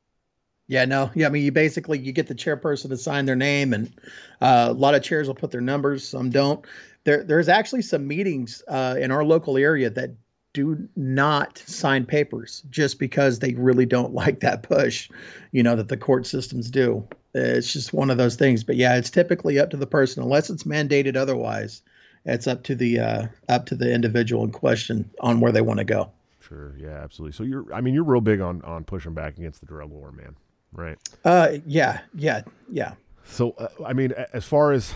Yeah, 0.67 0.87
no, 0.87 1.11
yeah. 1.15 1.27
I 1.27 1.29
mean, 1.31 1.45
you 1.45 1.53
basically 1.53 1.99
you 1.99 2.11
get 2.11 2.27
the 2.27 2.35
chairperson 2.35 2.89
to 2.89 2.97
sign 2.97 3.27
their 3.27 3.37
name, 3.37 3.73
and 3.75 3.95
uh, 4.41 4.69
a 4.71 4.73
lot 4.73 4.95
of 4.95 5.03
chairs 5.03 5.29
will 5.29 5.35
put 5.35 5.51
their 5.51 5.61
numbers. 5.61 6.09
Some 6.09 6.31
don't. 6.31 6.65
There, 7.05 7.23
there's 7.23 7.51
actually 7.51 7.83
some 7.83 8.07
meetings 8.09 8.63
uh, 8.67 8.97
in 8.99 9.11
our 9.11 9.23
local 9.25 9.59
area 9.59 9.91
that 9.91 10.11
do 10.55 10.89
not 10.97 11.59
sign 11.59 12.07
papers 12.07 12.63
just 12.71 12.99
because 12.99 13.41
they 13.41 13.53
really 13.55 13.85
don't 13.85 14.15
like 14.15 14.41
that 14.41 14.63
push, 14.63 15.11
you 15.53 15.63
know, 15.63 15.77
that 15.77 15.89
the 15.89 15.97
court 15.99 16.27
systems 16.27 16.71
do. 16.71 17.07
It's 17.35 17.73
just 17.73 17.93
one 17.93 18.11
of 18.11 18.17
those 18.17 18.37
things. 18.37 18.65
But 18.65 18.77
yeah, 18.77 18.97
it's 18.97 19.11
typically 19.11 19.59
up 19.59 19.69
to 19.71 19.77
the 19.77 19.87
person, 19.87 20.23
unless 20.23 20.49
it's 20.49 20.63
mandated 20.63 21.17
otherwise. 21.17 21.83
It's 22.25 22.47
up 22.47 22.63
to 22.65 22.75
the 22.75 23.01
uh, 23.01 23.27
up 23.51 23.67
to 23.67 23.75
the 23.75 23.93
individual 23.93 24.45
in 24.45 24.51
question 24.51 25.11
on 25.21 25.41
where 25.41 25.53
they 25.53 25.61
want 25.61 25.79
to 25.81 25.85
go. 25.85 26.11
Sure, 26.41 26.75
yeah, 26.79 27.03
absolutely. 27.03 27.33
So 27.33 27.43
you're, 27.43 27.73
I 27.75 27.81
mean, 27.83 27.93
you're 27.93 28.05
real 28.05 28.23
big 28.23 28.41
on 28.41 28.63
on 28.63 28.85
pushing 28.85 29.13
back 29.13 29.37
against 29.37 29.61
the 29.61 29.67
drug 29.67 29.91
war, 29.91 30.11
man. 30.13 30.37
Right. 30.73 30.97
Uh, 31.25 31.59
yeah, 31.67 32.01
yeah, 32.15 32.43
yeah. 32.71 32.95
So 33.25 33.51
uh, 33.59 33.69
I 33.85 33.93
mean, 33.93 34.13
as 34.33 34.45
far 34.45 34.73
as 34.73 34.95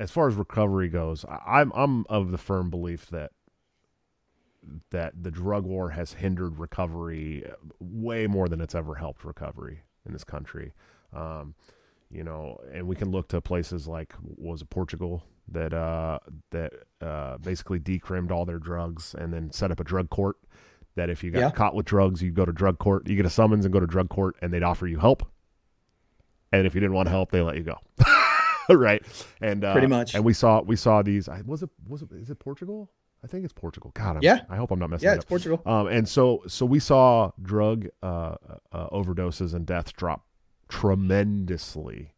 as 0.00 0.10
far 0.10 0.26
as 0.26 0.34
recovery 0.34 0.88
goes, 0.88 1.24
I- 1.26 1.60
I'm 1.60 1.70
I'm 1.74 2.06
of 2.08 2.30
the 2.32 2.38
firm 2.38 2.68
belief 2.70 3.06
that 3.10 3.30
that 4.90 5.12
the 5.22 5.30
drug 5.30 5.64
war 5.64 5.90
has 5.90 6.12
hindered 6.14 6.58
recovery 6.58 7.44
way 7.80 8.26
more 8.26 8.48
than 8.48 8.60
it's 8.60 8.74
ever 8.74 8.94
helped 8.96 9.24
recovery 9.24 9.82
in 10.06 10.12
this 10.12 10.24
country. 10.24 10.72
Um, 11.12 11.54
you 12.10 12.22
know, 12.22 12.58
and 12.72 12.86
we 12.86 12.94
can 12.96 13.10
look 13.10 13.28
to 13.28 13.40
places 13.40 13.88
like 13.88 14.14
was 14.22 14.62
it 14.62 14.70
Portugal 14.70 15.24
that 15.48 15.72
uh, 15.74 16.18
that 16.50 16.72
uh, 17.00 17.38
basically 17.38 17.78
decrimmed 17.80 18.30
all 18.30 18.44
their 18.44 18.58
drugs 18.58 19.14
and 19.18 19.32
then 19.32 19.50
set 19.52 19.70
up 19.70 19.80
a 19.80 19.84
drug 19.84 20.10
court. 20.10 20.36
That 20.96 21.10
if 21.10 21.24
you 21.24 21.32
got 21.32 21.40
Yeah. 21.40 21.50
caught 21.50 21.74
with 21.74 21.86
drugs, 21.86 22.22
you 22.22 22.30
go 22.30 22.44
to 22.44 22.52
drug 22.52 22.78
court. 22.78 23.08
You 23.08 23.16
get 23.16 23.26
a 23.26 23.30
summons 23.30 23.64
and 23.64 23.72
go 23.72 23.80
to 23.80 23.86
drug 23.86 24.10
court, 24.10 24.36
and 24.40 24.52
they'd 24.52 24.62
offer 24.62 24.86
you 24.86 24.98
help. 25.00 25.24
And 26.52 26.66
if 26.68 26.74
you 26.74 26.80
didn't 26.80 26.94
want 26.94 27.08
help, 27.08 27.32
they 27.32 27.40
let 27.40 27.56
you 27.56 27.64
go. 27.64 27.78
right? 28.70 29.02
And 29.40 29.64
uh, 29.64 29.72
Pretty 29.72 29.88
much. 29.88 30.14
And 30.14 30.24
we 30.24 30.32
saw 30.32 30.62
we 30.62 30.76
saw 30.76 31.02
these. 31.02 31.28
Was 31.44 31.64
it 31.64 31.70
was 31.88 32.02
it 32.02 32.12
is 32.12 32.30
it 32.30 32.38
Portugal? 32.38 32.90
I 33.24 33.26
think 33.26 33.44
it's 33.44 33.54
Portugal. 33.54 33.90
God, 33.94 34.16
I'm, 34.16 34.22
Yeah. 34.22 34.40
I 34.50 34.56
hope 34.56 34.70
I'm 34.70 34.78
not 34.78 34.90
messing 34.90 35.06
Yeah, 35.06 35.14
it 35.14 35.16
it's 35.16 35.24
up. 35.24 35.28
Portugal. 35.30 35.62
Um, 35.64 35.86
and 35.86 36.06
so 36.06 36.42
so 36.46 36.66
we 36.66 36.78
saw 36.78 37.30
drug 37.42 37.88
uh, 38.02 38.34
uh, 38.70 38.90
overdoses 38.90 39.54
and 39.54 39.64
deaths 39.64 39.92
drop 39.92 40.26
tremendously 40.68 42.12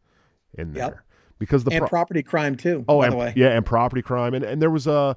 in 0.57 0.73
there 0.73 0.83
Yep. 0.83 0.99
because 1.39 1.63
the 1.63 1.71
and 1.71 1.79
pro- 1.81 1.89
property 1.89 2.23
crime 2.23 2.55
too. 2.55 2.83
oh 2.87 2.99
by 2.99 3.05
and, 3.05 3.13
the 3.13 3.17
way. 3.17 3.33
yeah 3.35 3.49
and 3.49 3.65
property 3.65 4.01
crime 4.01 4.33
and 4.33 4.43
and 4.43 4.61
there 4.61 4.69
was 4.69 4.87
a 4.87 5.15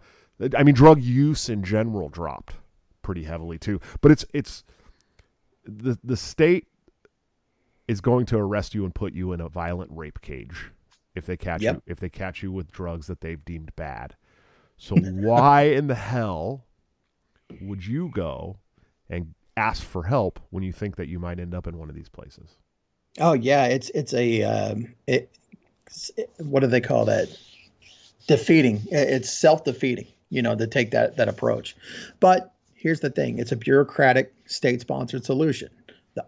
I 0.57 0.63
mean 0.63 0.75
drug 0.75 1.03
use 1.03 1.49
in 1.49 1.63
general 1.65 2.09
dropped 2.09 2.55
pretty 3.03 3.25
heavily 3.25 3.59
too. 3.59 3.81
But 4.01 4.13
it's 4.13 4.25
it's 4.33 4.65
the 5.65 5.99
the 6.05 6.17
state 6.17 6.67
is 7.89 8.01
going 8.01 8.27
to 8.27 8.39
arrest 8.39 8.75
you 8.75 8.85
and 8.85 8.95
put 8.95 9.13
you 9.13 9.33
in 9.33 9.41
a 9.41 9.49
violent 9.49 9.91
rape 9.93 10.21
cage 10.23 10.71
if 11.15 11.27
they 11.27 11.37
catch 11.37 11.63
Yep. 11.63 11.75
you 11.77 11.83
if 11.87 11.99
they 12.01 12.09
catch 12.09 12.43
you 12.43 12.53
with 12.53 12.71
drugs 12.71 13.07
that 13.09 13.21
they've 13.21 13.45
deemed 13.45 13.75
bad. 13.77 14.15
So 14.81 14.97
why 14.97 15.65
in 15.65 15.89
the 15.89 15.95
hell 15.95 16.65
would 17.61 17.87
you 17.87 18.11
go 18.15 18.57
and 19.11 19.35
ask 19.55 19.83
for 19.83 20.05
help 20.05 20.41
when 20.49 20.65
you 20.65 20.73
think 20.73 20.97
that 20.97 21.07
you 21.07 21.19
might 21.19 21.39
end 21.39 21.55
up 21.55 21.67
in 21.67 21.77
one 21.77 21.91
of 21.91 21.95
these 21.95 22.09
places? 22.09 22.57
Oh 23.19 23.35
yeah, 23.35 23.67
it's 23.67 23.91
it's 23.91 24.15
a 24.15 24.43
um, 24.43 24.95
it, 25.07 25.31
it- 26.17 26.31
What 26.39 26.61
do 26.61 26.67
they 26.67 26.81
call 26.81 27.05
that? 27.05 27.29
Defeating. 28.27 28.81
It's 28.91 29.29
self 29.29 29.65
defeating. 29.65 30.07
You 30.31 30.41
know, 30.41 30.55
to 30.57 30.67
take 30.67 30.93
that 30.93 31.17
that 31.19 31.29
approach. 31.29 31.77
But 32.19 32.55
here's 32.75 33.01
the 33.01 33.11
thing: 33.11 33.39
it's 33.39 33.53
a 33.53 33.57
bureaucratic, 33.57 34.33
state 34.47 34.81
sponsored 34.81 35.27
solution. 35.27 35.69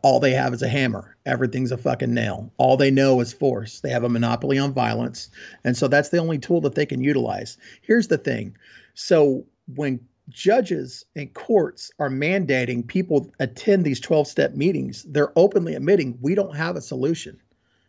All 0.03 0.21
they 0.21 0.33
have 0.33 0.55
is 0.55 0.62
a 0.62 0.68
hammer. 0.68 1.16
Everything's 1.27 1.73
a 1.73 1.77
fucking 1.77 2.14
nail. 2.14 2.53
All 2.57 2.77
they 2.77 2.90
know 2.90 3.21
is 3.21 3.33
force. 3.33 3.81
They 3.81 3.90
have 3.90 4.05
a 4.05 4.09
monopoly 4.09 4.59
on 4.59 4.73
violence, 4.73 5.29
and 5.64 5.77
so 5.77 5.88
that's 5.88 6.11
the 6.11 6.18
only 6.18 6.38
tool 6.38 6.61
that 6.62 6.75
they 6.75 6.87
can 6.87 7.03
utilize. 7.03 7.59
Here's 7.83 8.09
the 8.09 8.18
thing: 8.18 8.57
so 8.95 9.45
when 9.75 10.01
judges 10.29 11.05
and 11.16 11.35
courts 11.35 11.90
are 11.99 12.09
mandating 12.09 12.87
people 12.87 13.33
attend 13.40 13.85
these 13.85 14.01
12 14.01 14.27
step 14.29 14.55
meetings, 14.55 15.05
they're 15.09 15.37
openly 15.37 15.75
admitting 15.75 16.18
we 16.21 16.35
don't 16.35 16.57
have 16.57 16.77
a 16.77 16.81
solution. 16.81 17.40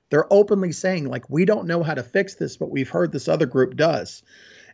They're 0.09 0.31
openly 0.31 0.71
saying, 0.71 1.07
like, 1.09 1.29
we 1.29 1.45
don't 1.45 1.67
know 1.67 1.81
how 1.81 1.95
to 1.95 2.03
fix 2.03 2.35
this, 2.35 2.57
but 2.57 2.69
we've 2.69 2.89
heard 2.89 3.11
this 3.11 3.27
other 3.27 3.45
group 3.45 3.75
does. 3.75 4.23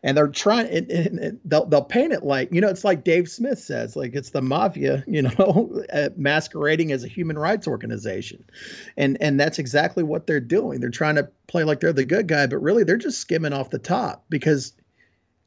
And 0.03 0.15
they're 0.15 0.27
trying, 0.27 1.39
they'll, 1.43 1.65
they'll 1.65 1.83
paint 1.83 2.13
it 2.13 2.23
like, 2.23 2.53
you 2.53 2.61
know, 2.61 2.69
it's 2.69 2.83
like 2.83 3.03
Dave 3.03 3.29
Smith 3.29 3.59
says, 3.59 3.95
like 3.95 4.15
it's 4.15 4.29
the 4.29 4.41
mafia, 4.41 5.03
you 5.07 5.23
know, 5.23 5.83
uh, 5.93 6.09
masquerading 6.15 6.91
as 6.91 7.03
a 7.03 7.07
human 7.07 7.37
rights 7.37 7.67
organization. 7.67 8.43
And, 8.97 9.17
and 9.21 9.39
that's 9.39 9.59
exactly 9.59 10.03
what 10.03 10.27
they're 10.27 10.39
doing. 10.39 10.79
They're 10.79 10.89
trying 10.89 11.15
to 11.15 11.29
play 11.47 11.63
like 11.63 11.79
they're 11.79 11.93
the 11.93 12.05
good 12.05 12.27
guy, 12.27 12.47
but 12.47 12.59
really 12.59 12.83
they're 12.83 12.97
just 12.97 13.19
skimming 13.19 13.53
off 13.53 13.69
the 13.69 13.79
top 13.79 14.25
because 14.29 14.73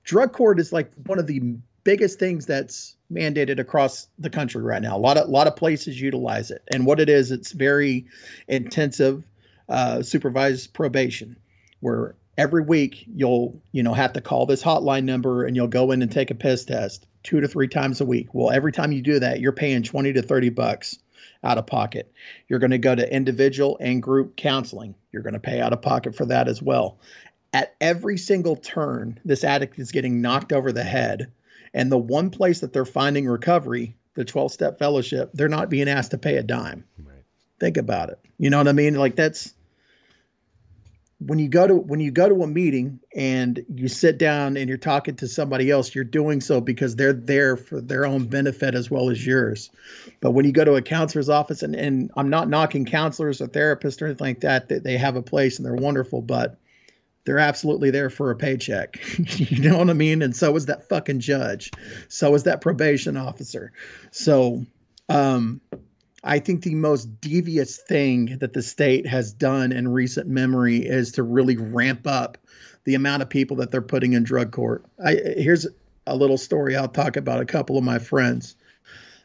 drug 0.04 0.32
court 0.32 0.60
is 0.60 0.72
like 0.72 0.92
one 1.06 1.18
of 1.18 1.26
the 1.26 1.56
biggest 1.84 2.18
things 2.18 2.46
that's 2.46 2.96
mandated 3.12 3.58
across 3.58 4.08
the 4.18 4.30
country 4.30 4.62
right 4.62 4.82
now. 4.82 4.96
A 4.96 4.98
lot 4.98 5.16
of 5.16 5.28
lot 5.28 5.46
of 5.46 5.56
places 5.56 6.00
utilize 6.00 6.50
it, 6.50 6.62
and 6.72 6.86
what 6.86 7.00
it 7.00 7.08
is, 7.08 7.30
it's 7.30 7.52
very 7.52 8.06
intensive 8.48 9.24
uh, 9.68 10.02
supervised 10.02 10.72
probation, 10.72 11.36
where 11.80 12.14
every 12.36 12.62
week 12.62 13.04
you'll 13.14 13.60
you 13.72 13.82
know 13.82 13.94
have 13.94 14.14
to 14.14 14.20
call 14.20 14.46
this 14.46 14.62
hotline 14.62 15.04
number 15.04 15.44
and 15.44 15.56
you'll 15.56 15.68
go 15.68 15.90
in 15.92 16.02
and 16.02 16.10
take 16.10 16.30
a 16.30 16.34
piss 16.34 16.64
test 16.64 17.06
two 17.22 17.40
to 17.40 17.48
three 17.48 17.68
times 17.68 18.00
a 18.00 18.04
week. 18.04 18.28
Well, 18.32 18.50
every 18.50 18.72
time 18.72 18.92
you 18.92 19.02
do 19.02 19.20
that, 19.20 19.40
you're 19.40 19.52
paying 19.52 19.82
twenty 19.82 20.12
to 20.12 20.22
thirty 20.22 20.50
bucks 20.50 20.98
out 21.44 21.58
of 21.58 21.66
pocket. 21.66 22.12
You're 22.48 22.60
going 22.60 22.70
to 22.70 22.78
go 22.78 22.94
to 22.94 23.14
individual 23.14 23.76
and 23.80 24.02
group 24.02 24.36
counseling. 24.36 24.94
You're 25.10 25.22
going 25.22 25.34
to 25.34 25.40
pay 25.40 25.60
out 25.60 25.72
of 25.72 25.82
pocket 25.82 26.14
for 26.14 26.26
that 26.26 26.48
as 26.48 26.62
well 26.62 26.98
at 27.52 27.74
every 27.80 28.16
single 28.16 28.56
turn, 28.56 29.20
this 29.24 29.44
addict 29.44 29.78
is 29.78 29.92
getting 29.92 30.22
knocked 30.22 30.52
over 30.52 30.72
the 30.72 30.84
head. 30.84 31.30
And 31.74 31.90
the 31.90 31.98
one 31.98 32.30
place 32.30 32.60
that 32.60 32.72
they're 32.72 32.84
finding 32.84 33.26
recovery, 33.26 33.96
the 34.14 34.24
12 34.24 34.52
step 34.52 34.78
fellowship, 34.78 35.30
they're 35.34 35.48
not 35.48 35.70
being 35.70 35.88
asked 35.88 36.12
to 36.12 36.18
pay 36.18 36.36
a 36.36 36.42
dime. 36.42 36.84
Right. 36.98 37.24
Think 37.60 37.76
about 37.76 38.10
it. 38.10 38.18
You 38.38 38.50
know 38.50 38.58
what 38.58 38.68
I 38.68 38.72
mean? 38.72 38.94
Like 38.94 39.16
that's 39.16 39.54
when 41.26 41.38
you 41.38 41.48
go 41.48 41.66
to 41.66 41.74
when 41.74 42.00
you 42.00 42.10
go 42.10 42.28
to 42.28 42.42
a 42.42 42.46
meeting 42.46 42.98
and 43.14 43.64
you 43.74 43.88
sit 43.88 44.18
down 44.18 44.56
and 44.56 44.68
you're 44.68 44.78
talking 44.78 45.14
to 45.16 45.28
somebody 45.28 45.70
else, 45.70 45.94
you're 45.94 46.04
doing 46.04 46.40
so 46.40 46.60
because 46.60 46.96
they're 46.96 47.12
there 47.12 47.56
for 47.56 47.80
their 47.80 48.04
own 48.04 48.26
benefit 48.26 48.74
as 48.74 48.90
well 48.90 49.10
as 49.10 49.24
yours. 49.24 49.70
But 50.20 50.32
when 50.32 50.44
you 50.44 50.52
go 50.52 50.64
to 50.64 50.74
a 50.74 50.82
counselor's 50.82 51.28
office, 51.28 51.62
and, 51.62 51.74
and 51.74 52.10
I'm 52.16 52.30
not 52.30 52.48
knocking 52.48 52.84
counselors 52.84 53.40
or 53.40 53.46
therapists 53.46 54.02
or 54.02 54.06
anything 54.06 54.26
like 54.26 54.40
that, 54.40 54.68
that 54.68 54.84
they 54.84 54.96
have 54.96 55.16
a 55.16 55.22
place 55.22 55.58
and 55.58 55.66
they're 55.66 55.74
wonderful, 55.74 56.22
but 56.22 56.58
they're 57.24 57.38
absolutely 57.38 57.90
there 57.90 58.10
for 58.10 58.30
a 58.30 58.36
paycheck. 58.36 58.98
you 59.18 59.70
know 59.70 59.78
what 59.78 59.90
I 59.90 59.94
mean? 59.94 60.22
And 60.22 60.34
so 60.34 60.56
is 60.56 60.66
that 60.66 60.88
fucking 60.88 61.20
judge. 61.20 61.70
So 62.08 62.34
is 62.34 62.44
that 62.44 62.60
probation 62.60 63.16
officer. 63.16 63.72
So 64.10 64.66
um, 65.08 65.60
I 66.24 66.38
think 66.38 66.62
the 66.62 66.74
most 66.74 67.20
devious 67.20 67.78
thing 67.78 68.38
that 68.38 68.52
the 68.52 68.62
state 68.62 69.06
has 69.06 69.32
done 69.32 69.72
in 69.72 69.88
recent 69.88 70.28
memory 70.28 70.78
is 70.78 71.12
to 71.12 71.22
really 71.22 71.56
ramp 71.56 72.06
up 72.06 72.38
the 72.84 72.94
amount 72.94 73.22
of 73.22 73.28
people 73.28 73.56
that 73.56 73.70
they're 73.70 73.82
putting 73.82 74.12
in 74.12 74.22
drug 74.22 74.52
court. 74.52 74.84
I, 75.04 75.14
here's 75.36 75.66
a 76.06 76.16
little 76.16 76.38
story 76.38 76.76
I'll 76.76 76.88
talk 76.88 77.16
about. 77.16 77.40
A 77.40 77.44
couple 77.44 77.76
of 77.76 77.84
my 77.84 77.98
friends 77.98 78.56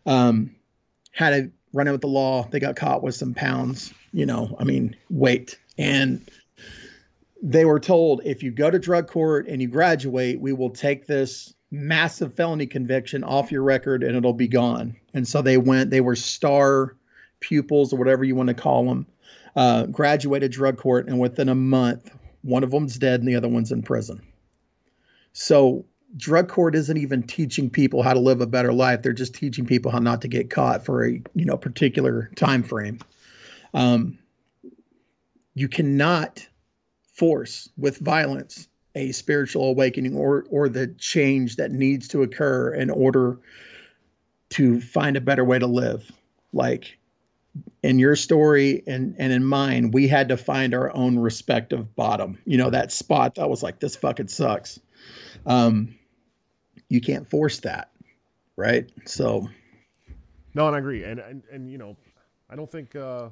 um, 0.05 0.55
had 1.11 1.33
a 1.33 1.49
run 1.73 1.87
in 1.87 1.93
with 1.93 2.01
the 2.01 2.07
law. 2.07 2.47
They 2.49 2.59
got 2.59 2.75
caught 2.75 3.03
with 3.03 3.15
some 3.15 3.33
pounds, 3.33 3.93
you 4.11 4.25
know, 4.25 4.55
I 4.59 4.63
mean, 4.63 4.95
weight. 5.09 5.59
And 5.77 6.27
they 7.41 7.65
were 7.65 7.79
told 7.79 8.21
if 8.25 8.41
you 8.41 8.51
go 8.51 8.71
to 8.71 8.79
drug 8.79 9.07
court 9.07 9.47
and 9.47 9.61
you 9.61 9.67
graduate, 9.67 10.39
we 10.39 10.53
will 10.53 10.71
take 10.71 11.05
this 11.05 11.53
massive 11.71 12.33
felony 12.33 12.65
conviction 12.65 13.23
off 13.23 13.51
your 13.51 13.63
record 13.63 14.03
and 14.03 14.15
it'll 14.15 14.33
be 14.33 14.47
gone. 14.47 14.95
And 15.13 15.27
so 15.27 15.41
they 15.41 15.57
went, 15.57 15.89
they 15.89 16.01
were 16.01 16.15
star 16.15 16.95
pupils 17.39 17.93
or 17.93 17.97
whatever 17.97 18.23
you 18.23 18.35
want 18.35 18.47
to 18.47 18.53
call 18.53 18.85
them, 18.85 19.05
uh, 19.55 19.85
graduated 19.85 20.51
drug 20.51 20.77
court. 20.77 21.07
And 21.07 21.19
within 21.19 21.49
a 21.49 21.55
month, 21.55 22.11
one 22.41 22.63
of 22.63 22.71
them's 22.71 22.97
dead 22.97 23.19
and 23.19 23.27
the 23.27 23.35
other 23.35 23.49
one's 23.49 23.71
in 23.71 23.83
prison. 23.83 24.21
So 25.33 25.85
drug 26.15 26.47
court 26.47 26.75
isn't 26.75 26.97
even 26.97 27.23
teaching 27.23 27.69
people 27.69 28.01
how 28.01 28.13
to 28.13 28.19
live 28.19 28.41
a 28.41 28.47
better 28.47 28.71
life. 28.71 29.01
They're 29.01 29.13
just 29.13 29.35
teaching 29.35 29.65
people 29.65 29.91
how 29.91 29.99
not 29.99 30.21
to 30.21 30.27
get 30.27 30.49
caught 30.49 30.85
for 30.85 31.05
a, 31.05 31.21
you 31.35 31.45
know, 31.45 31.57
particular 31.57 32.31
time 32.35 32.63
frame. 32.63 32.99
Um, 33.73 34.17
you 35.53 35.67
cannot 35.67 36.47
force 37.13 37.69
with 37.77 37.97
violence 37.97 38.67
a 38.97 39.11
spiritual 39.11 39.69
awakening 39.69 40.15
or 40.15 40.45
or 40.49 40.67
the 40.67 40.87
change 40.87 41.57
that 41.57 41.71
needs 41.71 42.07
to 42.09 42.23
occur 42.23 42.73
in 42.73 42.89
order 42.89 43.37
to 44.49 44.81
find 44.81 45.15
a 45.15 45.21
better 45.21 45.45
way 45.45 45.59
to 45.59 45.67
live. 45.67 46.11
Like 46.51 46.97
in 47.83 47.99
your 47.99 48.15
story 48.15 48.83
and 48.87 49.15
and 49.19 49.31
in 49.31 49.45
mine, 49.45 49.91
we 49.91 50.07
had 50.07 50.29
to 50.29 50.37
find 50.37 50.73
our 50.73 50.93
own 50.95 51.19
respective 51.19 51.95
bottom. 51.95 52.39
You 52.45 52.57
know, 52.57 52.71
that 52.71 52.91
spot 52.91 53.35
that 53.35 53.49
was 53.49 53.61
like, 53.61 53.79
this 53.79 53.95
fucking 53.95 54.29
sucks. 54.29 54.79
Um, 55.45 55.95
you 56.89 56.99
can't 56.99 57.29
force 57.29 57.59
that, 57.59 57.91
right? 58.55 58.89
So, 59.05 59.47
no, 60.55 60.67
and 60.67 60.75
I 60.75 60.79
agree, 60.79 61.03
and 61.03 61.19
and 61.19 61.43
and 61.51 61.71
you 61.71 61.77
know, 61.77 61.95
I 62.49 62.55
don't 62.55 62.71
think 62.71 62.95
uh, 62.95 63.29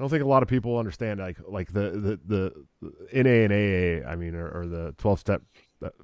I 0.00 0.02
don't 0.02 0.08
think 0.08 0.22
a 0.22 0.26
lot 0.26 0.42
of 0.42 0.48
people 0.48 0.78
understand 0.78 1.20
like 1.20 1.36
like 1.46 1.74
the 1.74 2.18
the 2.22 2.64
the 3.12 3.22
NA 3.22 3.44
and 3.44 3.52
AA. 3.52 4.08
I 4.08 4.16
mean, 4.16 4.34
or, 4.34 4.48
or 4.48 4.66
the 4.66 4.94
twelve 4.96 5.20
step 5.20 5.42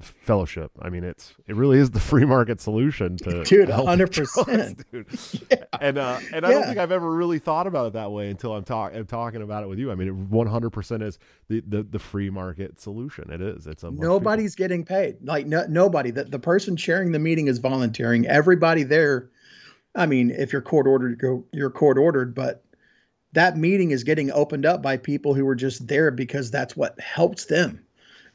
fellowship. 0.03 0.71
I 0.83 0.91
mean, 0.91 1.03
it's 1.03 1.33
it 1.47 1.57
really 1.57 1.79
is 1.79 1.93
the 1.93 2.01
free 2.01 2.27
market 2.27 2.61
solution 2.61 3.17
to 3.17 3.43
dude, 3.45 3.71
hundred 3.71 4.13
percent, 4.13 4.85
dude. 4.93 5.07
Yeah. 5.51 5.65
And 5.81 5.97
uh, 5.97 6.21
and 6.31 6.45
I 6.45 6.51
don't 6.51 6.65
think 6.65 6.77
I've 6.77 6.93
ever 6.93 7.11
really 7.11 7.39
thought 7.39 7.67
about 7.67 7.87
it 7.87 7.93
that 7.95 8.13
way 8.13 8.29
until 8.29 8.55
I'm 8.55 8.65
talking 8.65 8.99
I'm 8.99 9.07
talking 9.07 9.41
about 9.41 9.63
it 9.63 9.69
with 9.69 9.79
you. 9.79 9.91
I 9.91 9.95
mean, 9.95 10.29
one 10.29 10.47
hundred 10.47 10.71
percent 10.71 11.03
is 11.03 11.19
the, 11.49 11.63
the 11.67 11.83
the 11.83 11.99
free 11.99 12.29
market 12.29 12.79
solution. 12.79 13.31
It 13.31 13.41
is. 13.41 13.67
It's 13.67 13.83
a 13.83 13.91
nobody's 13.91 14.55
getting 14.55 14.85
paid. 14.85 15.17
Like 15.23 15.47
no, 15.47 15.65
nobody. 15.71 16.11
That 16.11 16.31
the 16.31 16.39
person 16.39 16.77
chairing 16.77 17.13
the 17.13 17.19
meeting 17.19 17.47
is 17.47 17.61
volunteering. 17.61 18.27
Everybody 18.27 18.83
there. 18.83 19.31
I 19.95 20.05
mean, 20.05 20.31
if 20.31 20.53
you're 20.53 20.61
court 20.61 20.87
ordered, 20.87 21.19
go 21.19 21.47
you're 21.51 21.71
court 21.71 21.97
ordered, 21.97 22.35
but 22.35 22.63
that 23.33 23.57
meeting 23.57 23.91
is 23.91 24.05
getting 24.05 24.31
opened 24.31 24.65
up 24.65 24.83
by 24.83 24.97
people 24.97 25.35
who 25.35 25.45
were 25.45 25.55
just 25.55 25.87
there 25.87 26.11
because 26.11 26.51
that's 26.51 26.77
what 26.77 26.99
helps 27.01 27.47
them 27.47 27.87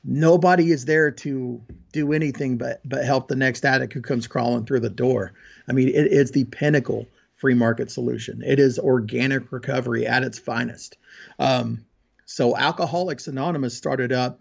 nobody 0.04 0.72
is 0.72 0.86
there 0.86 1.12
to 1.12 1.62
do 1.92 2.14
anything 2.14 2.58
but 2.58 2.82
but 2.86 3.06
help 3.06 3.28
the 3.28 3.36
next 3.36 3.66
addict 3.66 3.94
who 3.94 4.02
comes 4.02 4.28
crawling 4.28 4.66
through 4.66 4.80
the 4.80 4.90
door. 4.90 5.34
I 5.68 5.74
mean, 5.74 5.92
it's 5.94 6.32
the 6.32 6.46
pinnacle 6.46 7.08
free 7.36 7.54
market 7.54 7.92
solution. 7.92 8.42
It 8.46 8.60
is 8.60 8.80
organic 8.80 9.52
recovery 9.52 10.06
at 10.06 10.24
its 10.24 10.40
finest. 10.40 10.98
Um, 11.40 11.86
so 12.26 12.56
Alcoholics 12.56 13.28
Anonymous 13.28 13.76
started 13.76 14.12
up. 14.12 14.40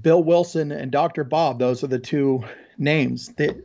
Bill 0.00 0.22
Wilson 0.22 0.70
and 0.70 0.92
Dr. 0.92 1.24
Bob, 1.24 1.58
those 1.58 1.82
are 1.82 1.88
the 1.88 1.98
two 1.98 2.44
names. 2.78 3.28
They, 3.36 3.56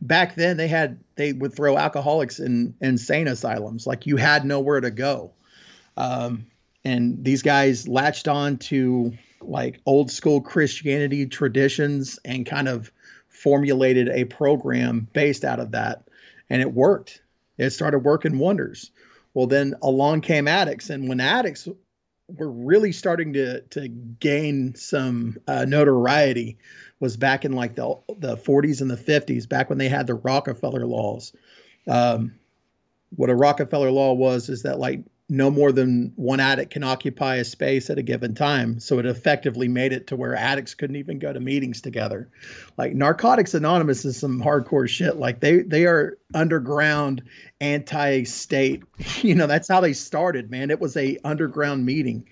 back 0.00 0.34
then 0.34 0.56
they 0.56 0.68
had 0.68 0.98
they 1.16 1.32
would 1.32 1.54
throw 1.54 1.76
alcoholics 1.76 2.38
in 2.38 2.74
insane 2.80 3.28
asylums. 3.28 3.86
Like 3.86 4.06
you 4.06 4.16
had 4.16 4.44
nowhere 4.44 4.80
to 4.80 4.90
go. 4.90 5.32
Um, 5.96 6.46
and 6.84 7.24
these 7.24 7.42
guys 7.42 7.88
latched 7.88 8.28
on 8.28 8.58
to 8.58 9.12
like 9.40 9.80
old 9.84 10.10
school 10.10 10.40
Christianity 10.40 11.26
traditions 11.26 12.18
and 12.24 12.46
kind 12.46 12.68
of 12.68 12.92
formulated 13.28 14.08
a 14.08 14.24
program 14.24 15.08
based 15.12 15.44
out 15.44 15.60
of 15.60 15.72
that. 15.72 16.04
And 16.50 16.62
it 16.62 16.72
worked. 16.72 17.22
It 17.56 17.70
started 17.70 18.00
working 18.00 18.38
wonders. 18.38 18.90
Well, 19.34 19.46
then 19.46 19.74
along 19.82 20.22
came 20.22 20.48
addicts. 20.48 20.90
And 20.90 21.08
when 21.08 21.20
addicts 21.20 21.68
were 22.28 22.50
really 22.50 22.92
starting 22.92 23.34
to, 23.34 23.60
to 23.62 23.88
gain 23.88 24.74
some 24.74 25.38
uh, 25.46 25.64
notoriety, 25.66 26.58
was 27.00 27.16
back 27.16 27.44
in 27.44 27.52
like 27.52 27.74
the, 27.74 27.96
the 28.18 28.36
40s 28.36 28.80
and 28.80 28.90
the 28.90 28.96
50s, 28.96 29.48
back 29.48 29.68
when 29.68 29.78
they 29.78 29.88
had 29.88 30.06
the 30.06 30.14
Rockefeller 30.14 30.86
laws. 30.86 31.32
Um, 31.86 32.34
what 33.10 33.30
a 33.30 33.34
Rockefeller 33.34 33.90
law 33.90 34.12
was 34.12 34.48
is 34.48 34.62
that 34.62 34.78
like 34.78 35.00
no 35.30 35.50
more 35.50 35.72
than 35.72 36.12
one 36.16 36.40
addict 36.40 36.72
can 36.72 36.82
occupy 36.82 37.36
a 37.36 37.44
space 37.44 37.90
at 37.90 37.98
a 37.98 38.02
given 38.02 38.34
time. 38.34 38.80
So 38.80 38.98
it 38.98 39.04
effectively 39.04 39.68
made 39.68 39.92
it 39.92 40.06
to 40.06 40.16
where 40.16 40.34
addicts 40.34 40.74
couldn't 40.74 40.96
even 40.96 41.18
go 41.18 41.32
to 41.32 41.40
meetings 41.40 41.82
together. 41.82 42.30
Like 42.78 42.94
Narcotics 42.94 43.52
Anonymous 43.52 44.06
is 44.06 44.16
some 44.16 44.40
hardcore 44.40 44.88
shit. 44.88 45.16
Like 45.16 45.40
they 45.40 45.58
they 45.62 45.84
are 45.84 46.16
underground 46.34 47.22
anti-state. 47.60 48.82
You 49.22 49.34
know, 49.34 49.46
that's 49.46 49.68
how 49.68 49.80
they 49.80 49.94
started, 49.94 50.50
man. 50.50 50.70
It 50.70 50.80
was 50.80 50.96
a 50.96 51.18
underground 51.24 51.84
meeting. 51.84 52.28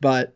But 0.00 0.35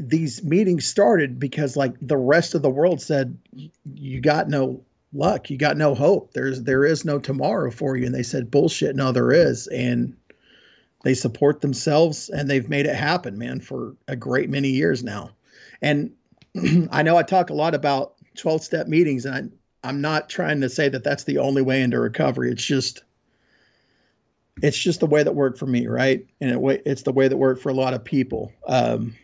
these 0.00 0.42
meetings 0.44 0.86
started 0.86 1.38
because 1.38 1.76
like 1.76 1.94
the 2.00 2.16
rest 2.16 2.54
of 2.54 2.62
the 2.62 2.70
world 2.70 3.00
said 3.00 3.38
you 3.84 4.20
got 4.20 4.48
no 4.48 4.82
luck. 5.12 5.50
You 5.50 5.56
got 5.56 5.76
no 5.76 5.94
hope. 5.94 6.32
There's 6.32 6.62
there 6.62 6.84
is 6.84 7.04
no 7.04 7.18
tomorrow 7.18 7.70
for 7.70 7.96
you 7.96 8.06
and 8.06 8.14
they 8.14 8.22
said 8.22 8.50
bullshit 8.50 8.96
no 8.96 9.12
there 9.12 9.32
is 9.32 9.66
and 9.68 10.14
they 11.04 11.14
support 11.14 11.60
themselves 11.60 12.28
and 12.28 12.50
they've 12.50 12.68
made 12.68 12.86
it 12.86 12.94
happen, 12.94 13.38
man, 13.38 13.60
for 13.60 13.94
a 14.08 14.16
great 14.16 14.50
many 14.50 14.68
years 14.68 15.04
now. 15.04 15.30
And 15.80 16.12
I 16.90 17.02
know 17.02 17.16
I 17.16 17.22
talk 17.22 17.50
a 17.50 17.54
lot 17.54 17.74
about 17.74 18.14
12 18.36 18.64
step 18.64 18.88
meetings, 18.88 19.24
and 19.24 19.52
I, 19.84 19.88
I'm 19.88 20.00
not 20.00 20.28
trying 20.28 20.60
to 20.60 20.68
say 20.68 20.88
that 20.88 21.04
that's 21.04 21.24
the 21.24 21.38
only 21.38 21.62
way 21.62 21.82
into 21.82 22.00
recovery. 22.00 22.50
It's 22.50 22.64
just, 22.64 23.04
it's 24.60 24.76
just 24.76 25.00
the 25.00 25.06
way 25.06 25.22
that 25.22 25.34
worked 25.34 25.58
for 25.58 25.66
me, 25.66 25.86
right? 25.86 26.26
And 26.40 26.50
it, 26.50 26.82
it's 26.84 27.02
the 27.02 27.12
way 27.12 27.28
that 27.28 27.36
worked 27.36 27.62
for 27.62 27.68
a 27.68 27.74
lot 27.74 27.94
of 27.94 28.02
people. 28.02 28.52
Um, 28.66 29.14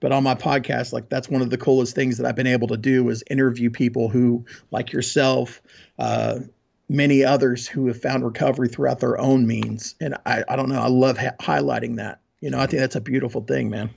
but 0.00 0.12
on 0.12 0.22
my 0.22 0.34
podcast, 0.34 0.92
like 0.92 1.08
that's 1.08 1.28
one 1.28 1.42
of 1.42 1.50
the 1.50 1.58
coolest 1.58 1.94
things 1.94 2.18
that 2.18 2.26
I've 2.26 2.36
been 2.36 2.46
able 2.46 2.68
to 2.68 2.76
do 2.76 3.08
is 3.08 3.24
interview 3.30 3.70
people 3.70 4.08
who, 4.08 4.44
like 4.70 4.92
yourself, 4.92 5.60
uh, 5.98 6.40
many 6.88 7.24
others 7.24 7.66
who 7.66 7.86
have 7.86 8.00
found 8.00 8.24
recovery 8.24 8.68
throughout 8.68 9.00
their 9.00 9.18
own 9.18 9.46
means. 9.46 9.94
And 10.00 10.16
I, 10.24 10.44
I 10.48 10.56
don't 10.56 10.68
know, 10.68 10.80
I 10.80 10.88
love 10.88 11.18
ha- 11.18 11.36
highlighting 11.40 11.96
that. 11.96 12.20
You 12.40 12.50
know, 12.50 12.60
I 12.60 12.66
think 12.66 12.80
that's 12.80 12.96
a 12.96 13.00
beautiful 13.00 13.42
thing, 13.42 13.68
man. 13.68 13.90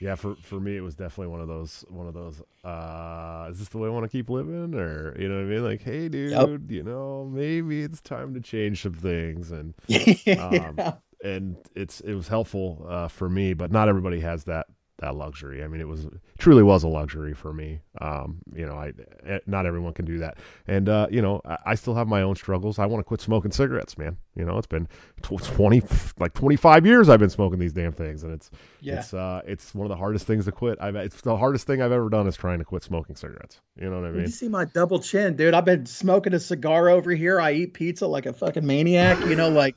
Yeah, 0.00 0.14
for 0.14 0.34
for 0.36 0.58
me, 0.58 0.78
it 0.78 0.80
was 0.80 0.94
definitely 0.94 1.26
one 1.26 1.42
of 1.42 1.48
those 1.48 1.84
one 1.88 2.08
of 2.08 2.14
those. 2.14 2.40
Uh, 2.64 3.48
is 3.50 3.58
this 3.58 3.68
the 3.68 3.76
way 3.76 3.86
I 3.86 3.90
want 3.90 4.04
to 4.04 4.08
keep 4.08 4.30
living, 4.30 4.74
or 4.74 5.14
you 5.20 5.28
know 5.28 5.36
what 5.36 5.42
I 5.42 5.44
mean? 5.44 5.62
Like, 5.62 5.82
hey, 5.82 6.08
dude, 6.08 6.30
yep. 6.30 6.60
you 6.68 6.82
know, 6.82 7.30
maybe 7.30 7.82
it's 7.82 8.00
time 8.00 8.32
to 8.32 8.40
change 8.40 8.82
some 8.82 8.94
things, 8.94 9.50
and 9.50 9.74
um, 10.38 10.74
yeah. 10.78 10.92
and 11.22 11.56
it's 11.76 12.00
it 12.00 12.14
was 12.14 12.28
helpful 12.28 12.86
uh, 12.88 13.08
for 13.08 13.28
me, 13.28 13.52
but 13.52 13.70
not 13.70 13.90
everybody 13.90 14.20
has 14.20 14.44
that 14.44 14.68
that 15.00 15.16
luxury. 15.16 15.64
I 15.64 15.68
mean, 15.68 15.80
it 15.80 15.88
was 15.88 16.06
truly 16.38 16.62
was 16.62 16.84
a 16.84 16.88
luxury 16.88 17.34
for 17.34 17.52
me. 17.52 17.80
Um, 18.00 18.38
you 18.54 18.66
know, 18.66 18.74
I 18.74 18.92
eh, 19.26 19.38
not 19.46 19.66
everyone 19.66 19.92
can 19.94 20.04
do 20.04 20.18
that, 20.18 20.38
and 20.66 20.88
uh, 20.88 21.08
you 21.10 21.22
know, 21.22 21.40
I, 21.44 21.56
I, 21.66 21.74
still 21.74 21.94
have 21.94 22.06
my 22.06 22.22
own 22.22 22.36
struggles. 22.36 22.78
I 22.78 22.86
want 22.86 23.00
to 23.00 23.04
quit 23.04 23.20
smoking 23.20 23.50
cigarettes, 23.50 23.98
man. 23.98 24.16
You 24.36 24.44
know, 24.44 24.58
it's 24.58 24.66
been 24.66 24.88
twenty 25.22 25.82
like 26.18 26.34
twenty 26.34 26.56
five 26.56 26.86
years 26.86 27.08
I've 27.08 27.18
been 27.18 27.30
smoking 27.30 27.58
these 27.58 27.72
damn 27.72 27.92
things, 27.92 28.22
and 28.22 28.32
it's 28.32 28.50
yeah. 28.80 28.98
it's 28.98 29.14
uh, 29.14 29.42
it's 29.46 29.74
one 29.74 29.86
of 29.86 29.88
the 29.88 29.96
hardest 29.96 30.26
things 30.26 30.44
to 30.44 30.52
quit. 30.52 30.78
I've 30.80 30.96
it's 30.96 31.22
the 31.22 31.36
hardest 31.36 31.66
thing 31.66 31.82
I've 31.82 31.92
ever 31.92 32.08
done 32.08 32.26
is 32.26 32.36
trying 32.36 32.58
to 32.58 32.64
quit 32.64 32.82
smoking 32.82 33.16
cigarettes. 33.16 33.60
You 33.80 33.90
know 33.90 34.00
what 34.00 34.08
I 34.08 34.12
mean? 34.12 34.22
You 34.22 34.28
see 34.28 34.48
my 34.48 34.66
double 34.66 35.00
chin, 35.00 35.36
dude. 35.36 35.54
I've 35.54 35.64
been 35.64 35.86
smoking 35.86 36.34
a 36.34 36.40
cigar 36.40 36.90
over 36.90 37.10
here. 37.10 37.40
I 37.40 37.52
eat 37.52 37.74
pizza 37.74 38.06
like 38.06 38.26
a 38.26 38.32
fucking 38.32 38.66
maniac. 38.66 39.18
You 39.26 39.36
know, 39.36 39.48
like. 39.48 39.76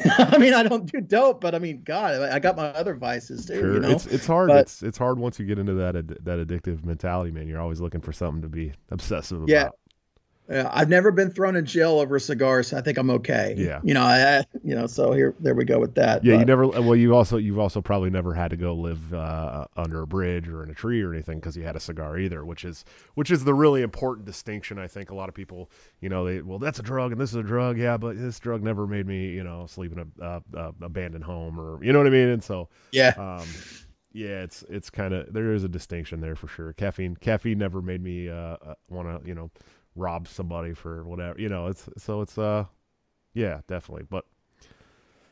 I 0.18 0.38
mean, 0.38 0.54
I 0.54 0.62
don't 0.62 0.90
do 0.90 1.00
dope, 1.00 1.40
but 1.40 1.54
I 1.54 1.58
mean, 1.58 1.82
God, 1.84 2.20
I 2.20 2.38
got 2.38 2.56
my 2.56 2.68
other 2.68 2.94
vices 2.94 3.46
too. 3.46 3.60
Sure. 3.60 3.74
You 3.74 3.80
know? 3.80 3.90
It's 3.90 4.06
it's 4.06 4.26
hard. 4.26 4.48
But, 4.48 4.60
it's 4.62 4.82
it's 4.82 4.98
hard 4.98 5.18
once 5.18 5.38
you 5.38 5.44
get 5.44 5.58
into 5.58 5.74
that 5.74 5.96
ad- 5.96 6.18
that 6.22 6.38
addictive 6.46 6.84
mentality, 6.84 7.30
man. 7.30 7.46
You're 7.46 7.60
always 7.60 7.80
looking 7.80 8.00
for 8.00 8.12
something 8.12 8.42
to 8.42 8.48
be 8.48 8.72
obsessive 8.90 9.48
yeah. 9.48 9.62
about. 9.62 9.78
Yeah, 10.50 10.68
I've 10.72 10.88
never 10.88 11.12
been 11.12 11.30
thrown 11.30 11.54
in 11.56 11.64
jail 11.64 12.00
over 12.00 12.18
cigars. 12.18 12.68
So 12.68 12.76
I 12.76 12.80
think 12.80 12.98
I'm 12.98 13.10
okay. 13.10 13.54
Yeah, 13.56 13.80
you 13.84 13.94
know, 13.94 14.02
I, 14.02 14.44
you 14.64 14.74
know, 14.74 14.86
so 14.86 15.12
here, 15.12 15.34
there 15.38 15.54
we 15.54 15.64
go 15.64 15.78
with 15.78 15.94
that. 15.94 16.24
Yeah, 16.24 16.34
but. 16.34 16.40
you 16.40 16.44
never. 16.44 16.66
Well, 16.66 16.96
you 16.96 17.14
also, 17.14 17.36
you've 17.36 17.60
also 17.60 17.80
probably 17.80 18.10
never 18.10 18.34
had 18.34 18.50
to 18.50 18.56
go 18.56 18.74
live 18.74 19.14
uh, 19.14 19.66
under 19.76 20.02
a 20.02 20.06
bridge 20.06 20.48
or 20.48 20.64
in 20.64 20.70
a 20.70 20.74
tree 20.74 21.00
or 21.00 21.12
anything 21.12 21.38
because 21.38 21.56
you 21.56 21.62
had 21.62 21.76
a 21.76 21.80
cigar 21.80 22.18
either, 22.18 22.44
which 22.44 22.64
is, 22.64 22.84
which 23.14 23.30
is 23.30 23.44
the 23.44 23.54
really 23.54 23.82
important 23.82 24.26
distinction. 24.26 24.78
I 24.78 24.88
think 24.88 25.10
a 25.10 25.14
lot 25.14 25.28
of 25.28 25.34
people, 25.34 25.70
you 26.00 26.08
know, 26.08 26.24
they, 26.24 26.42
well, 26.42 26.58
that's 26.58 26.80
a 26.80 26.82
drug 26.82 27.12
and 27.12 27.20
this 27.20 27.30
is 27.30 27.36
a 27.36 27.42
drug, 27.42 27.78
yeah, 27.78 27.96
but 27.96 28.18
this 28.18 28.40
drug 28.40 28.62
never 28.62 28.86
made 28.86 29.06
me, 29.06 29.28
you 29.28 29.44
know, 29.44 29.66
sleep 29.66 29.92
in 29.92 30.00
a, 30.00 30.24
uh, 30.24 30.40
uh, 30.56 30.72
abandoned 30.82 31.24
home 31.24 31.58
or, 31.58 31.82
you 31.84 31.92
know 31.92 32.00
what 32.00 32.08
I 32.08 32.10
mean? 32.10 32.28
And 32.28 32.42
so, 32.42 32.68
yeah. 32.90 33.14
Um, 33.16 33.46
yeah, 34.14 34.42
it's 34.42 34.62
it's 34.68 34.90
kind 34.90 35.14
of 35.14 35.32
there 35.32 35.54
is 35.54 35.64
a 35.64 35.68
distinction 35.68 36.20
there 36.20 36.36
for 36.36 36.46
sure. 36.46 36.74
Caffeine 36.74 37.16
caffeine 37.16 37.56
never 37.56 37.80
made 37.80 38.02
me 38.02 38.28
uh, 38.28 38.34
uh 38.34 38.74
want 38.90 39.08
to 39.08 39.26
you 39.26 39.34
know 39.34 39.50
rob 39.94 40.28
somebody 40.28 40.74
for 40.74 41.04
whatever. 41.04 41.40
You 41.40 41.48
know, 41.48 41.66
it's 41.66 41.88
so 41.98 42.20
it's 42.20 42.38
uh 42.38 42.64
yeah, 43.34 43.60
definitely. 43.66 44.06
But 44.08 44.24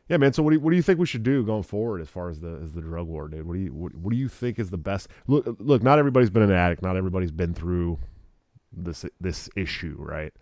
yeah, 0.09 0.17
man. 0.17 0.33
So 0.33 0.43
what 0.43 0.51
do 0.51 0.57
you, 0.57 0.61
what 0.61 0.71
do 0.71 0.77
you 0.77 0.83
think 0.83 0.99
we 0.99 1.07
should 1.07 1.23
do 1.23 1.45
going 1.45 1.63
forward 1.63 2.01
as 2.01 2.09
far 2.09 2.31
as 2.31 2.41
the 2.41 2.61
as 2.63 2.73
the 2.73 2.81
drug 2.81 3.07
war, 3.07 3.29
dude? 3.29 3.47
What 3.47 3.55
do 3.55 3.61
you 3.61 3.73
what, 3.73 3.95
what 3.95 4.11
do 4.11 4.17
you 4.17 4.29
think 4.29 4.59
is 4.59 4.71
the 4.71 4.79
best? 4.79 5.09
Look, 5.27 5.57
look. 5.59 5.83
Not 5.83 5.99
everybody's 5.99 6.31
been 6.31 6.43
an 6.43 6.53
addict. 6.53 6.83
Not 6.83 6.97
everybody's 6.97 7.31
been 7.31 7.55
through 7.55 7.99
this 8.73 9.05
this 9.21 9.49
issue, 9.57 9.97
right? 9.99 10.33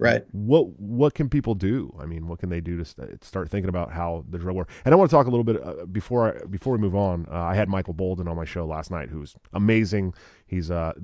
Right. 0.00 0.24
What 0.32 0.80
what 0.80 1.12
can 1.12 1.28
people 1.28 1.54
do? 1.54 1.94
I 2.00 2.06
mean, 2.06 2.26
what 2.26 2.38
can 2.38 2.48
they 2.48 2.62
do 2.62 2.78
to 2.78 2.84
st- 2.86 3.22
start 3.22 3.50
thinking 3.50 3.68
about 3.68 3.92
how 3.92 4.24
the 4.30 4.38
drug 4.38 4.54
war? 4.54 4.66
And 4.86 4.94
I 4.94 4.96
want 4.96 5.10
to 5.10 5.14
talk 5.14 5.26
a 5.26 5.30
little 5.30 5.44
bit 5.44 5.62
uh, 5.62 5.84
before 5.84 6.34
I, 6.34 6.44
before 6.46 6.72
we 6.72 6.78
move 6.78 6.96
on. 6.96 7.26
Uh, 7.30 7.36
I 7.36 7.54
had 7.54 7.68
Michael 7.68 7.92
Boldin 7.92 8.26
on 8.26 8.34
my 8.34 8.46
show 8.46 8.64
last 8.64 8.90
night, 8.90 9.10
who's 9.10 9.36
amazing. 9.52 10.14
He's 10.46 10.70
uh, 10.70 10.94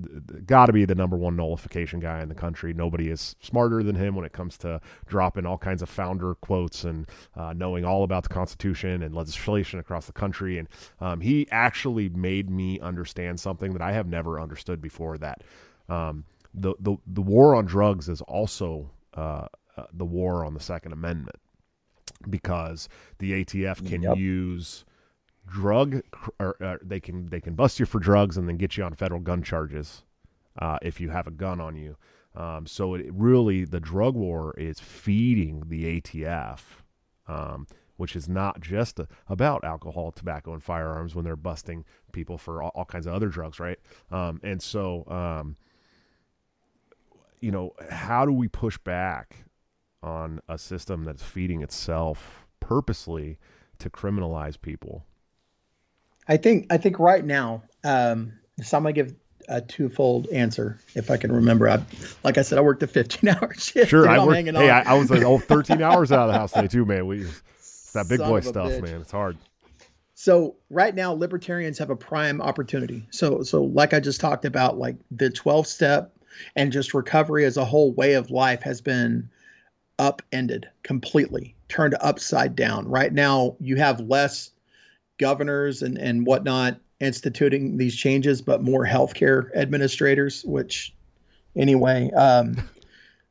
got 0.46 0.66
to 0.66 0.72
be 0.72 0.86
the 0.86 0.94
number 0.94 1.16
one 1.16 1.36
nullification 1.36 2.00
guy 2.00 2.22
in 2.22 2.30
the 2.30 2.34
country. 2.34 2.72
Nobody 2.72 3.10
is 3.10 3.36
smarter 3.38 3.82
than 3.82 3.96
him 3.96 4.14
when 4.14 4.24
it 4.24 4.32
comes 4.32 4.56
to 4.58 4.80
dropping 5.06 5.44
all 5.44 5.58
kinds 5.58 5.82
of 5.82 5.90
founder 5.90 6.34
quotes 6.34 6.84
and 6.84 7.06
uh, 7.36 7.52
knowing 7.52 7.84
all 7.84 8.02
about 8.02 8.22
the 8.22 8.30
Constitution 8.30 9.02
and 9.02 9.14
legislation 9.14 9.78
across 9.78 10.06
the 10.06 10.12
country. 10.12 10.56
And 10.58 10.68
um, 11.00 11.20
he 11.20 11.46
actually 11.50 12.08
made 12.08 12.48
me 12.48 12.80
understand 12.80 13.40
something 13.40 13.74
that 13.74 13.82
I 13.82 13.92
have 13.92 14.08
never 14.08 14.40
understood 14.40 14.80
before. 14.80 15.18
That 15.18 15.42
um, 15.88 16.24
the, 16.56 16.74
the 16.80 16.96
the 17.06 17.22
war 17.22 17.54
on 17.54 17.66
drugs 17.66 18.08
is 18.08 18.22
also 18.22 18.90
uh, 19.14 19.46
uh, 19.76 19.84
the 19.92 20.04
war 20.04 20.44
on 20.44 20.54
the 20.54 20.60
Second 20.60 20.92
Amendment 20.92 21.36
because 22.28 22.88
the 23.18 23.44
ATF 23.44 23.86
can 23.86 24.02
Yep. 24.02 24.16
use 24.16 24.84
drug 25.46 26.02
or, 26.40 26.56
uh, 26.62 26.76
they 26.82 26.98
can 26.98 27.26
they 27.26 27.40
can 27.40 27.54
bust 27.54 27.78
you 27.78 27.86
for 27.86 27.98
drugs 28.00 28.36
and 28.36 28.48
then 28.48 28.56
get 28.56 28.76
you 28.76 28.84
on 28.84 28.94
federal 28.94 29.20
gun 29.20 29.42
charges 29.42 30.02
uh, 30.58 30.78
if 30.82 31.00
you 31.00 31.10
have 31.10 31.26
a 31.26 31.30
gun 31.30 31.60
on 31.60 31.76
you. 31.76 31.96
Um, 32.34 32.66
so 32.66 32.94
it 32.94 33.06
really 33.12 33.64
the 33.64 33.80
drug 33.80 34.14
war 34.14 34.54
is 34.58 34.80
feeding 34.80 35.62
the 35.68 36.00
ATF, 36.00 36.60
um, 37.28 37.66
which 37.96 38.14
is 38.16 38.28
not 38.28 38.60
just 38.60 38.98
a, 38.98 39.08
about 39.28 39.64
alcohol, 39.64 40.12
tobacco, 40.12 40.52
and 40.52 40.62
firearms 40.62 41.14
when 41.14 41.24
they're 41.24 41.36
busting 41.36 41.84
people 42.12 42.36
for 42.38 42.62
all, 42.62 42.72
all 42.74 42.84
kinds 42.84 43.06
of 43.06 43.14
other 43.14 43.28
drugs, 43.28 43.58
right? 43.60 43.78
Um, 44.10 44.40
and 44.42 44.60
so, 44.60 45.04
um, 45.08 45.56
you 47.40 47.50
know, 47.50 47.72
how 47.90 48.24
do 48.24 48.32
we 48.32 48.48
push 48.48 48.78
back 48.78 49.44
on 50.02 50.40
a 50.48 50.58
system 50.58 51.04
that's 51.04 51.22
feeding 51.22 51.62
itself 51.62 52.46
purposely 52.60 53.38
to 53.78 53.90
criminalize 53.90 54.60
people? 54.60 55.04
I 56.28 56.36
think 56.36 56.66
I 56.70 56.76
think 56.76 56.98
right 56.98 57.24
now, 57.24 57.62
um, 57.84 58.32
so 58.62 58.76
I'm 58.76 58.82
gonna 58.82 58.92
give 58.92 59.14
a 59.48 59.60
twofold 59.60 60.28
answer 60.28 60.78
if 60.94 61.10
I 61.10 61.16
can 61.16 61.30
remember. 61.30 61.68
I, 61.68 61.80
like 62.24 62.36
I 62.36 62.42
said, 62.42 62.58
I 62.58 62.62
worked 62.62 62.82
a 62.82 62.86
15 62.86 63.28
hour 63.30 63.54
shift. 63.54 63.90
Sure, 63.90 64.08
I 64.08 64.24
worked. 64.24 64.48
Hey. 64.48 64.70
I, 64.70 64.94
I 64.94 64.94
was 64.94 65.10
like, 65.10 65.22
oh, 65.22 65.38
13 65.38 65.82
hours 65.82 66.10
out 66.10 66.28
of 66.28 66.32
the 66.32 66.38
house 66.38 66.52
today 66.52 66.68
too, 66.68 66.84
man. 66.84 67.06
We 67.06 67.22
it's 67.22 67.92
that 67.92 68.08
big 68.08 68.18
Son 68.18 68.28
boy 68.28 68.40
stuff, 68.40 68.70
bitch. 68.70 68.82
man. 68.82 69.00
It's 69.00 69.12
hard. 69.12 69.36
So 70.14 70.56
right 70.70 70.94
now, 70.94 71.12
libertarians 71.12 71.78
have 71.78 71.90
a 71.90 71.96
prime 71.96 72.40
opportunity. 72.40 73.06
So 73.10 73.42
so 73.42 73.64
like 73.64 73.94
I 73.94 74.00
just 74.00 74.20
talked 74.20 74.44
about, 74.44 74.78
like 74.78 74.96
the 75.10 75.30
12 75.30 75.66
step 75.66 76.15
and 76.54 76.72
just 76.72 76.94
recovery 76.94 77.44
as 77.44 77.56
a 77.56 77.64
whole 77.64 77.92
way 77.92 78.14
of 78.14 78.30
life 78.30 78.62
has 78.62 78.80
been 78.80 79.28
upended 79.98 80.68
completely, 80.82 81.54
turned 81.68 81.96
upside 82.00 82.56
down. 82.56 82.88
Right 82.88 83.12
now, 83.12 83.56
you 83.60 83.76
have 83.76 84.00
less 84.00 84.50
governors 85.18 85.82
and 85.82 85.96
and 85.98 86.26
whatnot 86.26 86.78
instituting 87.00 87.76
these 87.76 87.96
changes, 87.96 88.42
but 88.42 88.62
more 88.62 88.86
healthcare 88.86 89.54
administrators. 89.56 90.44
Which 90.44 90.94
anyway, 91.56 92.10
um, 92.12 92.56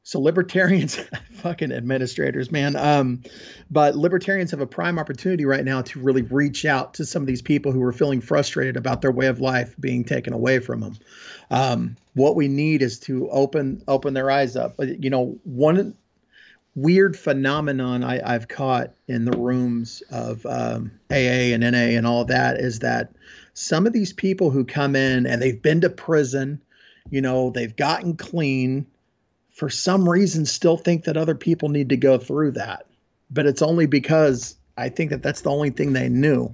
so 0.05 0.19
libertarians, 0.19 0.97
fucking 1.31 1.71
administrators, 1.71 2.51
man. 2.51 2.75
Um, 2.75 3.23
but 3.71 3.95
libertarians 3.95 4.51
have 4.51 4.61
a 4.61 4.67
prime 4.67 4.99
opportunity 4.99 5.45
right 5.45 5.65
now 5.65 5.81
to 5.81 5.99
really 5.99 6.21
reach 6.21 6.63
out 6.63 6.93
to 6.93 7.05
some 7.05 7.23
of 7.23 7.27
these 7.27 7.41
people 7.41 7.71
who 7.71 7.81
are 7.81 7.91
feeling 7.91 8.21
frustrated 8.21 8.77
about 8.77 9.01
their 9.01 9.11
way 9.11 9.25
of 9.25 9.41
life 9.41 9.75
being 9.79 10.03
taken 10.03 10.31
away 10.31 10.59
from 10.59 10.81
them. 10.81 10.97
Um, 11.49 11.95
what 12.13 12.35
we 12.35 12.47
need 12.47 12.83
is 12.83 12.99
to 13.01 13.27
open 13.31 13.81
open 13.87 14.13
their 14.13 14.29
eyes 14.29 14.55
up. 14.55 14.75
You 14.79 15.09
know, 15.09 15.39
one 15.43 15.97
weird 16.75 17.17
phenomenon 17.17 18.03
I, 18.03 18.35
I've 18.35 18.47
caught 18.47 18.91
in 19.07 19.25
the 19.25 19.35
rooms 19.35 20.03
of 20.11 20.45
um, 20.45 20.91
AA 21.09 21.55
and 21.55 21.61
NA 21.61 21.97
and 21.97 22.05
all 22.05 22.25
that 22.25 22.59
is 22.59 22.77
that 22.79 23.11
some 23.55 23.87
of 23.87 23.93
these 23.93 24.13
people 24.13 24.51
who 24.51 24.65
come 24.65 24.95
in 24.95 25.25
and 25.25 25.41
they've 25.41 25.59
been 25.59 25.81
to 25.81 25.89
prison, 25.89 26.61
you 27.09 27.21
know, 27.21 27.49
they've 27.49 27.75
gotten 27.75 28.15
clean, 28.15 28.85
for 29.55 29.69
some 29.69 30.07
reason 30.07 30.45
still 30.45 30.75
think 30.75 31.05
that 31.05 31.15
other 31.15 31.33
people 31.33 31.69
need 31.69 31.87
to 31.89 31.97
go 31.97 32.17
through 32.17 32.51
that. 32.51 32.85
But 33.31 33.45
it's 33.45 33.61
only 33.61 33.85
because 33.85 34.57
I 34.77 34.89
think 34.89 35.11
that 35.11 35.23
that's 35.23 35.41
the 35.41 35.49
only 35.49 35.69
thing 35.69 35.93
they 35.93 36.09
knew. 36.09 36.53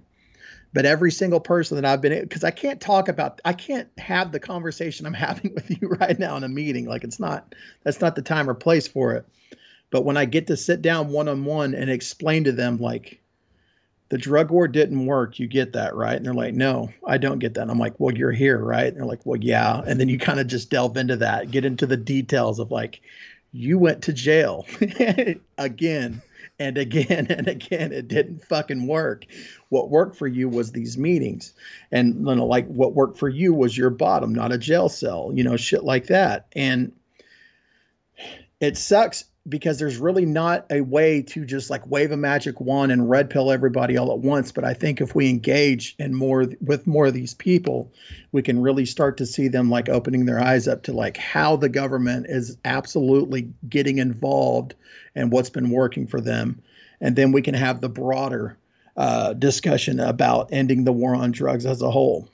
But 0.71 0.85
every 0.85 1.11
single 1.11 1.39
person 1.39 1.75
that 1.75 1.85
I've 1.85 1.99
been, 1.99 2.21
because 2.21 2.43
I 2.43 2.51
can't 2.51 2.79
talk 2.79 3.09
about, 3.09 3.41
I 3.43 3.53
can't 3.53 3.89
have 3.97 4.31
the 4.31 4.39
conversation 4.39 5.07
I'm 5.07 5.13
having 5.15 5.53
with 5.55 5.69
you 5.71 5.89
right 5.99 6.17
now 6.17 6.37
in 6.37 6.43
a 6.43 6.47
meeting. 6.47 6.85
Like 6.85 7.03
it's 7.03 7.19
not, 7.19 7.55
that's 7.83 8.01
not 8.01 8.15
the 8.15 8.21
time 8.21 8.47
or 8.47 8.53
place 8.53 8.87
for 8.87 9.13
it. 9.15 9.25
But 9.89 10.05
when 10.05 10.15
I 10.15 10.25
get 10.25 10.47
to 10.47 10.55
sit 10.55 10.83
down 10.83 11.09
one 11.09 11.27
on 11.27 11.43
one 11.43 11.73
and 11.73 11.89
explain 11.89 12.43
to 12.43 12.51
them, 12.51 12.77
like, 12.77 13.19
the 14.11 14.17
drug 14.17 14.51
war 14.51 14.67
didn't 14.67 15.05
work, 15.05 15.39
you 15.39 15.47
get 15.47 15.71
that, 15.71 15.95
right? 15.95 16.17
And 16.17 16.25
they're 16.25 16.33
like, 16.33 16.53
no, 16.53 16.91
I 17.07 17.17
don't 17.17 17.39
get 17.39 17.53
that. 17.53 17.61
And 17.61 17.71
I'm 17.71 17.79
like, 17.79 17.97
well, 17.97 18.13
you're 18.13 18.33
here, 18.33 18.57
right? 18.57 18.87
And 18.87 18.97
they're 18.97 19.05
like, 19.05 19.25
well, 19.25 19.39
yeah. 19.39 19.81
And 19.87 20.01
then 20.01 20.09
you 20.09 20.19
kind 20.19 20.41
of 20.41 20.47
just 20.47 20.69
delve 20.69 20.97
into 20.97 21.15
that, 21.15 21.49
get 21.49 21.63
into 21.63 21.85
the 21.85 21.95
details 21.95 22.59
of 22.59 22.71
like, 22.71 22.99
you 23.53 23.79
went 23.79 24.03
to 24.03 24.13
jail 24.13 24.65
again 25.57 26.21
and 26.59 26.77
again 26.77 27.27
and 27.29 27.47
again. 27.47 27.93
It 27.93 28.09
didn't 28.09 28.43
fucking 28.43 28.85
work. 28.85 29.23
What 29.69 29.89
worked 29.89 30.17
for 30.17 30.27
you 30.27 30.49
was 30.49 30.73
these 30.73 30.97
meetings. 30.97 31.53
And 31.89 32.15
you 32.27 32.35
know, 32.35 32.45
like 32.45 32.67
what 32.67 32.93
worked 32.93 33.17
for 33.17 33.29
you 33.29 33.53
was 33.53 33.77
your 33.77 33.91
bottom, 33.91 34.35
not 34.35 34.51
a 34.51 34.57
jail 34.57 34.89
cell, 34.89 35.31
you 35.33 35.45
know, 35.45 35.55
shit 35.55 35.85
like 35.85 36.07
that. 36.07 36.47
And 36.51 36.91
it 38.59 38.77
sucks 38.77 39.23
because 39.49 39.79
there's 39.79 39.97
really 39.97 40.25
not 40.25 40.65
a 40.69 40.81
way 40.81 41.21
to 41.21 41.45
just 41.45 41.69
like 41.69 41.85
wave 41.89 42.11
a 42.11 42.17
magic 42.17 42.61
wand 42.61 42.91
and 42.91 43.09
red 43.09 43.29
pill 43.29 43.51
everybody 43.51 43.97
all 43.97 44.11
at 44.11 44.19
once. 44.19 44.51
But 44.51 44.63
I 44.63 44.73
think 44.73 45.01
if 45.01 45.15
we 45.15 45.29
engage 45.29 45.95
in 45.97 46.13
more 46.13 46.45
with 46.61 46.85
more 46.85 47.07
of 47.07 47.13
these 47.13 47.33
people, 47.33 47.91
we 48.31 48.43
can 48.43 48.61
really 48.61 48.85
start 48.85 49.17
to 49.17 49.25
see 49.25 49.47
them 49.47 49.69
like 49.69 49.89
opening 49.89 50.25
their 50.25 50.39
eyes 50.39 50.67
up 50.67 50.83
to 50.83 50.93
like 50.93 51.17
how 51.17 51.55
the 51.55 51.69
government 51.69 52.27
is 52.29 52.57
absolutely 52.65 53.49
getting 53.67 53.97
involved 53.97 54.75
and 55.15 55.31
what's 55.31 55.49
been 55.49 55.71
working 55.71 56.05
for 56.05 56.21
them. 56.21 56.61
And 56.99 57.15
then 57.15 57.31
we 57.31 57.41
can 57.41 57.55
have 57.55 57.81
the 57.81 57.89
broader 57.89 58.57
uh, 58.95 59.33
discussion 59.33 59.99
about 59.99 60.49
ending 60.51 60.83
the 60.83 60.91
war 60.91 61.15
on 61.15 61.31
drugs 61.31 61.65
as 61.65 61.81
a 61.81 61.89
whole. 61.89 62.29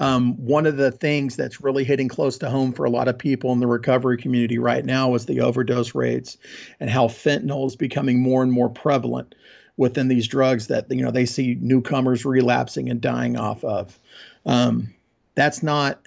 Um, 0.00 0.34
one 0.36 0.66
of 0.66 0.76
the 0.76 0.92
things 0.92 1.36
that's 1.36 1.60
really 1.60 1.84
hitting 1.84 2.08
close 2.08 2.38
to 2.38 2.50
home 2.50 2.72
for 2.72 2.84
a 2.84 2.90
lot 2.90 3.08
of 3.08 3.18
people 3.18 3.52
in 3.52 3.60
the 3.60 3.66
recovery 3.66 4.16
community 4.16 4.58
right 4.58 4.84
now 4.84 5.14
is 5.14 5.26
the 5.26 5.40
overdose 5.40 5.94
rates 5.94 6.36
and 6.78 6.88
how 6.88 7.08
fentanyl 7.08 7.66
is 7.66 7.74
becoming 7.74 8.20
more 8.20 8.42
and 8.42 8.52
more 8.52 8.68
prevalent 8.68 9.34
within 9.76 10.08
these 10.08 10.28
drugs 10.28 10.66
that 10.66 10.90
you 10.90 11.02
know 11.02 11.10
they 11.10 11.24
see 11.24 11.56
newcomers 11.60 12.24
relapsing 12.24 12.90
and 12.90 13.00
dying 13.00 13.36
off 13.36 13.64
of. 13.64 13.98
Um, 14.46 14.94
that's 15.34 15.62
not 15.62 16.04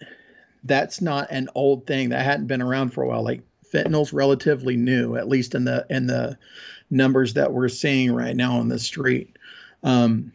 that's 0.64 1.02
not 1.02 1.32
an 1.32 1.50
old 1.56 1.88
thing 1.88 2.10
that 2.10 2.24
hadn't 2.24 2.48
been 2.48 2.62
around 2.62 2.92
for 2.92 3.04
a 3.04 3.08
while. 3.08 3.24
Like 3.24 3.42
fentanyl's 3.74 4.14
relatively 4.14 4.76
new, 4.76 5.16
at 5.16 5.28
least 5.28 5.56
in 5.56 5.66
the 5.66 5.86
in 5.90 6.08
the 6.08 6.38
numbers 6.90 7.34
that 7.34 7.54
we're 7.54 7.70
seeing 7.70 8.14
right 8.14 8.36
now 8.36 8.58
on 8.58 8.68
the 8.68 8.80
street. 8.80 9.38
Um, 9.84 10.34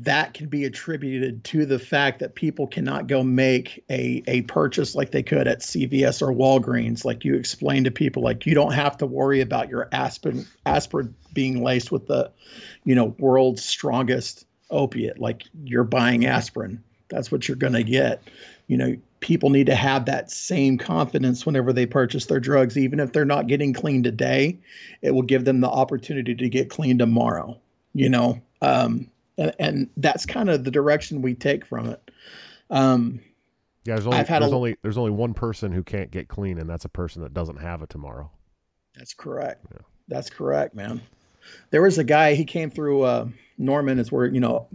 that 0.00 0.32
can 0.32 0.48
be 0.48 0.64
attributed 0.64 1.44
to 1.44 1.66
the 1.66 1.78
fact 1.78 2.20
that 2.20 2.34
people 2.34 2.66
cannot 2.66 3.06
go 3.08 3.22
make 3.22 3.84
a, 3.90 4.22
a 4.26 4.42
purchase 4.42 4.94
like 4.94 5.10
they 5.10 5.22
could 5.22 5.46
at 5.46 5.60
CVS 5.60 6.22
or 6.22 6.32
Walgreens. 6.32 7.04
Like 7.04 7.24
you 7.24 7.34
explained 7.34 7.84
to 7.84 7.90
people, 7.90 8.22
like 8.22 8.46
you 8.46 8.54
don't 8.54 8.72
have 8.72 8.96
to 8.98 9.06
worry 9.06 9.42
about 9.42 9.68
your 9.68 9.88
aspirin 9.92 10.46
aspirin 10.64 11.14
being 11.34 11.62
laced 11.62 11.92
with 11.92 12.06
the, 12.06 12.30
you 12.84 12.94
know, 12.94 13.14
world's 13.18 13.64
strongest 13.64 14.46
opiate. 14.70 15.18
Like 15.18 15.42
you're 15.62 15.84
buying 15.84 16.24
aspirin. 16.24 16.82
That's 17.10 17.30
what 17.30 17.46
you're 17.46 17.58
gonna 17.58 17.82
get. 17.82 18.22
You 18.68 18.78
know, 18.78 18.96
people 19.20 19.50
need 19.50 19.66
to 19.66 19.74
have 19.74 20.06
that 20.06 20.30
same 20.30 20.78
confidence 20.78 21.44
whenever 21.44 21.70
they 21.72 21.84
purchase 21.84 22.26
their 22.26 22.40
drugs, 22.40 22.78
even 22.78 22.98
if 22.98 23.12
they're 23.12 23.26
not 23.26 23.46
getting 23.46 23.74
clean 23.74 24.02
today, 24.02 24.58
it 25.02 25.10
will 25.10 25.22
give 25.22 25.44
them 25.44 25.60
the 25.60 25.68
opportunity 25.68 26.34
to 26.34 26.48
get 26.48 26.70
clean 26.70 26.96
tomorrow. 26.96 27.58
You 27.92 28.08
know, 28.08 28.40
um, 28.62 29.10
and, 29.38 29.52
and 29.58 29.90
that's 29.96 30.26
kind 30.26 30.50
of 30.50 30.64
the 30.64 30.70
direction 30.70 31.22
we 31.22 31.34
take 31.34 31.64
from 31.66 31.88
it. 31.90 32.10
Um, 32.70 33.20
Yeah, 33.84 33.94
there's 33.94 34.06
only 34.06 34.18
I've 34.18 34.28
had 34.28 34.42
a- 34.42 34.46
there's 34.46 34.52
only 34.54 34.76
there's 34.82 34.98
only 34.98 35.10
one 35.10 35.34
person 35.34 35.72
who 35.72 35.82
can't 35.82 36.10
get 36.10 36.28
clean, 36.28 36.58
and 36.58 36.68
that's 36.68 36.84
a 36.84 36.88
person 36.88 37.22
that 37.22 37.34
doesn't 37.34 37.58
have 37.58 37.82
it 37.82 37.88
tomorrow. 37.88 38.30
that's 38.94 39.14
correct. 39.14 39.64
That's 40.08 40.28
correct, 40.30 40.74
man. 40.74 41.00
There 41.70 41.82
was 41.82 41.98
a 41.98 42.04
guy. 42.04 42.34
He 42.34 42.44
came 42.44 42.70
through 42.70 43.02
uh, 43.02 43.28
Norman. 43.58 43.98
Is 43.98 44.12
where 44.12 44.26
you 44.26 44.40
know 44.40 44.68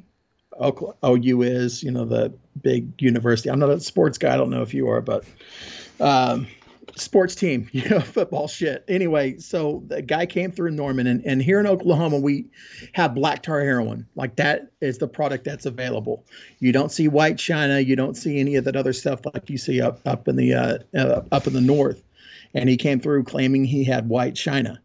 OU 1.05 1.41
is. 1.43 1.83
You 1.83 1.91
know 1.91 2.05
the 2.05 2.33
big 2.61 3.01
university. 3.01 3.49
I'm 3.49 3.59
not 3.59 3.69
a 3.69 3.79
sports 3.79 4.17
guy. 4.17 4.33
I 4.33 4.37
don't 4.37 4.49
know 4.49 4.61
if 4.63 4.73
you 4.73 4.89
are, 4.89 5.01
but 5.01 5.23
um, 5.99 6.47
sports 7.01 7.35
team. 7.35 7.69
You 7.77 7.87
know 7.89 7.99
football 7.99 8.47
shit. 8.47 8.83
Anyway, 8.87 9.37
so 9.37 9.83
the 9.87 10.01
guy 10.01 10.25
came 10.25 10.51
through 10.51 10.71
Norman, 10.71 11.05
and, 11.05 11.23
and 11.25 11.41
here 11.41 11.59
in 11.59 11.67
Oklahoma 11.67 12.17
we 12.17 12.45
have 12.93 13.13
black 13.13 13.43
tar 13.43 13.61
heroin. 13.61 14.07
Like 14.15 14.35
that 14.37 14.71
is 14.81 14.97
the 14.97 15.07
product 15.07 15.43
that's 15.43 15.65
available. 15.65 16.25
You 16.59 16.71
don't 16.71 16.91
see 16.91 17.07
white 17.07 17.37
china. 17.37 17.79
You 17.79 17.95
don't 17.95 18.15
see 18.15 18.39
any 18.39 18.55
of 18.55 18.65
that 18.65 18.75
other 18.75 18.93
stuff 18.93 19.21
like 19.25 19.49
you 19.49 19.57
see 19.57 19.79
up 19.79 19.99
up 20.05 20.27
in 20.27 20.35
the 20.35 20.53
uh, 20.53 20.77
uh, 20.97 21.21
up 21.31 21.45
in 21.45 21.53
the 21.53 21.61
north. 21.61 22.03
And 22.53 22.67
he 22.67 22.77
came 22.77 22.99
through 22.99 23.25
claiming 23.25 23.65
he 23.65 23.83
had 23.83 24.09
white 24.09 24.35
china, 24.35 24.81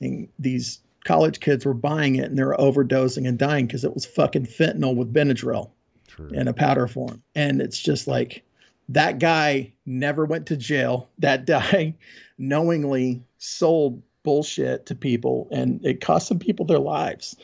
and 0.00 0.28
these 0.38 0.80
college 1.06 1.40
kids 1.40 1.64
were 1.64 1.74
buying 1.74 2.16
it 2.16 2.24
and 2.24 2.36
they 2.36 2.44
were 2.44 2.56
overdosing 2.58 3.26
and 3.28 3.38
dying 3.38 3.66
because 3.66 3.84
it 3.84 3.94
was 3.94 4.04
fucking 4.04 4.44
fentanyl 4.44 4.94
with 4.94 5.14
Benadryl 5.14 5.70
True. 6.08 6.28
in 6.32 6.48
a 6.48 6.52
powder 6.52 6.88
form. 6.88 7.22
And 7.34 7.62
it's 7.62 7.78
just 7.78 8.08
like 8.08 8.42
that 8.88 9.18
guy 9.18 9.72
never 9.84 10.24
went 10.24 10.46
to 10.46 10.56
jail. 10.56 11.08
That 11.18 11.46
guy 11.46 11.94
knowingly 12.38 13.22
sold 13.38 14.02
bullshit 14.22 14.86
to 14.86 14.94
people 14.94 15.48
and 15.52 15.84
it 15.84 16.00
cost 16.00 16.28
some 16.28 16.38
people 16.38 16.66
their 16.66 16.78
lives. 16.78 17.36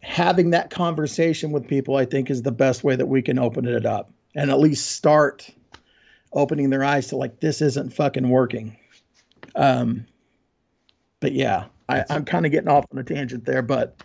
Having 0.00 0.50
that 0.50 0.70
conversation 0.70 1.50
with 1.50 1.66
people, 1.66 1.96
I 1.96 2.04
think, 2.04 2.30
is 2.30 2.42
the 2.42 2.52
best 2.52 2.84
way 2.84 2.94
that 2.94 3.06
we 3.06 3.22
can 3.22 3.38
open 3.38 3.66
it 3.66 3.86
up 3.86 4.10
and 4.34 4.50
at 4.50 4.60
least 4.60 4.92
start 4.92 5.50
opening 6.32 6.70
their 6.70 6.84
eyes 6.84 7.08
to 7.08 7.16
like 7.16 7.40
this 7.40 7.62
isn't 7.62 7.94
fucking 7.94 8.28
working. 8.28 8.76
Um, 9.54 10.06
but 11.20 11.32
yeah, 11.32 11.66
I, 11.88 12.04
I'm 12.10 12.24
kind 12.24 12.44
of 12.44 12.52
getting 12.52 12.68
off 12.68 12.84
on 12.92 12.98
a 12.98 13.04
tangent 13.04 13.44
there, 13.44 13.62
but 13.62 14.02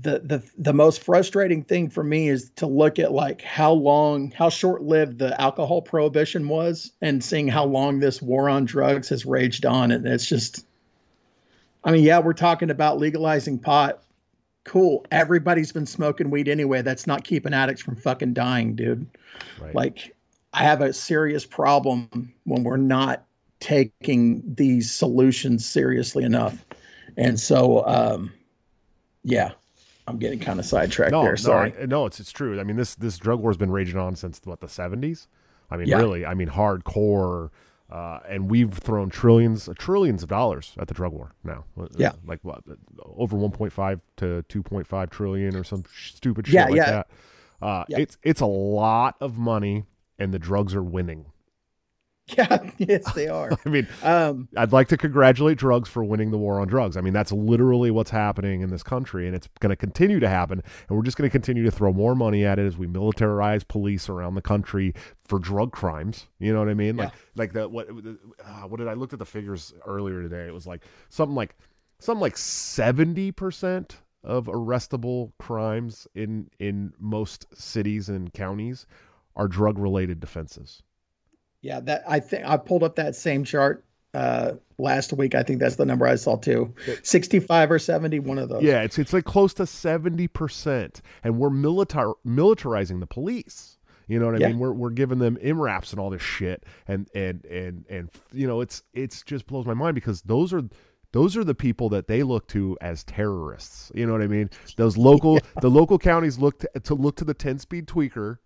the 0.00 0.20
the 0.20 0.42
the 0.56 0.72
most 0.72 1.02
frustrating 1.02 1.62
thing 1.62 1.90
for 1.90 2.02
me 2.02 2.28
is 2.28 2.50
to 2.56 2.66
look 2.66 2.98
at 2.98 3.12
like 3.12 3.42
how 3.42 3.72
long 3.72 4.30
how 4.30 4.48
short-lived 4.48 5.18
the 5.18 5.38
alcohol 5.38 5.82
prohibition 5.82 6.48
was 6.48 6.92
and 7.02 7.22
seeing 7.22 7.46
how 7.46 7.64
long 7.64 8.00
this 8.00 8.22
war 8.22 8.48
on 8.48 8.64
drugs 8.64 9.10
has 9.10 9.26
raged 9.26 9.66
on. 9.66 9.90
And 9.90 10.06
it's 10.06 10.26
just 10.26 10.64
I 11.84 11.92
mean 11.92 12.04
yeah 12.04 12.20
we're 12.20 12.32
talking 12.32 12.70
about 12.70 12.98
legalizing 12.98 13.58
pot. 13.58 14.02
Cool. 14.64 15.04
Everybody's 15.10 15.72
been 15.72 15.86
smoking 15.86 16.30
weed 16.30 16.48
anyway. 16.48 16.80
That's 16.80 17.06
not 17.06 17.24
keeping 17.24 17.52
addicts 17.52 17.82
from 17.82 17.96
fucking 17.96 18.32
dying 18.32 18.74
dude. 18.74 19.06
Right. 19.60 19.74
like 19.74 20.16
I 20.54 20.62
have 20.62 20.80
a 20.80 20.94
serious 20.94 21.44
problem 21.44 22.32
when 22.44 22.64
we're 22.64 22.76
not 22.78 23.24
taking 23.60 24.42
these 24.54 24.90
solutions 24.90 25.66
seriously 25.66 26.24
enough. 26.24 26.64
And 27.18 27.38
so 27.38 27.86
um 27.86 28.32
yeah 29.22 29.52
I'm 30.06 30.18
getting 30.18 30.40
kind 30.40 30.58
of 30.58 30.66
sidetracked 30.66 31.12
no, 31.12 31.22
there. 31.22 31.36
Sorry. 31.36 31.72
No, 31.80 31.86
no, 31.86 32.06
it's 32.06 32.18
it's 32.18 32.32
true. 32.32 32.58
I 32.60 32.64
mean, 32.64 32.76
this 32.76 32.94
this 32.94 33.18
drug 33.18 33.40
war 33.40 33.50
has 33.50 33.56
been 33.56 33.70
raging 33.70 33.98
on 33.98 34.16
since 34.16 34.40
what 34.44 34.60
the 34.60 34.66
70s. 34.66 35.28
I 35.70 35.76
mean, 35.76 35.88
yeah. 35.88 35.98
really. 35.98 36.26
I 36.26 36.34
mean, 36.34 36.48
hardcore. 36.48 37.50
Uh, 37.90 38.20
and 38.26 38.50
we've 38.50 38.72
thrown 38.72 39.10
trillions, 39.10 39.68
trillions 39.76 40.22
of 40.22 40.28
dollars 40.30 40.72
at 40.78 40.88
the 40.88 40.94
drug 40.94 41.12
war 41.12 41.34
now. 41.44 41.62
Uh, 41.78 41.86
yeah, 41.98 42.12
like 42.26 42.38
what, 42.42 42.62
over 43.04 43.36
1.5 43.36 44.00
to 44.16 44.42
2.5 44.48 45.10
trillion 45.10 45.54
or 45.54 45.62
some 45.62 45.84
stupid 45.94 46.46
shit 46.46 46.54
yeah, 46.54 46.64
like 46.64 46.76
yeah. 46.76 46.90
that. 46.90 47.10
Uh, 47.60 47.84
yeah. 47.88 47.98
It's 47.98 48.16
it's 48.22 48.40
a 48.40 48.46
lot 48.46 49.16
of 49.20 49.36
money, 49.36 49.84
and 50.18 50.32
the 50.32 50.38
drugs 50.38 50.74
are 50.74 50.82
winning. 50.82 51.26
Yeah, 52.36 52.70
yes, 52.78 53.12
they 53.12 53.28
are. 53.28 53.50
I 53.64 53.68
mean, 53.68 53.86
um, 54.02 54.48
I'd 54.56 54.72
like 54.72 54.88
to 54.88 54.96
congratulate 54.96 55.58
drugs 55.58 55.88
for 55.88 56.04
winning 56.04 56.30
the 56.30 56.38
war 56.38 56.60
on 56.60 56.68
drugs. 56.68 56.96
I 56.96 57.00
mean, 57.00 57.12
that's 57.12 57.32
literally 57.32 57.90
what's 57.90 58.10
happening 58.10 58.60
in 58.62 58.70
this 58.70 58.82
country, 58.82 59.26
and 59.26 59.34
it's 59.34 59.48
going 59.60 59.70
to 59.70 59.76
continue 59.76 60.20
to 60.20 60.28
happen. 60.28 60.62
And 60.88 60.96
we're 60.96 61.04
just 61.04 61.16
going 61.16 61.28
to 61.28 61.32
continue 61.32 61.64
to 61.64 61.70
throw 61.70 61.92
more 61.92 62.14
money 62.14 62.44
at 62.44 62.58
it 62.58 62.66
as 62.66 62.76
we 62.76 62.86
militarize 62.86 63.66
police 63.66 64.08
around 64.08 64.34
the 64.34 64.42
country 64.42 64.94
for 65.24 65.38
drug 65.38 65.72
crimes. 65.72 66.26
You 66.38 66.52
know 66.52 66.58
what 66.58 66.68
I 66.68 66.74
mean? 66.74 66.98
Yeah. 66.98 67.04
Like, 67.04 67.12
like 67.36 67.52
the 67.52 67.68
what? 67.68 67.88
Uh, 67.88 68.68
what 68.68 68.78
did 68.78 68.88
I 68.88 68.94
looked 68.94 69.12
at 69.12 69.18
the 69.18 69.26
figures 69.26 69.72
earlier 69.86 70.22
today? 70.22 70.46
It 70.46 70.54
was 70.54 70.66
like 70.66 70.84
something 71.08 71.34
like 71.34 71.56
something 71.98 72.20
like 72.20 72.36
seventy 72.36 73.32
percent 73.32 73.98
of 74.24 74.46
arrestable 74.46 75.32
crimes 75.38 76.06
in 76.14 76.48
in 76.58 76.92
most 76.98 77.46
cities 77.54 78.08
and 78.08 78.32
counties 78.32 78.86
are 79.36 79.48
drug 79.48 79.78
related 79.78 80.20
defenses. 80.20 80.82
Yeah, 81.62 81.80
that 81.80 82.02
I 82.06 82.20
think 82.20 82.44
I 82.44 82.56
pulled 82.56 82.82
up 82.82 82.96
that 82.96 83.16
same 83.16 83.44
chart 83.44 83.84
uh, 84.14 84.52
last 84.78 85.12
week. 85.12 85.34
I 85.34 85.42
think 85.42 85.60
that's 85.60 85.76
the 85.76 85.86
number 85.86 86.06
I 86.06 86.16
saw 86.16 86.36
too. 86.36 86.74
65 87.02 87.70
or 87.70 87.78
70, 87.78 88.18
one 88.20 88.38
of 88.38 88.48
those. 88.48 88.62
Yeah, 88.62 88.82
it's 88.82 88.98
it's 88.98 89.12
like 89.12 89.24
close 89.24 89.54
to 89.54 89.62
70%. 89.62 91.00
And 91.24 91.38
we're 91.38 91.50
militar 91.50 92.14
militarizing 92.26 93.00
the 93.00 93.06
police. 93.06 93.78
You 94.08 94.18
know 94.18 94.26
what 94.26 94.34
I 94.34 94.38
yeah. 94.38 94.48
mean? 94.48 94.58
We're 94.58 94.72
we're 94.72 94.90
giving 94.90 95.18
them 95.18 95.36
MRAPs 95.36 95.92
and 95.92 96.00
all 96.00 96.10
this 96.10 96.22
shit. 96.22 96.64
And 96.88 97.08
and 97.14 97.44
and 97.46 97.86
and 97.88 98.10
you 98.32 98.46
know, 98.46 98.60
it's 98.60 98.82
it's 98.92 99.22
just 99.22 99.46
blows 99.46 99.64
my 99.64 99.74
mind 99.74 99.94
because 99.94 100.22
those 100.22 100.52
are 100.52 100.62
those 101.12 101.36
are 101.36 101.44
the 101.44 101.54
people 101.54 101.88
that 101.90 102.08
they 102.08 102.22
look 102.22 102.48
to 102.48 102.76
as 102.80 103.04
terrorists. 103.04 103.92
You 103.94 104.06
know 104.06 104.12
what 104.12 104.22
I 104.22 104.26
mean? 104.26 104.50
Those 104.76 104.96
local 104.96 105.34
yeah. 105.34 105.60
the 105.60 105.70
local 105.70 105.98
counties 105.98 106.38
look 106.38 106.58
to, 106.60 106.80
to 106.80 106.94
look 106.94 107.16
to 107.16 107.24
the 107.24 107.34
10 107.34 107.58
speed 107.60 107.86
tweaker 107.86 108.38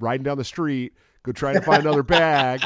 riding 0.00 0.24
down 0.24 0.38
the 0.38 0.44
street 0.44 0.92
go 1.28 1.32
try 1.32 1.52
to 1.52 1.60
find 1.60 1.82
another 1.82 2.02
bag 2.02 2.62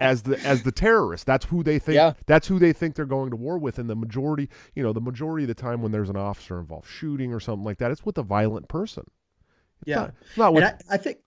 as 0.00 0.22
the 0.22 0.38
as 0.40 0.62
the 0.62 0.72
terrorist. 0.72 1.26
That's 1.26 1.46
who 1.46 1.62
they 1.62 1.78
think. 1.78 1.96
Yeah. 1.96 2.12
That's 2.26 2.46
who 2.46 2.58
they 2.58 2.72
think 2.72 2.94
they're 2.94 3.06
going 3.06 3.30
to 3.30 3.36
war 3.36 3.58
with. 3.58 3.78
And 3.78 3.88
the 3.88 3.96
majority, 3.96 4.48
you 4.74 4.82
know, 4.82 4.92
the 4.92 5.00
majority 5.00 5.44
of 5.44 5.48
the 5.48 5.54
time 5.54 5.82
when 5.82 5.92
there's 5.92 6.10
an 6.10 6.16
officer 6.16 6.58
involved 6.58 6.88
shooting 6.88 7.32
or 7.32 7.40
something 7.40 7.64
like 7.64 7.78
that, 7.78 7.90
it's 7.90 8.04
with 8.04 8.18
a 8.18 8.22
violent 8.22 8.68
person. 8.68 9.04
It's 9.80 9.88
yeah, 9.88 9.96
not, 9.96 10.14
it's 10.20 10.38
not 10.38 10.54
with. 10.54 10.64
I, 10.64 10.74
I, 10.90 10.96
think. 10.96 11.18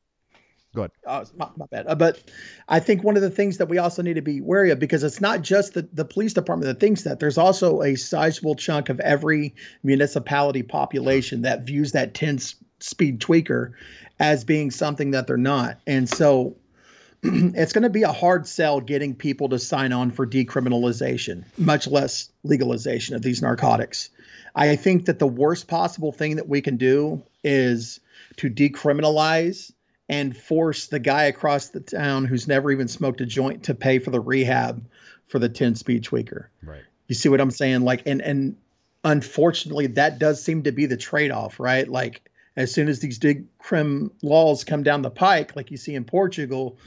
Go 0.75 0.81
ahead. 0.81 0.91
Oh, 1.05 1.23
my, 1.35 1.49
my 1.55 1.65
bad. 1.71 1.87
Uh, 1.87 1.95
but 1.95 2.23
I 2.67 2.79
think 2.79 3.03
one 3.03 3.15
of 3.15 3.21
the 3.21 3.31
things 3.31 3.57
that 3.57 3.67
we 3.67 3.77
also 3.77 4.01
need 4.01 4.15
to 4.15 4.21
be 4.21 4.41
wary 4.41 4.69
of 4.69 4.79
because 4.79 5.03
it's 5.03 5.21
not 5.21 5.41
just 5.41 5.73
the, 5.73 5.87
the 5.93 6.05
police 6.05 6.33
department 6.33 6.67
that 6.67 6.79
thinks 6.79 7.03
that. 7.03 7.19
There's 7.19 7.37
also 7.37 7.81
a 7.81 7.95
sizable 7.95 8.55
chunk 8.55 8.89
of 8.89 8.99
every 8.99 9.55
municipality 9.83 10.63
population 10.63 11.41
that 11.43 11.65
views 11.65 11.93
that 11.93 12.13
10 12.13 12.39
speed 12.79 13.19
tweaker 13.19 13.73
as 14.19 14.43
being 14.43 14.71
something 14.71 15.11
that 15.11 15.27
they're 15.27 15.37
not. 15.37 15.79
And 15.85 16.09
so 16.09 16.55
it's 17.23 17.73
going 17.73 17.83
to 17.83 17.89
be 17.89 18.03
a 18.03 18.11
hard 18.11 18.47
sell 18.47 18.79
getting 18.79 19.15
people 19.15 19.49
to 19.49 19.59
sign 19.59 19.93
on 19.93 20.11
for 20.11 20.25
decriminalization, 20.25 21.43
much 21.57 21.87
less 21.87 22.29
legalization 22.43 23.15
of 23.15 23.21
these 23.21 23.41
narcotics. 23.41 24.09
I 24.55 24.75
think 24.75 25.05
that 25.05 25.19
the 25.19 25.27
worst 25.27 25.67
possible 25.67 26.11
thing 26.11 26.37
that 26.37 26.47
we 26.47 26.61
can 26.61 26.77
do 26.77 27.21
is 27.43 27.99
to 28.37 28.49
decriminalize 28.49 29.71
and 30.09 30.35
force 30.35 30.87
the 30.87 30.99
guy 30.99 31.25
across 31.25 31.69
the 31.69 31.79
town 31.79 32.25
who's 32.25 32.47
never 32.47 32.71
even 32.71 32.87
smoked 32.87 33.21
a 33.21 33.25
joint 33.25 33.63
to 33.63 33.75
pay 33.75 33.99
for 33.99 34.09
the 34.09 34.19
rehab 34.19 34.83
for 35.27 35.39
the 35.39 35.49
10 35.49 35.75
speed 35.75 36.03
tweaker. 36.03 36.45
Right. 36.63 36.83
You 37.07 37.15
see 37.15 37.29
what 37.29 37.41
I'm 37.41 37.51
saying? 37.51 37.81
Like, 37.81 38.03
and, 38.05 38.21
and 38.21 38.57
unfortunately, 39.03 39.87
that 39.87 40.19
does 40.19 40.43
seem 40.43 40.63
to 40.63 40.71
be 40.71 40.85
the 40.85 40.97
trade 40.97 41.31
off, 41.31 41.59
right? 41.59 41.87
Like, 41.87 42.26
as 42.57 42.73
soon 42.73 42.89
as 42.89 42.99
these 42.99 43.19
big 43.19 43.45
crim 43.59 44.11
laws 44.23 44.63
come 44.63 44.83
down 44.83 45.03
the 45.03 45.11
pike, 45.11 45.55
like 45.55 45.71
you 45.71 45.77
see 45.77 45.93
in 45.93 46.03
Portugal, 46.03 46.77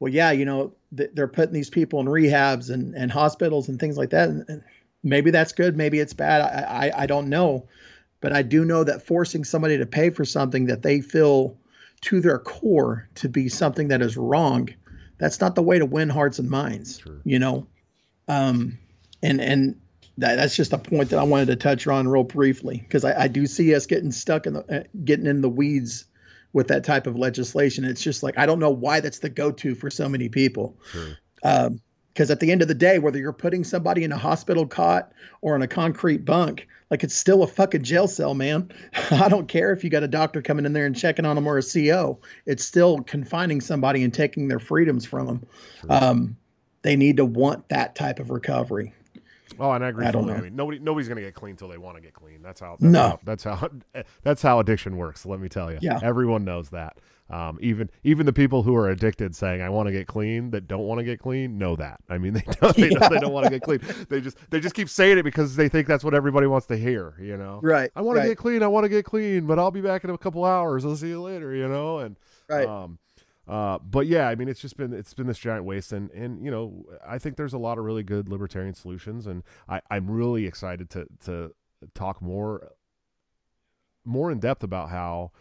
well, 0.00 0.12
yeah, 0.12 0.32
you 0.32 0.44
know, 0.44 0.74
they're 0.90 1.28
putting 1.28 1.54
these 1.54 1.70
people 1.70 2.00
in 2.00 2.06
rehabs 2.06 2.68
and, 2.68 2.94
and 2.96 3.12
hospitals 3.12 3.68
and 3.68 3.78
things 3.78 3.96
like 3.96 4.10
that. 4.10 4.28
And 4.28 4.62
maybe 5.04 5.30
that's 5.30 5.52
good. 5.52 5.76
Maybe 5.76 6.00
it's 6.00 6.12
bad. 6.12 6.40
I, 6.40 6.88
I, 6.88 7.02
I 7.02 7.06
don't 7.06 7.28
know. 7.28 7.68
But 8.20 8.32
I 8.32 8.42
do 8.42 8.64
know 8.64 8.82
that 8.82 9.06
forcing 9.06 9.44
somebody 9.44 9.78
to 9.78 9.86
pay 9.86 10.10
for 10.10 10.24
something 10.24 10.66
that 10.66 10.82
they 10.82 11.00
feel 11.00 11.56
to 12.02 12.20
their 12.20 12.38
core 12.38 13.08
to 13.14 13.28
be 13.28 13.48
something 13.48 13.88
that 13.88 14.02
is 14.02 14.16
wrong, 14.16 14.68
that's 15.18 15.40
not 15.40 15.54
the 15.54 15.62
way 15.62 15.78
to 15.78 15.86
win 15.86 16.08
hearts 16.08 16.40
and 16.40 16.50
minds, 16.50 16.98
sure. 16.98 17.20
you 17.24 17.38
know? 17.38 17.66
Um, 18.26 18.78
and, 19.22 19.40
and 19.40 19.80
that, 20.20 20.36
that's 20.36 20.54
just 20.54 20.72
a 20.72 20.78
point 20.78 21.10
that 21.10 21.18
I 21.18 21.22
wanted 21.22 21.46
to 21.46 21.56
touch 21.56 21.86
on 21.86 22.06
real 22.06 22.24
briefly 22.24 22.78
because 22.78 23.04
I, 23.04 23.24
I, 23.24 23.28
do 23.28 23.46
see 23.46 23.74
us 23.74 23.86
getting 23.86 24.12
stuck 24.12 24.46
in 24.46 24.54
the 24.54 24.80
uh, 24.80 24.84
getting 25.04 25.26
in 25.26 25.40
the 25.40 25.48
weeds 25.48 26.04
with 26.52 26.68
that 26.68 26.84
type 26.84 27.06
of 27.06 27.16
legislation. 27.16 27.84
It's 27.84 28.02
just 28.02 28.22
like 28.22 28.38
I 28.38 28.46
don't 28.46 28.58
know 28.58 28.70
why 28.70 29.00
that's 29.00 29.20
the 29.20 29.30
go-to 29.30 29.74
for 29.74 29.90
so 29.90 30.08
many 30.08 30.28
people. 30.28 30.76
Sure. 30.92 31.16
Um, 31.42 31.80
because 32.12 32.30
at 32.30 32.40
the 32.40 32.50
end 32.50 32.60
of 32.60 32.66
the 32.66 32.74
day, 32.74 32.98
whether 32.98 33.18
you're 33.18 33.32
putting 33.32 33.62
somebody 33.62 34.02
in 34.02 34.10
a 34.10 34.16
hospital 34.18 34.66
cot 34.66 35.12
or 35.42 35.54
in 35.54 35.62
a 35.62 35.68
concrete 35.68 36.24
bunk, 36.24 36.66
like 36.90 37.04
it's 37.04 37.14
still 37.14 37.44
a 37.44 37.46
fucking 37.46 37.84
jail 37.84 38.08
cell, 38.08 38.34
man. 38.34 38.72
I 39.12 39.28
don't 39.28 39.46
care 39.46 39.72
if 39.72 39.84
you 39.84 39.90
got 39.90 40.02
a 40.02 40.08
doctor 40.08 40.42
coming 40.42 40.66
in 40.66 40.72
there 40.72 40.86
and 40.86 40.96
checking 40.96 41.24
on 41.24 41.36
them 41.36 41.46
or 41.46 41.56
a 41.56 41.62
CO. 41.62 42.18
It's 42.46 42.64
still 42.64 42.98
confining 43.02 43.60
somebody 43.60 44.02
and 44.02 44.12
taking 44.12 44.48
their 44.48 44.58
freedoms 44.58 45.06
from 45.06 45.26
them. 45.26 45.46
Sure. 45.80 45.92
Um, 45.92 46.36
they 46.82 46.96
need 46.96 47.18
to 47.18 47.24
want 47.24 47.68
that 47.68 47.94
type 47.94 48.18
of 48.18 48.30
recovery. 48.30 48.92
Oh, 49.58 49.72
and 49.72 49.84
I 49.84 49.88
agree. 49.88 50.06
I 50.06 50.10
don't 50.10 50.26
know. 50.26 50.34
I 50.34 50.40
mean, 50.40 50.54
nobody, 50.56 50.78
nobody's 50.78 51.08
gonna 51.08 51.20
get 51.20 51.34
clean 51.34 51.52
until 51.52 51.68
they 51.68 51.78
want 51.78 51.96
to 51.96 52.02
get 52.02 52.14
clean. 52.14 52.42
That's 52.42 52.60
how. 52.60 52.76
That's 52.78 52.92
no, 52.92 53.00
how, 53.00 53.20
that's 53.24 53.44
how. 53.44 53.70
That's 54.22 54.42
how 54.42 54.60
addiction 54.60 54.96
works. 54.96 55.26
Let 55.26 55.40
me 55.40 55.48
tell 55.48 55.72
you. 55.72 55.78
Yeah. 55.80 55.98
Everyone 56.02 56.44
knows 56.44 56.70
that. 56.70 56.96
Um, 57.30 57.58
even 57.62 57.90
even 58.02 58.26
the 58.26 58.32
people 58.32 58.64
who 58.64 58.74
are 58.74 58.88
addicted, 58.88 59.36
saying 59.36 59.62
"I 59.62 59.68
want 59.68 59.86
to 59.86 59.92
get 59.92 60.08
clean," 60.08 60.50
that 60.50 60.66
don't 60.66 60.86
want 60.86 60.98
to 60.98 61.04
get 61.04 61.20
clean, 61.20 61.58
know 61.58 61.76
that. 61.76 62.00
I 62.08 62.18
mean, 62.18 62.32
they 62.34 62.42
don't. 62.60 62.76
They, 62.76 62.90
yeah. 62.90 63.08
they 63.08 63.20
don't 63.20 63.32
want 63.32 63.44
to 63.44 63.50
get 63.50 63.62
clean. 63.62 63.80
They 64.08 64.20
just 64.20 64.36
they 64.50 64.58
just 64.58 64.74
keep 64.74 64.88
saying 64.88 65.18
it 65.18 65.22
because 65.22 65.54
they 65.54 65.68
think 65.68 65.86
that's 65.86 66.02
what 66.02 66.12
everybody 66.12 66.48
wants 66.48 66.66
to 66.68 66.76
hear. 66.76 67.14
You 67.20 67.36
know. 67.36 67.60
Right. 67.62 67.90
I 67.94 68.02
want 68.02 68.20
to 68.20 68.26
get 68.26 68.36
clean. 68.36 68.62
I 68.64 68.66
want 68.66 68.84
to 68.84 68.88
get 68.88 69.04
clean, 69.04 69.46
but 69.46 69.60
I'll 69.60 69.70
be 69.70 69.80
back 69.80 70.02
in 70.02 70.10
a 70.10 70.18
couple 70.18 70.44
hours. 70.44 70.84
I'll 70.84 70.96
see 70.96 71.08
you 71.08 71.22
later. 71.22 71.54
You 71.54 71.68
know. 71.68 71.98
And 71.98 72.16
right. 72.48 72.66
Um, 72.66 72.98
uh, 73.50 73.80
but 73.80 74.06
yeah, 74.06 74.28
I 74.28 74.36
mean, 74.36 74.48
it's 74.48 74.60
just 74.60 74.76
been 74.76 74.92
it's 74.92 75.12
been 75.12 75.26
this 75.26 75.38
giant 75.38 75.64
waste, 75.64 75.92
and 75.92 76.08
and 76.12 76.44
you 76.44 76.52
know, 76.52 76.84
I 77.06 77.18
think 77.18 77.36
there's 77.36 77.52
a 77.52 77.58
lot 77.58 77.78
of 77.78 77.84
really 77.84 78.04
good 78.04 78.28
libertarian 78.28 78.74
solutions, 78.74 79.26
and 79.26 79.42
I 79.68 79.80
I'm 79.90 80.08
really 80.08 80.46
excited 80.46 80.88
to 80.90 81.06
to 81.24 81.52
talk 81.92 82.22
more 82.22 82.70
more 84.04 84.30
in 84.30 84.38
depth 84.38 84.62
about 84.62 84.90
how 84.90 85.32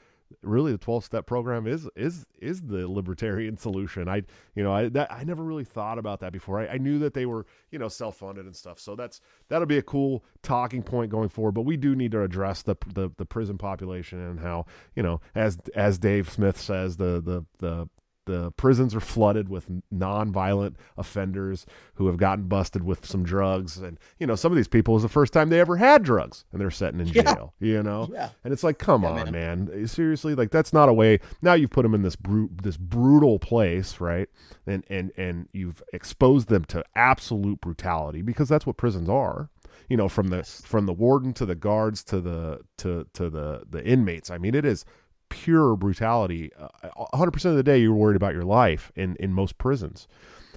really 0.44 0.72
the 0.72 0.78
12 0.78 1.06
step 1.06 1.26
program 1.26 1.68
is 1.68 1.88
is 1.96 2.26
is 2.40 2.62
the 2.64 2.88
libertarian 2.88 3.58
solution. 3.58 4.08
I 4.08 4.24
you 4.56 4.64
know 4.64 4.72
i 4.72 4.90
that, 4.90 5.12
i 5.12 5.24
never 5.24 5.44
really 5.44 5.64
thought 5.64 6.00
about 6.00 6.20
that 6.22 6.32
before. 6.32 6.60
I, 6.60 6.68
I, 6.68 6.78
knew 6.78 7.00
that 7.00 7.14
they 7.14 7.26
were 7.28 7.46
you 7.72 7.78
know 7.78 7.88
self-funded 7.90 8.46
and 8.46 8.56
stuff. 8.56 8.80
So 8.80 8.96
that's 8.96 9.22
that'll 9.50 9.68
be 9.68 9.78
a 9.78 9.84
cool 9.84 10.24
talking 10.42 10.82
point 10.82 11.12
going 11.12 11.30
forward 11.30 11.54
but 11.54 11.62
we 11.64 11.78
do 11.78 11.96
need 11.96 12.12
to 12.12 12.24
address 12.24 12.64
the 12.64 12.76
the, 12.94 13.12
the 13.18 13.26
prison 13.26 13.58
population 13.58 14.20
and 14.20 14.40
how 14.40 14.66
you 14.96 15.04
know 15.04 15.20
as 15.36 15.58
as 15.76 15.98
dave 15.98 16.30
smith 16.30 16.60
says 16.60 16.98
the 16.98 17.22
the 17.22 17.46
the 17.58 17.90
the 18.30 18.52
prisons 18.52 18.94
are 18.94 19.00
flooded 19.00 19.50
with 19.50 19.66
non-violent 19.92 20.78
offenders 20.98 21.66
who 21.96 22.08
have 22.08 22.18
gotten 22.18 22.46
busted 22.46 22.84
with 22.84 23.06
some 23.06 23.24
drugs, 23.24 23.78
and 23.78 23.98
you 24.20 24.28
know 24.28 24.36
some 24.36 24.52
of 24.52 24.56
these 24.56 24.68
people 24.68 24.96
is 24.96 25.02
the 25.02 25.10
first 25.10 25.34
time 25.34 25.50
they 25.50 25.60
ever 25.60 25.78
had 25.78 26.04
drugs, 26.04 26.46
and 26.52 26.62
they're 26.62 26.70
sitting 26.72 27.00
in 27.00 27.08
Yeah. 27.08 27.34
jail. 27.34 27.54
You 27.60 27.82
know, 27.84 28.08
Yeah. 28.12 28.30
and 28.44 28.54
it's 28.54 28.64
like, 28.64 28.78
come 28.78 29.04
Yeah, 29.04 29.10
on, 29.10 29.32
man. 29.32 29.70
Eh, 29.74 29.86
seriously, 29.88 30.36
like 30.36 30.52
that's 30.52 30.72
not 30.74 30.90
a 30.90 30.94
way. 30.94 31.20
Now 31.42 31.54
you've 31.54 31.72
put 31.72 31.84
them 31.84 31.96
in 31.96 32.04
this 32.04 32.16
brute, 32.16 32.62
this 32.64 32.78
brutal 32.78 33.40
place, 33.40 34.00
right? 34.00 34.30
And 34.68 34.84
and 34.90 35.12
and 35.18 35.48
you've 35.52 35.82
exposed 35.92 36.48
them 36.50 36.64
to 36.66 36.84
absolute 36.96 37.60
brutality 37.62 38.22
because 38.22 38.48
that's 38.48 38.66
what 38.66 38.78
prisons 38.78 39.10
are 39.10 39.50
you 39.90 39.98
know 39.98 40.08
from 40.10 40.28
the 40.28 40.44
from 40.44 40.86
the 40.86 40.94
warden 40.94 41.34
to 41.34 41.46
the 41.46 41.56
guards 41.56 42.04
to 42.04 42.22
the 42.22 42.60
to 42.78 43.08
to 43.14 43.30
the 43.30 43.64
the 43.70 43.84
inmates 43.84 44.30
i 44.30 44.38
mean 44.38 44.54
it 44.54 44.64
is 44.66 44.86
pure 45.30 45.76
brutality. 45.76 46.52
Uh, 46.58 46.68
100% 47.14 47.46
of 47.46 47.56
the 47.56 47.64
day 47.64 47.78
you're 47.78 47.94
worried 47.94 48.16
about 48.16 48.34
your 48.34 48.44
life 48.44 48.92
in 48.96 49.16
in 49.18 49.34
most 49.34 49.58
prisons. 49.58 50.08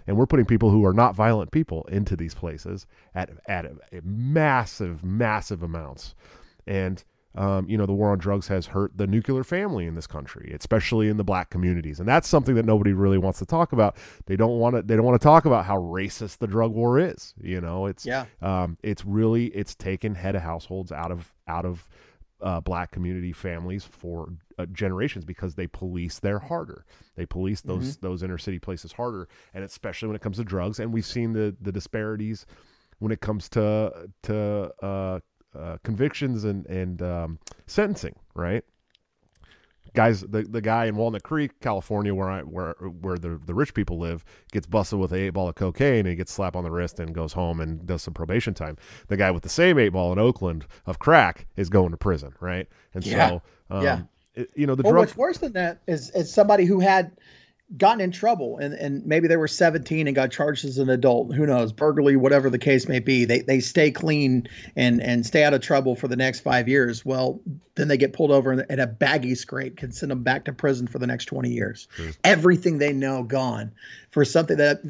And 0.07 0.17
we're 0.17 0.27
putting 0.27 0.47
people 0.47 0.71
who 0.71 0.85
are 0.85 0.93
not 0.93 1.15
violent 1.15 1.53
people 1.53 1.85
into 1.85 2.17
these 2.17 2.35
places 2.35 2.87
at 3.15 3.31
at 3.49 3.67
massive 4.05 5.05
massive 5.05 5.63
amounts. 5.63 6.15
And 6.67 7.03
um, 7.35 7.67
you 7.67 7.79
know 7.79 7.87
the 7.87 7.95
war 7.95 8.11
on 8.13 8.19
drugs 8.19 8.49
has 8.49 8.67
hurt 8.67 8.93
the 8.99 9.07
nuclear 9.07 9.43
family 9.43 9.87
in 9.87 9.95
this 9.95 10.07
country 10.07 10.53
especially 10.55 11.09
in 11.09 11.17
the 11.17 11.25
black 11.25 11.49
communities. 11.51 11.99
And 11.99 12.07
that's 12.09 12.29
something 12.29 12.55
that 12.57 12.67
nobody 12.67 12.93
really 12.93 13.17
wants 13.19 13.39
to 13.39 13.47
talk 13.47 13.73
about. 13.73 13.97
They 14.27 14.37
don't 14.37 14.59
want 14.59 14.77
to 14.77 14.83
they 14.83 14.97
don't 14.97 15.05
want 15.07 15.19
to 15.21 15.25
talk 15.25 15.45
about 15.47 15.65
how 15.65 15.79
racist 15.79 16.39
the 16.39 16.47
drug 16.47 16.73
war 16.73 16.99
is 16.99 17.33
you 17.41 17.61
know? 17.61 17.87
It's 17.87 18.05
Yeah. 18.05 18.27
um, 18.43 18.77
it's 18.83 19.05
really 19.05 19.47
it's 19.47 19.75
taken 19.75 20.15
head 20.15 20.35
of 20.35 20.43
households 20.43 20.93
out 20.93 21.11
of 21.11 21.33
out 21.49 21.65
of 21.65 21.89
uh, 22.43 22.61
black 22.61 22.91
community 22.91 23.33
families 23.33 23.85
for 23.85 24.29
uh, 24.63 24.67
generations 24.67 25.25
because 25.25 25.55
they 25.55 25.67
police 25.67 26.19
there 26.21 26.39
harder. 26.39 26.85
They 27.17 27.27
police 27.27 27.61
those 27.61 27.97
those 27.99 28.23
inner 28.23 28.39
city 28.39 28.59
places 28.59 28.93
harder, 28.93 29.29
and 29.55 29.65
especially 29.65 30.09
when 30.09 30.17
it 30.17 30.23
comes 30.23 30.37
to 30.39 30.45
drugs. 30.45 30.79
And 30.81 30.93
we've 30.93 31.07
seen 31.07 31.33
the 31.33 31.55
the 31.61 31.73
disparities 31.73 32.47
when 32.99 33.13
it 33.13 33.21
comes 33.21 33.49
to 33.51 34.09
to 34.23 34.73
uh, 34.83 35.21
uh, 35.57 35.77
convictions 35.83 36.45
and 36.45 36.67
and 36.67 37.03
um, 37.03 37.39
sentencing. 37.67 38.15
Right, 38.35 38.65
guys. 39.95 40.23
The 40.23 40.43
the 40.43 40.61
guy 40.61 40.87
in 40.87 40.97
Walnut 40.97 41.23
Creek, 41.23 41.61
California, 41.61 42.15
where 42.15 42.31
I 42.31 42.41
where 42.43 42.73
where 42.75 43.19
the 43.19 43.41
the 43.45 43.55
rich 43.55 43.75
people 43.75 43.99
live, 43.99 44.25
gets 44.53 44.67
busted 44.67 44.99
with 44.99 45.13
a 45.13 45.17
eight 45.17 45.31
ball 45.31 45.49
of 45.49 45.55
cocaine 45.55 46.01
and 46.01 46.09
he 46.09 46.15
gets 46.15 46.33
slapped 46.33 46.57
on 46.57 46.65
the 46.65 46.71
wrist 46.71 46.99
and 47.01 47.15
goes 47.15 47.33
home 47.35 47.61
and 47.61 47.87
does 47.87 48.03
some 48.03 48.15
probation 48.15 48.55
time. 48.55 48.77
The 49.09 49.17
guy 49.17 49.31
with 49.31 49.43
the 49.43 49.49
same 49.51 49.79
eight 49.79 49.91
ball 49.91 50.13
in 50.13 50.19
Oakland 50.19 50.67
of 50.87 50.99
crack 50.99 51.47
is 51.57 51.69
going 51.69 51.91
to 51.91 51.97
prison. 51.97 52.35
Right, 52.41 52.69
and 52.95 53.05
Yeah. 53.05 53.29
so 53.29 53.43
um, 53.71 53.83
Yeah. 53.83 54.01
You 54.55 54.67
know 54.67 54.75
the 54.75 54.83
Well, 54.83 54.93
drug. 54.93 55.03
what's 55.03 55.17
worse 55.17 55.39
than 55.39 55.53
that 55.53 55.81
is 55.87 56.11
is 56.11 56.33
somebody 56.33 56.65
who 56.65 56.81
had 56.81 57.13
gotten 57.79 58.03
in 58.03 58.11
trouble 58.11 58.59
and, 58.59 58.75
and 58.75 59.07
maybe 59.07 59.29
they 59.29 59.37
were 59.37 59.49
17 59.49 60.07
and 60.07 60.15
got 60.15 60.31
charged 60.31 60.63
as 60.67 60.77
an 60.77 60.91
adult. 60.91 61.35
Who 61.35 61.47
knows? 61.47 61.73
Burglary, 61.73 62.17
whatever 62.17 62.51
the 62.51 62.59
case 62.59 62.87
may 62.87 62.99
be. 62.99 63.25
They 63.25 63.41
they 63.41 63.61
stay 63.61 63.91
clean 63.91 64.49
and 64.77 65.01
and 65.03 65.25
stay 65.25 65.45
out 65.45 65.55
of 65.55 65.63
trouble 65.63 65.97
for 65.97 66.09
the 66.09 66.17
next 66.17 66.41
five 66.41 66.69
years. 66.69 67.05
Well, 67.05 67.41
then 67.75 67.89
they 67.89 67.97
get 67.97 68.13
pulled 68.13 68.31
over 68.31 68.53
and, 68.53 68.67
and 68.69 68.81
a 68.81 68.87
baggy 68.87 69.35
scrape 69.35 69.77
can 69.79 69.93
send 69.93 70.11
them 70.11 70.23
back 70.23 70.45
to 70.45 70.53
prison 70.53 70.87
for 70.87 70.99
the 70.99 71.07
next 71.07 71.27
20 71.27 71.51
years. 71.51 71.89
Everything 72.25 72.79
they 72.79 72.93
know 72.93 73.23
gone 73.23 73.73
for 74.11 74.25
something 74.25 74.59
that 74.59 74.83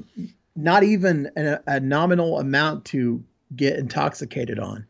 not 0.57 0.82
even 0.82 1.30
a, 1.36 1.61
a 1.66 1.80
nominal 1.80 2.38
amount 2.38 2.84
to 2.86 3.22
get 3.55 3.78
intoxicated 3.78 4.59
on. 4.59 4.86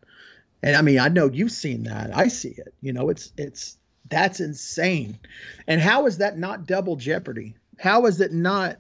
And 0.63 0.77
I 0.77 0.83
mean, 0.83 0.99
I 0.99 1.09
know 1.09 1.29
you've 1.29 1.53
seen 1.53 1.83
that. 1.85 2.17
I 2.17 2.29
see 2.29 2.55
it. 2.57 2.73
You 2.81 2.93
know, 2.93 3.09
it's 3.11 3.33
it's 3.37 3.77
that's 4.09 4.41
insane. 4.41 5.19
And 5.67 5.81
how 5.81 6.07
is 6.07 6.19
that 6.19 6.39
not 6.39 6.67
double 6.67 6.97
jeopardy? 6.97 7.57
How 7.79 8.07
is 8.07 8.21
it 8.21 8.33
not 8.33 8.79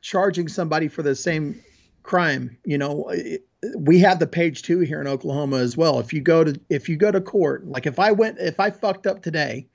charging 0.00 0.48
somebody 0.48 0.88
for 0.88 1.02
the 1.02 1.14
same 1.14 1.60
crime? 2.02 2.56
You 2.64 2.78
know, 2.78 3.08
it- 3.08 3.44
we 3.76 3.98
have 3.98 4.20
the 4.20 4.26
page 4.26 4.62
two 4.62 4.78
here 4.80 5.00
in 5.00 5.08
Oklahoma 5.08 5.56
as 5.56 5.76
well. 5.76 5.98
If 5.98 6.12
you 6.12 6.20
go 6.20 6.44
to 6.44 6.60
if 6.68 6.88
you 6.88 6.96
go 6.96 7.10
to 7.10 7.20
court, 7.20 7.66
like 7.66 7.86
if 7.86 7.98
I 7.98 8.12
went 8.12 8.38
if 8.38 8.60
I 8.60 8.70
fucked 8.70 9.04
up 9.04 9.20
today, 9.20 9.66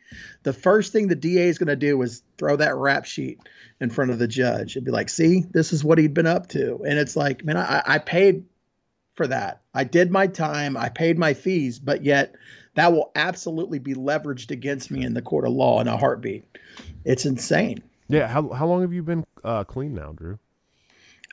the 0.44 0.54
first 0.54 0.94
thing 0.94 1.10
the 1.10 1.16
DA 1.16 1.50
is 1.50 1.58
going 1.58 1.68
to 1.68 1.76
do 1.76 2.02
is 2.02 2.24
throw 2.38 2.56
that 2.56 2.78
rap 2.78 3.04
sheet 3.04 3.42
in 3.82 3.90
front 3.90 4.12
of 4.12 4.20
the 4.20 4.28
judge 4.28 4.78
and 4.78 4.86
be 4.86 4.92
like, 4.92 5.10
"See, 5.10 5.44
this 5.52 5.74
is 5.74 5.84
what 5.84 5.98
he'd 5.98 6.14
been 6.14 6.28
up 6.28 6.48
to." 6.50 6.82
And 6.88 6.98
it's 6.98 7.18
like, 7.18 7.44
man, 7.44 7.58
I, 7.58 7.84
I 7.86 7.98
paid 7.98 8.46
for 9.16 9.28
that. 9.28 9.62
I 9.74 9.84
did 9.84 10.12
my 10.12 10.28
time. 10.28 10.78
I 10.78 10.88
paid 10.88 11.18
my 11.18 11.34
fees, 11.34 11.78
but 11.80 12.06
yet 12.06 12.36
that 12.76 12.92
will 12.92 13.12
absolutely 13.16 13.80
be 13.80 13.94
leveraged 13.94 14.52
against 14.52 14.90
me 14.92 15.04
in 15.04 15.14
the 15.14 15.22
court 15.22 15.46
of 15.46 15.54
law 15.54 15.80
in 15.82 15.88
a 15.88 15.98
heartbeat. 15.98 16.44
It's 17.06 17.26
insane. 17.26 17.84
yeah, 18.08 18.28
how 18.28 18.50
how 18.50 18.68
long 18.68 18.82
have 18.82 18.94
you 18.94 19.04
been 19.04 19.26
uh, 19.44 19.64
clean 19.64 19.94
now, 19.94 20.14
Drew? 20.14 20.40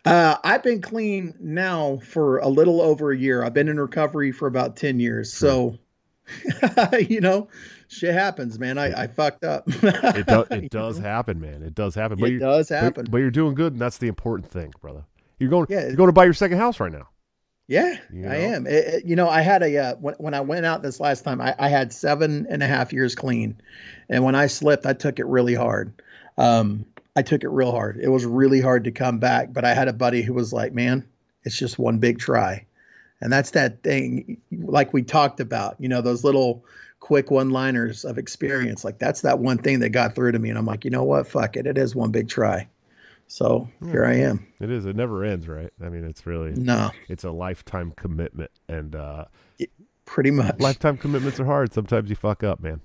Uh, 0.04 0.36
I've 0.44 0.62
been 0.62 0.80
clean 0.80 1.34
now 1.40 1.98
for 2.02 2.38
a 2.38 2.48
little 2.48 2.80
over 2.80 3.12
a 3.12 3.16
year. 3.16 3.44
I've 3.44 3.52
been 3.52 3.68
in 3.68 3.78
recovery 3.78 4.32
for 4.32 4.48
about 4.48 4.74
10 4.76 4.98
years. 4.98 5.30
So, 5.30 5.76
you 6.98 7.20
know, 7.20 7.48
shit 7.88 8.14
happens, 8.14 8.58
man. 8.58 8.78
I, 8.78 9.02
I 9.02 9.06
fucked 9.08 9.44
up. 9.44 9.64
It 9.66 10.26
does 10.26 10.46
it 10.50 10.70
does 10.70 10.96
happen, 10.98 11.38
man. 11.38 11.62
It 11.62 11.74
does 11.74 11.94
happen. 11.94 12.18
It 12.18 12.28
you're- 12.28 12.38
does 12.38 12.70
but- 12.70 12.78
happen. 12.82 13.06
But, 13.10 13.18
you're 13.18 13.30
doing 13.30 13.54
good, 13.54 13.74
and 13.74 13.80
that's 13.82 13.98
the 13.98 14.08
important 14.08 14.50
thing, 14.50 14.72
brother. 14.80 15.04
You're 15.38 15.50
going. 15.50 15.66
Yeah. 15.68 15.86
You're 15.86 15.96
going 15.96 16.08
to 16.08 16.12
buy 16.14 16.24
your 16.24 16.34
second 16.34 16.58
house 16.58 16.80
right 16.80 16.92
now. 16.92 17.08
Yeah, 17.70 17.98
You 18.12 18.26
I 18.28 18.34
am. 18.34 18.66
It- 18.66 18.72
it- 18.72 19.04
you 19.04 19.14
know, 19.14 19.28
I 19.28 19.42
had 19.42 19.62
a 19.62 19.76
uh, 19.78 19.94
when 20.00 20.14
when 20.18 20.34
I 20.34 20.40
went 20.40 20.66
out 20.66 20.82
this 20.82 20.98
last 20.98 21.22
time, 21.22 21.40
I, 21.40 21.54
I 21.56 21.68
had 21.68 21.92
seven 21.92 22.48
and 22.50 22.64
a 22.64 22.66
half 22.66 22.92
years 22.92 23.14
clean, 23.14 23.56
and 24.08 24.24
when 24.24 24.34
I 24.34 24.48
slipped, 24.48 24.86
I 24.86 24.92
took 24.92 25.20
it 25.20 25.26
really 25.26 25.54
hard. 25.54 25.92
Um, 26.36 26.84
I 27.14 27.22
took 27.22 27.44
it 27.44 27.48
real 27.48 27.70
hard. 27.70 27.96
It 28.02 28.08
was 28.08 28.26
really 28.26 28.60
hard 28.60 28.82
to 28.84 28.90
come 28.90 29.20
back, 29.20 29.52
but 29.52 29.64
I 29.64 29.72
had 29.74 29.86
a 29.86 29.92
buddy 29.92 30.20
who 30.20 30.34
was 30.34 30.52
like, 30.52 30.72
"Man, 30.72 31.04
it's 31.44 31.56
just 31.56 31.78
one 31.78 31.98
big 31.98 32.18
try," 32.18 32.66
and 33.20 33.32
that's 33.32 33.52
that 33.52 33.84
thing, 33.84 34.38
like 34.50 34.92
we 34.92 35.02
talked 35.04 35.38
about. 35.38 35.76
You 35.78 35.88
know, 35.88 36.00
those 36.02 36.24
little 36.24 36.64
quick 36.98 37.30
one-liners 37.30 38.04
of 38.04 38.18
experience. 38.18 38.84
Like 38.84 38.98
that's 38.98 39.20
that 39.20 39.38
one 39.38 39.58
thing 39.58 39.78
that 39.78 39.90
got 39.90 40.16
through 40.16 40.32
to 40.32 40.40
me, 40.40 40.48
and 40.48 40.58
I'm 40.58 40.66
like, 40.66 40.84
you 40.84 40.90
know 40.90 41.04
what? 41.04 41.28
Fuck 41.28 41.56
it. 41.56 41.68
It 41.68 41.78
is 41.78 41.94
one 41.94 42.10
big 42.10 42.28
try. 42.28 42.66
So 43.32 43.68
here 43.92 44.04
I 44.04 44.14
am. 44.14 44.44
It 44.58 44.72
is. 44.72 44.86
It 44.86 44.96
never 44.96 45.24
ends, 45.24 45.46
right? 45.46 45.70
I 45.80 45.88
mean, 45.88 46.02
it's 46.04 46.26
really 46.26 46.50
No, 46.50 46.90
it's 47.08 47.22
a 47.22 47.30
lifetime 47.30 47.92
commitment, 47.96 48.50
and 48.68 48.96
uh, 48.96 49.26
pretty 50.04 50.32
much. 50.32 50.58
lifetime 50.58 50.96
commitments 50.96 51.38
are 51.38 51.44
hard. 51.44 51.72
Sometimes 51.72 52.10
you 52.10 52.16
fuck 52.16 52.42
up, 52.42 52.58
man. 52.60 52.80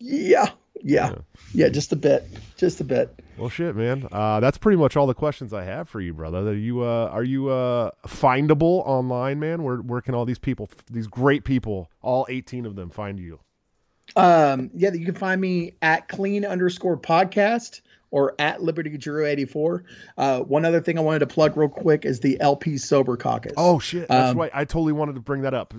Yeah, 0.00 0.46
yeah, 0.82 1.10
Yeah. 1.10 1.14
yeah, 1.52 1.68
just 1.68 1.92
a 1.92 1.96
bit, 1.96 2.24
just 2.56 2.80
a 2.80 2.84
bit. 2.84 3.14
Well, 3.36 3.50
shit, 3.50 3.76
man. 3.76 4.08
Uh, 4.10 4.40
that's 4.40 4.56
pretty 4.56 4.78
much 4.78 4.96
all 4.96 5.06
the 5.06 5.12
questions 5.12 5.52
I 5.52 5.64
have 5.64 5.86
for 5.86 6.00
you, 6.00 6.14
brother. 6.14 6.38
Are 6.48 6.54
you 6.54 6.80
uh, 6.82 7.10
are 7.12 7.22
you 7.24 7.50
uh, 7.50 7.90
findable 8.06 8.82
online, 8.86 9.38
man? 9.38 9.62
Where 9.64 9.76
where 9.76 10.00
can 10.00 10.14
all 10.14 10.24
these 10.24 10.38
people, 10.38 10.70
these 10.90 11.08
great 11.08 11.44
people, 11.44 11.90
all 12.00 12.24
eighteen 12.30 12.64
of 12.64 12.74
them, 12.74 12.88
find 12.88 13.20
you? 13.20 13.38
Um, 14.16 14.70
yeah, 14.74 14.92
you 14.94 15.04
can 15.04 15.14
find 15.14 15.40
me 15.40 15.74
at 15.82 16.08
clean 16.08 16.44
underscore 16.46 16.96
podcast 16.96 17.80
or 18.14 18.32
at 18.38 18.62
Liberty 18.62 18.96
Drew 18.96 19.26
eighty 19.26 19.44
four. 19.44 19.84
Uh, 20.16 20.38
one 20.40 20.64
other 20.64 20.80
thing 20.80 20.96
I 20.96 21.00
wanted 21.00 21.18
to 21.18 21.26
plug 21.26 21.56
real 21.56 21.68
quick 21.68 22.04
is 22.04 22.20
the 22.20 22.40
LP 22.40 22.78
Sober 22.78 23.16
Caucus. 23.16 23.52
Oh 23.56 23.80
shit, 23.80 24.06
that's 24.08 24.30
Um, 24.30 24.38
right. 24.38 24.52
I 24.54 24.64
totally 24.64 24.92
wanted 24.92 25.16
to 25.16 25.20
bring 25.20 25.42
that 25.42 25.52
up. 25.52 25.74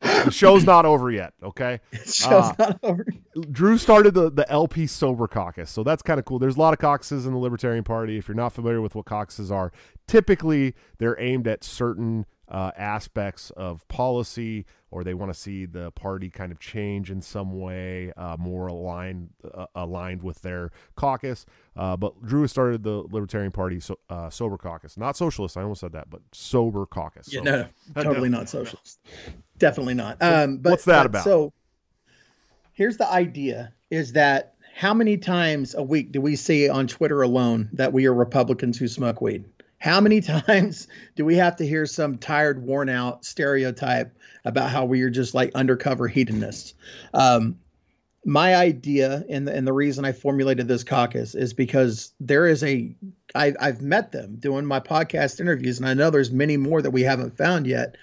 The 0.00 0.30
show's 0.30 0.64
not 0.64 0.84
over 0.86 1.10
yet. 1.10 1.34
Okay. 1.42 1.78
show's 2.04 2.50
uh, 2.50 2.54
not 2.58 2.78
over. 2.82 3.06
Drew 3.52 3.78
started 3.78 4.14
the, 4.14 4.30
the 4.30 4.50
LP 4.50 4.86
Sober 4.88 5.28
Caucus, 5.28 5.70
so 5.70 5.84
that's 5.84 6.02
kind 6.02 6.18
of 6.18 6.24
cool. 6.24 6.38
There's 6.40 6.56
a 6.56 6.60
lot 6.60 6.72
of 6.72 6.80
caucuses 6.80 7.26
in 7.26 7.32
the 7.32 7.38
Libertarian 7.38 7.84
Party. 7.84 8.18
If 8.18 8.26
you're 8.28 8.34
not 8.36 8.52
familiar 8.52 8.80
with 8.80 8.94
what 8.96 9.06
caucuses 9.06 9.50
are, 9.52 9.72
typically 10.08 10.74
they're 10.98 11.18
aimed 11.20 11.46
at 11.46 11.62
certain 11.62 12.26
uh, 12.50 12.70
aspects 12.76 13.50
of 13.50 13.86
policy, 13.88 14.64
or 14.90 15.04
they 15.04 15.14
want 15.14 15.32
to 15.32 15.38
see 15.38 15.66
the 15.66 15.90
party 15.92 16.30
kind 16.30 16.50
of 16.50 16.58
change 16.58 17.10
in 17.10 17.20
some 17.20 17.58
way, 17.60 18.12
uh, 18.16 18.36
more 18.38 18.68
aligned 18.68 19.30
uh, 19.54 19.66
aligned 19.74 20.22
with 20.22 20.40
their 20.42 20.70
caucus. 20.96 21.44
Uh, 21.76 21.96
but 21.96 22.22
Drew 22.24 22.46
started 22.46 22.82
the 22.82 23.04
Libertarian 23.10 23.52
Party 23.52 23.80
so, 23.80 23.98
uh, 24.08 24.30
Sober 24.30 24.56
Caucus, 24.56 24.96
not 24.96 25.16
socialist. 25.16 25.56
I 25.56 25.62
almost 25.62 25.80
said 25.80 25.92
that, 25.92 26.08
but 26.08 26.20
Sober 26.32 26.86
Caucus. 26.86 27.32
Yeah, 27.32 27.40
So- 27.40 27.44
no, 27.44 27.66
Uh, 27.96 28.02
totally 28.02 28.28
not 28.30 28.48
socialist. 28.48 28.98
Definitely 29.58 29.94
not. 29.94 30.16
Um, 30.22 30.58
but 30.58 30.70
what's 30.70 30.84
that 30.86 31.02
but 31.02 31.06
about? 31.06 31.24
So 31.24 31.52
here's 32.72 32.96
the 32.96 33.10
idea: 33.10 33.72
is 33.90 34.12
that 34.12 34.54
how 34.74 34.94
many 34.94 35.16
times 35.18 35.74
a 35.74 35.82
week 35.82 36.12
do 36.12 36.20
we 36.20 36.36
see 36.36 36.68
on 36.68 36.86
Twitter 36.86 37.22
alone 37.22 37.68
that 37.72 37.92
we 37.92 38.06
are 38.06 38.14
Republicans 38.14 38.78
who 38.78 38.86
smoke 38.88 39.20
weed? 39.20 39.44
How 39.78 40.00
many 40.00 40.20
times 40.46 40.88
do 41.16 41.24
we 41.24 41.36
have 41.36 41.56
to 41.56 41.66
hear 41.66 41.86
some 41.86 42.18
tired, 42.18 42.62
worn 42.62 42.88
out 42.88 43.24
stereotype 43.24 44.16
about 44.44 44.70
how 44.70 44.84
we 44.84 45.02
are 45.02 45.10
just 45.10 45.34
like 45.34 45.52
undercover 45.54 46.08
hedonists? 46.08 46.74
Um, 47.14 47.58
my 48.24 48.56
idea 48.56 49.24
and 49.28 49.46
the, 49.46 49.54
and 49.54 49.66
the 49.66 49.72
reason 49.72 50.04
I 50.04 50.12
formulated 50.12 50.68
this 50.68 50.84
caucus 50.84 51.34
is 51.34 51.54
because 51.54 52.12
there 52.20 52.46
is 52.46 52.62
a 52.62 52.94
I, 53.34 53.54
I've 53.60 53.80
met 53.80 54.12
them 54.12 54.36
doing 54.38 54.66
my 54.66 54.80
podcast 54.80 55.40
interviews, 55.40 55.78
and 55.78 55.88
I 55.88 55.94
know 55.94 56.10
there's 56.10 56.30
many 56.30 56.56
more 56.56 56.82
that 56.82 56.90
we 56.90 57.02
haven't 57.02 57.36
found 57.36 57.66
yet. 57.66 57.96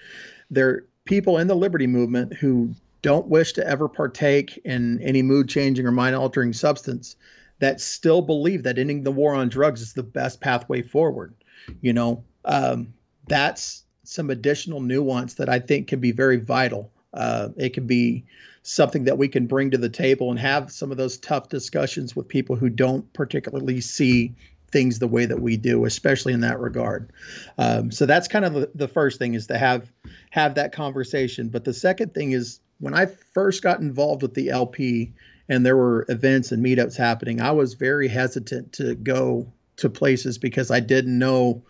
They're 0.50 0.84
people 1.04 1.38
in 1.38 1.46
the 1.46 1.54
liberty 1.54 1.86
movement 1.86 2.32
who 2.32 2.74
don't 3.02 3.28
wish 3.28 3.52
to 3.52 3.66
ever 3.66 3.88
partake 3.88 4.58
in 4.64 5.00
any 5.00 5.22
mood 5.22 5.48
changing 5.48 5.86
or 5.86 5.92
mind 5.92 6.16
altering 6.16 6.52
substance. 6.52 7.16
that 7.58 7.80
still 7.80 8.20
believe 8.20 8.64
that 8.64 8.78
ending 8.78 9.02
the 9.02 9.12
war 9.12 9.34
on 9.34 9.48
drugs 9.48 9.80
is 9.80 9.92
the 9.94 10.02
best 10.02 10.40
pathway 10.40 10.82
forward. 10.82 11.34
You 11.80 11.92
know, 11.92 12.24
um, 12.44 12.92
that's 13.28 13.84
some 14.04 14.30
additional 14.30 14.80
nuance 14.80 15.34
that 15.34 15.48
I 15.48 15.58
think 15.58 15.88
can 15.88 16.00
be 16.00 16.12
very 16.12 16.36
vital. 16.36 16.92
Uh, 17.12 17.48
it 17.56 17.72
can 17.72 17.86
be 17.86 18.24
something 18.62 19.04
that 19.04 19.18
we 19.18 19.28
can 19.28 19.46
bring 19.46 19.70
to 19.70 19.78
the 19.78 19.88
table 19.88 20.30
and 20.30 20.38
have 20.38 20.72
some 20.72 20.90
of 20.90 20.96
those 20.96 21.18
tough 21.18 21.48
discussions 21.48 22.16
with 22.16 22.26
people 22.26 22.56
who 22.56 22.68
don't 22.68 23.12
particularly 23.12 23.80
see 23.80 24.34
things 24.72 24.98
the 24.98 25.06
way 25.06 25.24
that 25.24 25.40
we 25.40 25.56
do, 25.56 25.84
especially 25.84 26.32
in 26.32 26.40
that 26.40 26.58
regard. 26.58 27.12
Um, 27.58 27.90
so 27.90 28.06
that's 28.06 28.28
kind 28.28 28.44
of 28.44 28.54
the, 28.54 28.70
the 28.74 28.88
first 28.88 29.18
thing 29.18 29.34
is 29.34 29.46
to 29.46 29.58
have 29.58 29.90
have 30.30 30.56
that 30.56 30.72
conversation. 30.72 31.48
But 31.48 31.64
the 31.64 31.72
second 31.72 32.12
thing 32.12 32.32
is 32.32 32.60
when 32.78 32.92
I 32.92 33.06
first 33.06 33.62
got 33.62 33.80
involved 33.80 34.22
with 34.22 34.34
the 34.34 34.50
LP 34.50 35.14
and 35.48 35.64
there 35.64 35.76
were 35.76 36.04
events 36.08 36.52
and 36.52 36.64
meetups 36.64 36.96
happening, 36.96 37.40
I 37.40 37.52
was 37.52 37.74
very 37.74 38.08
hesitant 38.08 38.72
to 38.74 38.94
go 38.96 39.52
to 39.76 39.90
places 39.90 40.38
because 40.38 40.70
I 40.70 40.80
didn't 40.80 41.18
know 41.18 41.62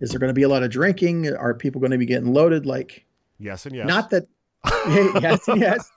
is 0.00 0.10
there 0.10 0.20
going 0.20 0.30
to 0.30 0.34
be 0.34 0.42
a 0.42 0.48
lot 0.48 0.62
of 0.62 0.70
drinking? 0.70 1.34
Are 1.34 1.54
people 1.54 1.80
going 1.80 1.90
to 1.90 1.98
be 1.98 2.06
getting 2.06 2.32
loaded? 2.32 2.66
Like, 2.66 3.04
yes 3.38 3.66
and 3.66 3.74
yes. 3.74 3.86
Not 3.86 4.10
that. 4.10 4.28
yes 5.22 5.48
and 5.48 5.60
yes. 5.60 5.90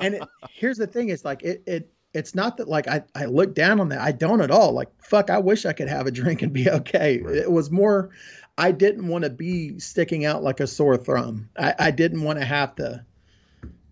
And 0.00 0.14
it, 0.16 0.22
here's 0.50 0.76
the 0.76 0.86
thing: 0.86 1.08
it's 1.08 1.24
like 1.24 1.42
it 1.42 1.62
it 1.66 1.92
it's 2.14 2.34
not 2.34 2.56
that 2.56 2.68
like 2.68 2.88
I, 2.88 3.02
I 3.14 3.26
look 3.26 3.54
down 3.54 3.80
on 3.80 3.90
that. 3.90 4.00
I 4.00 4.12
don't 4.12 4.40
at 4.40 4.50
all. 4.50 4.72
Like, 4.72 4.88
fuck, 5.02 5.30
I 5.30 5.38
wish 5.38 5.66
I 5.66 5.72
could 5.72 5.88
have 5.88 6.06
a 6.06 6.10
drink 6.10 6.42
and 6.42 6.52
be 6.52 6.68
okay. 6.68 7.20
Right. 7.20 7.36
It 7.36 7.50
was 7.50 7.70
more, 7.70 8.10
I 8.56 8.72
didn't 8.72 9.08
want 9.08 9.24
to 9.24 9.30
be 9.30 9.78
sticking 9.78 10.24
out 10.24 10.42
like 10.42 10.60
a 10.60 10.66
sore 10.66 10.96
thumb. 10.96 11.48
I, 11.56 11.74
I 11.78 11.90
didn't 11.90 12.22
want 12.22 12.38
to 12.38 12.44
have 12.44 12.74
to, 12.76 13.04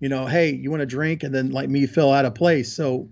you 0.00 0.08
know, 0.08 0.26
hey, 0.26 0.52
you 0.52 0.70
want 0.70 0.80
to 0.80 0.86
drink 0.86 1.22
and 1.22 1.34
then 1.34 1.50
like 1.50 1.68
me 1.68 1.86
feel 1.86 2.10
out 2.10 2.24
of 2.24 2.34
place. 2.34 2.74
So 2.74 3.08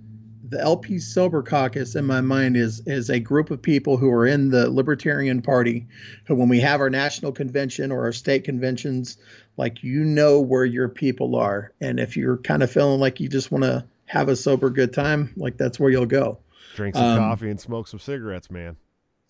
the 0.49 0.61
LP 0.61 0.99
Sober 0.99 1.42
Caucus 1.42 1.95
in 1.95 2.05
my 2.05 2.20
mind 2.20 2.57
is 2.57 2.82
is 2.86 3.09
a 3.09 3.18
group 3.18 3.51
of 3.51 3.62
people 3.62 3.97
who 3.97 4.11
are 4.11 4.26
in 4.26 4.51
the 4.51 4.70
Libertarian 4.70 5.40
Party 5.40 5.86
who 6.26 6.34
when 6.34 6.49
we 6.49 6.61
have 6.61 6.80
our 6.80 6.90
national 6.90 7.32
convention 7.32 7.90
or 7.90 8.05
our 8.05 8.12
state 8.12 8.45
conventions, 8.45 9.16
like 9.57 9.82
you 9.82 10.05
know 10.05 10.40
where 10.40 10.64
your 10.64 10.88
people 10.88 11.36
are. 11.36 11.72
And 11.80 11.99
if 11.99 12.16
you're 12.16 12.36
kind 12.36 12.62
of 12.62 12.70
feeling 12.70 13.01
like 13.01 13.20
you 13.20 13.28
just 13.28 13.51
want 13.51 13.64
to 13.64 13.86
have 14.07 14.28
a 14.28 14.36
sober 14.36 14.70
good 14.70 14.92
time, 14.92 15.32
like 15.36 15.57
that's 15.57 15.80
where 15.80 15.90
you'll 15.90 16.07
go. 16.07 16.38
Drink 16.74 16.95
some 16.95 17.05
um, 17.05 17.18
coffee 17.18 17.51
and 17.51 17.61
smoke 17.61 17.88
some 17.88 18.01
cigarettes, 18.01 18.51
man. 18.51 18.76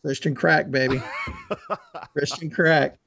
Christian 0.03 0.35
crack, 0.35 0.71
baby. 0.71 1.03
Christian 2.13 2.51
crack. 2.51 2.99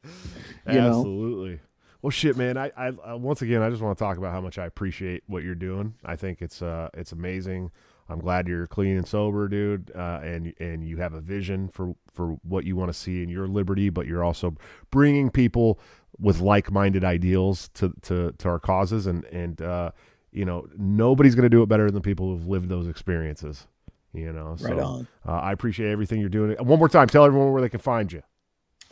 Absolutely. 0.66 1.52
Know? 1.52 1.60
Well, 2.02 2.12
shit, 2.12 2.38
man. 2.38 2.58
I, 2.58 2.72
I, 2.78 2.92
I, 3.06 3.14
once 3.16 3.42
again, 3.42 3.62
I 3.62 3.70
just 3.70 3.82
want 3.82 3.98
to 3.98 4.04
talk 4.04 4.18
about 4.18 4.32
how 4.32 4.42
much 4.42 4.58
I 4.58 4.66
appreciate 4.66 5.24
what 5.28 5.44
you're 5.44 5.56
doing. 5.56 5.96
I 6.06 6.16
think 6.16 6.42
it's 6.42 6.62
uh, 6.62 6.90
it's 6.94 7.12
amazing. 7.12 7.72
I'm 8.10 8.20
glad 8.20 8.48
you're 8.48 8.68
clean 8.68 8.98
and 8.98 9.08
sober, 9.08 9.48
dude, 9.48 9.92
uh, 9.94 10.20
and 10.24 10.54
and 10.60 10.88
you 10.88 10.98
have 10.98 11.14
a 11.14 11.22
vision 11.22 11.70
for 11.70 11.96
for 12.14 12.38
what 12.44 12.64
you 12.64 12.76
want 12.76 12.92
to 12.92 12.98
see 12.98 13.22
in 13.22 13.30
your 13.30 13.48
liberty, 13.48 13.90
but 13.90 14.08
you're 14.08 14.24
also 14.24 14.56
bringing 14.92 15.30
people 15.30 15.80
with 16.20 16.40
like-minded 16.40 17.04
ideals 17.04 17.70
to 17.76 17.94
to 18.04 18.34
to 18.38 18.50
our 18.50 18.60
causes, 18.60 19.08
and 19.08 19.26
and 19.26 19.62
uh, 19.62 19.92
you 20.32 20.46
know 20.46 20.68
nobody's 20.78 21.36
going 21.36 21.44
to 21.44 21.50
do 21.50 21.62
it 21.64 21.70
better 21.70 21.92
than 21.92 22.02
people 22.02 22.28
who've 22.28 22.48
lived 22.48 22.70
those 22.70 22.88
experiences. 22.88 23.68
You 24.14 24.32
know, 24.32 24.56
so 24.58 24.70
right 24.70 24.80
on. 24.80 25.08
Uh, 25.28 25.32
I 25.34 25.52
appreciate 25.52 25.92
everything 25.92 26.22
you're 26.22 26.30
doing. 26.30 26.56
One 26.58 26.80
more 26.80 26.90
time, 26.90 27.08
tell 27.08 27.26
everyone 27.26 27.52
where 27.52 27.62
they 27.62 27.70
can 27.70 27.82
find 27.82 28.12
you. 28.12 28.24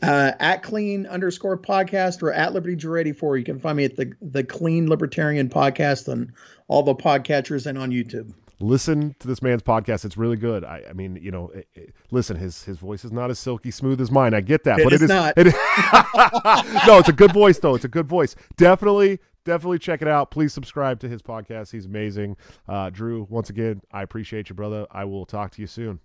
Uh, 0.03 0.34
at 0.41 0.61
clean 0.61 1.05
underscore 1.05 1.57
podcast 1.57 2.22
or 2.22 2.34
at 2.34 2.51
liberty 2.51 2.76
Drew 2.76 2.99
84 2.99 3.38
you 3.38 3.45
can 3.45 3.59
find 3.59 3.78
me 3.78 3.86
at 3.86 3.95
the 3.95 4.11
the 4.22 4.43
clean 4.43 4.89
libertarian 4.89 5.47
podcast 5.47 6.11
on 6.11 6.34
all 6.68 6.84
the 6.84 6.93
podcatchers 6.93 7.66
and 7.66 7.78
on 7.78 7.91
youtube 7.91 8.34
listen 8.60 9.16
to 9.20 9.28
this 9.28 9.41
man's 9.41 9.62
podcast. 9.62 10.06
It's 10.06 10.18
really 10.18 10.38
good. 10.38 10.64
I, 10.64 10.84
I 10.89 10.93
mean, 10.93 11.18
you 11.22 11.32
know, 11.32 11.49
it, 11.49 11.68
it, 11.74 11.95
listen, 12.12 12.38
his 12.38 12.64
his 12.64 12.78
voice 12.78 13.06
is 13.06 13.12
not 13.12 13.30
as 13.30 13.39
silky 13.39 13.72
smooth 13.72 13.99
as 14.01 14.12
mine. 14.12 14.34
I 14.34 14.41
get 14.41 14.64
that, 14.64 14.80
it 14.80 14.84
but 14.84 14.93
is 14.93 15.01
it 15.01 15.06
is 15.06 15.10
not. 15.10 15.34
It, 15.38 15.47
no, 16.88 16.99
it's 16.99 17.10
a 17.10 17.14
good 17.14 17.34
voice 17.34 17.60
though. 17.60 17.76
It's 17.76 17.86
a 17.86 17.89
good 17.89 18.08
voice. 18.08 18.36
Definitely, 18.58 19.20
definitely 19.43 19.80
check 19.80 20.01
it 20.01 20.08
out. 20.08 20.32
Please 20.32 20.53
subscribe 20.53 20.99
to 21.01 21.10
his 21.10 21.22
podcast. 21.22 21.72
He's 21.72 21.86
amazing. 21.86 22.38
Uh, 22.68 22.89
Drew, 22.89 23.28
once 23.30 23.49
again, 23.49 23.82
I 23.91 24.03
appreciate 24.03 24.49
you, 24.49 24.56
brother. 24.56 24.86
I 24.91 25.06
will 25.06 25.26
talk 25.26 25.51
to 25.51 25.62
you 25.62 25.68
soon. 25.68 25.99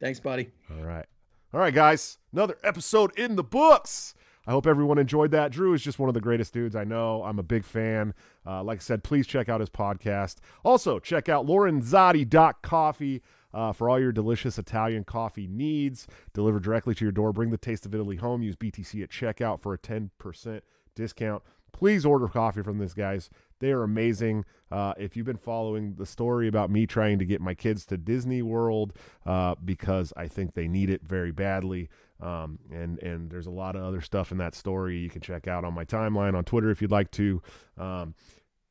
Thanks, 0.00 0.20
buddy. 0.20 0.50
All 0.70 0.84
right. 0.84 1.06
All 1.54 1.60
right, 1.60 1.74
guys. 1.74 2.18
Another 2.32 2.56
episode 2.64 3.16
in 3.18 3.36
the 3.36 3.44
books. 3.44 4.14
I 4.46 4.50
hope 4.50 4.66
everyone 4.66 4.98
enjoyed 4.98 5.30
that. 5.30 5.52
Drew 5.52 5.72
is 5.72 5.82
just 5.82 5.98
one 5.98 6.08
of 6.08 6.14
the 6.14 6.20
greatest 6.20 6.52
dudes 6.52 6.74
I 6.74 6.84
know. 6.84 7.22
I'm 7.22 7.38
a 7.38 7.44
big 7.44 7.64
fan. 7.64 8.12
Uh, 8.46 8.62
like 8.62 8.78
I 8.78 8.82
said, 8.82 9.04
please 9.04 9.26
check 9.26 9.48
out 9.48 9.60
his 9.60 9.70
podcast. 9.70 10.36
Also, 10.64 10.98
check 10.98 11.28
out 11.28 11.46
lorenzotti.coffee 11.46 13.22
uh, 13.54 13.72
for 13.72 13.88
all 13.88 14.00
your 14.00 14.12
delicious 14.12 14.58
Italian 14.58 15.04
coffee 15.04 15.46
needs. 15.46 16.06
Delivered 16.32 16.62
directly 16.62 16.94
to 16.94 17.04
your 17.04 17.12
door. 17.12 17.32
Bring 17.32 17.50
the 17.50 17.58
taste 17.58 17.86
of 17.86 17.94
Italy 17.94 18.16
home. 18.16 18.42
Use 18.42 18.56
BTC 18.56 19.02
at 19.02 19.10
checkout 19.10 19.60
for 19.60 19.74
a 19.74 19.78
10% 19.78 20.60
discount. 20.94 21.42
Please 21.72 22.04
order 22.04 22.28
coffee 22.28 22.62
from 22.62 22.78
this, 22.78 22.94
guys. 22.94 23.30
They 23.58 23.70
are 23.70 23.82
amazing. 23.82 24.44
Uh, 24.70 24.92
if 24.98 25.16
you've 25.16 25.26
been 25.26 25.36
following 25.36 25.94
the 25.94 26.06
story 26.06 26.48
about 26.48 26.70
me 26.70 26.86
trying 26.86 27.18
to 27.18 27.24
get 27.24 27.40
my 27.40 27.54
kids 27.54 27.86
to 27.86 27.96
Disney 27.96 28.42
World 28.42 28.92
uh, 29.24 29.54
because 29.64 30.12
I 30.16 30.28
think 30.28 30.54
they 30.54 30.68
need 30.68 30.90
it 30.90 31.02
very 31.02 31.30
badly, 31.30 31.88
um, 32.22 32.58
and 32.70 32.98
and 33.00 33.30
there's 33.30 33.46
a 33.46 33.50
lot 33.50 33.76
of 33.76 33.82
other 33.82 34.00
stuff 34.00 34.32
in 34.32 34.38
that 34.38 34.54
story 34.54 34.98
you 34.98 35.10
can 35.10 35.20
check 35.20 35.48
out 35.48 35.64
on 35.64 35.74
my 35.74 35.84
timeline 35.84 36.34
on 36.34 36.44
Twitter 36.44 36.70
if 36.70 36.80
you'd 36.80 36.92
like 36.92 37.10
to. 37.12 37.42
Um, 37.76 38.14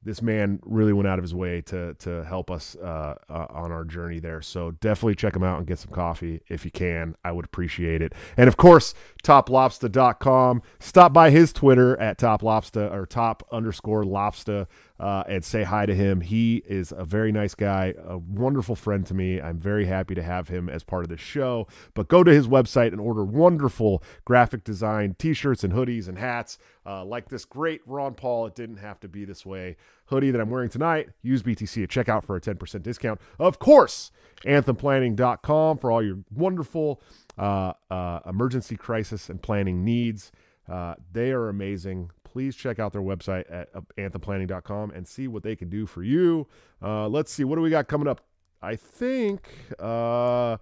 this 0.03 0.21
man 0.21 0.59
really 0.63 0.93
went 0.93 1.07
out 1.07 1.19
of 1.19 1.23
his 1.23 1.35
way 1.35 1.61
to 1.61 1.93
to 1.95 2.23
help 2.23 2.49
us 2.49 2.75
uh, 2.77 3.15
uh, 3.29 3.45
on 3.49 3.71
our 3.71 3.83
journey 3.83 4.19
there. 4.19 4.41
So 4.41 4.71
definitely 4.71 5.15
check 5.15 5.35
him 5.35 5.43
out 5.43 5.59
and 5.59 5.67
get 5.67 5.79
some 5.79 5.91
coffee 5.91 6.41
if 6.49 6.65
you 6.65 6.71
can. 6.71 7.15
I 7.23 7.31
would 7.31 7.45
appreciate 7.45 8.01
it. 8.01 8.13
And 8.35 8.47
of 8.47 8.57
course, 8.57 8.93
toplobster.com. 9.23 10.63
Stop 10.79 11.13
by 11.13 11.29
his 11.29 11.53
Twitter 11.53 11.99
at 11.99 12.17
toplobster 12.17 12.91
or 12.91 13.05
top 13.05 13.47
underscore 13.51 14.03
lobster 14.03 14.67
uh, 15.01 15.23
and 15.27 15.43
say 15.43 15.63
hi 15.63 15.87
to 15.87 15.95
him. 15.95 16.21
He 16.21 16.61
is 16.67 16.93
a 16.95 17.03
very 17.03 17.31
nice 17.31 17.55
guy, 17.55 17.95
a 18.05 18.19
wonderful 18.19 18.75
friend 18.75 19.03
to 19.07 19.15
me. 19.15 19.41
I'm 19.41 19.57
very 19.57 19.87
happy 19.87 20.13
to 20.13 20.21
have 20.21 20.47
him 20.47 20.69
as 20.69 20.83
part 20.83 21.03
of 21.03 21.09
the 21.09 21.17
show. 21.17 21.67
But 21.95 22.07
go 22.07 22.23
to 22.23 22.31
his 22.31 22.47
website 22.47 22.89
and 22.89 23.01
order 23.01 23.25
wonderful 23.25 24.03
graphic 24.25 24.63
design 24.63 25.15
t 25.17 25.33
shirts 25.33 25.63
and 25.63 25.73
hoodies 25.73 26.07
and 26.07 26.19
hats. 26.19 26.59
Uh, 26.85 27.03
like 27.03 27.29
this 27.29 27.45
great 27.45 27.81
Ron 27.87 28.13
Paul, 28.13 28.45
it 28.45 28.53
didn't 28.53 28.77
have 28.77 28.99
to 28.99 29.07
be 29.07 29.25
this 29.25 29.43
way 29.43 29.75
hoodie 30.05 30.29
that 30.29 30.39
I'm 30.39 30.51
wearing 30.51 30.69
tonight. 30.69 31.09
Use 31.23 31.41
BTC 31.41 31.83
at 31.83 31.89
checkout 31.89 32.23
for 32.23 32.35
a 32.35 32.41
10% 32.41 32.83
discount. 32.83 33.19
Of 33.39 33.57
course, 33.57 34.11
anthemplanning.com 34.45 35.79
for 35.79 35.91
all 35.91 36.03
your 36.03 36.19
wonderful 36.31 37.01
uh, 37.39 37.73
uh, 37.89 38.19
emergency 38.27 38.75
crisis 38.75 39.29
and 39.29 39.41
planning 39.41 39.83
needs. 39.83 40.31
Uh, 40.69 40.93
they 41.11 41.31
are 41.31 41.49
amazing 41.49 42.11
please 42.31 42.55
check 42.55 42.79
out 42.79 42.93
their 42.93 43.01
website 43.01 43.43
at 43.51 43.69
anthemplanning.com 43.97 44.91
and 44.91 45.07
see 45.07 45.27
what 45.27 45.43
they 45.43 45.55
can 45.55 45.69
do 45.69 45.85
for 45.85 46.01
you. 46.01 46.47
Uh, 46.81 47.07
let's 47.07 47.31
see, 47.31 47.43
what 47.43 47.55
do 47.55 47.61
we 47.61 47.69
got 47.69 47.87
coming 47.87 48.07
up? 48.07 48.21
I 48.61 48.75
think, 48.75 49.47
uh, 49.79 50.57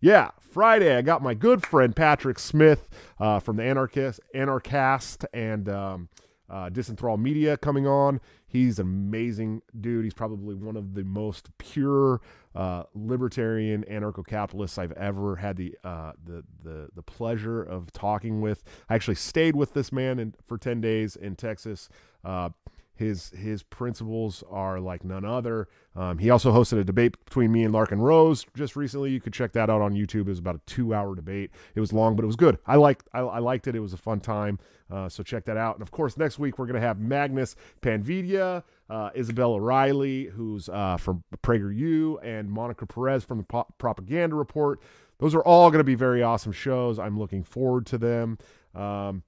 yeah, 0.00 0.30
Friday, 0.38 0.96
I 0.96 1.02
got 1.02 1.22
my 1.22 1.34
good 1.34 1.64
friend 1.64 1.94
Patrick 1.94 2.38
Smith 2.38 2.88
uh, 3.18 3.40
from 3.40 3.56
the 3.56 3.62
Anarchist, 3.62 4.20
Anarchast 4.34 5.24
and 5.32 5.68
um, 5.68 6.08
uh, 6.50 6.68
Disenthrall 6.68 7.18
Media 7.18 7.56
coming 7.56 7.86
on. 7.86 8.20
He's 8.46 8.78
an 8.78 8.86
amazing 8.86 9.62
dude. 9.80 10.04
He's 10.04 10.14
probably 10.14 10.54
one 10.54 10.76
of 10.76 10.94
the 10.94 11.04
most 11.04 11.48
pure 11.58 12.20
uh, 12.54 12.84
libertarian 12.94 13.84
anarcho-capitalists 13.90 14.78
I've 14.78 14.92
ever 14.92 15.36
had 15.36 15.56
the, 15.56 15.76
uh, 15.84 16.12
the 16.24 16.44
the 16.62 16.88
the 16.94 17.02
pleasure 17.02 17.62
of 17.62 17.92
talking 17.92 18.40
with. 18.40 18.62
I 18.88 18.94
actually 18.94 19.16
stayed 19.16 19.56
with 19.56 19.74
this 19.74 19.92
man 19.92 20.18
in, 20.18 20.34
for 20.46 20.58
ten 20.58 20.80
days 20.80 21.16
in 21.16 21.36
Texas. 21.36 21.88
Uh, 22.24 22.50
his 22.94 23.30
his 23.30 23.62
principles 23.62 24.44
are 24.50 24.78
like 24.78 25.04
none 25.04 25.24
other. 25.24 25.68
Um, 25.96 26.18
he 26.18 26.30
also 26.30 26.52
hosted 26.52 26.78
a 26.78 26.84
debate 26.84 27.16
between 27.24 27.50
me 27.50 27.64
and 27.64 27.74
Larken 27.74 27.98
Rose 27.98 28.46
just 28.56 28.76
recently. 28.76 29.10
You 29.10 29.20
could 29.20 29.32
check 29.32 29.52
that 29.52 29.68
out 29.68 29.80
on 29.80 29.94
YouTube. 29.94 30.22
It 30.22 30.28
was 30.28 30.38
about 30.38 30.56
a 30.56 30.60
two 30.66 30.94
hour 30.94 31.14
debate. 31.14 31.50
It 31.74 31.80
was 31.80 31.92
long, 31.92 32.14
but 32.14 32.22
it 32.22 32.26
was 32.26 32.36
good. 32.36 32.58
I 32.66 32.76
liked 32.76 33.08
I, 33.12 33.20
I 33.20 33.38
liked 33.40 33.66
it. 33.66 33.74
It 33.74 33.80
was 33.80 33.92
a 33.92 33.98
fun 33.98 34.20
time. 34.20 34.58
Uh, 34.90 35.08
so 35.08 35.22
check 35.22 35.44
that 35.46 35.56
out. 35.56 35.74
And 35.74 35.82
of 35.82 35.90
course, 35.90 36.16
next 36.16 36.38
week 36.38 36.58
we're 36.58 36.66
to 36.66 36.80
have 36.80 37.00
Magnus 37.00 37.56
Panvidya, 37.82 38.62
uh, 38.88 39.10
Isabella 39.16 39.60
Riley, 39.60 40.26
who's 40.26 40.68
uh, 40.68 40.96
from 40.96 41.24
PragerU, 41.42 42.18
and 42.22 42.50
Monica 42.50 42.86
Perez 42.86 43.24
from 43.24 43.38
the 43.38 43.64
Propaganda 43.78 44.36
Report. 44.36 44.80
Those 45.18 45.34
are 45.34 45.42
all 45.42 45.70
going 45.70 45.78
to 45.78 45.84
be 45.84 45.94
very 45.94 46.22
awesome 46.22 46.52
shows. 46.52 46.98
I'm 46.98 47.18
looking 47.18 47.44
forward 47.44 47.86
to 47.86 47.98
them. 47.98 48.38
Um, 48.74 49.22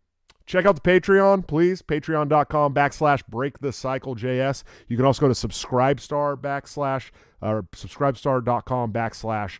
check 0.46 0.64
out 0.64 0.74
the 0.74 0.80
Patreon, 0.80 1.46
please. 1.46 1.82
Patreon.com 1.82 2.74
backslash 2.74 3.22
break 3.28 3.58
the 3.58 3.72
cycle 3.72 4.14
JS. 4.14 4.62
You 4.88 4.96
can 4.96 5.06
also 5.06 5.20
go 5.20 5.28
to 5.28 5.34
subscribestar 5.34 6.36
backslash 6.36 7.10
or 7.40 7.64
subscribestar.com 7.74 8.92
backslash 8.92 9.58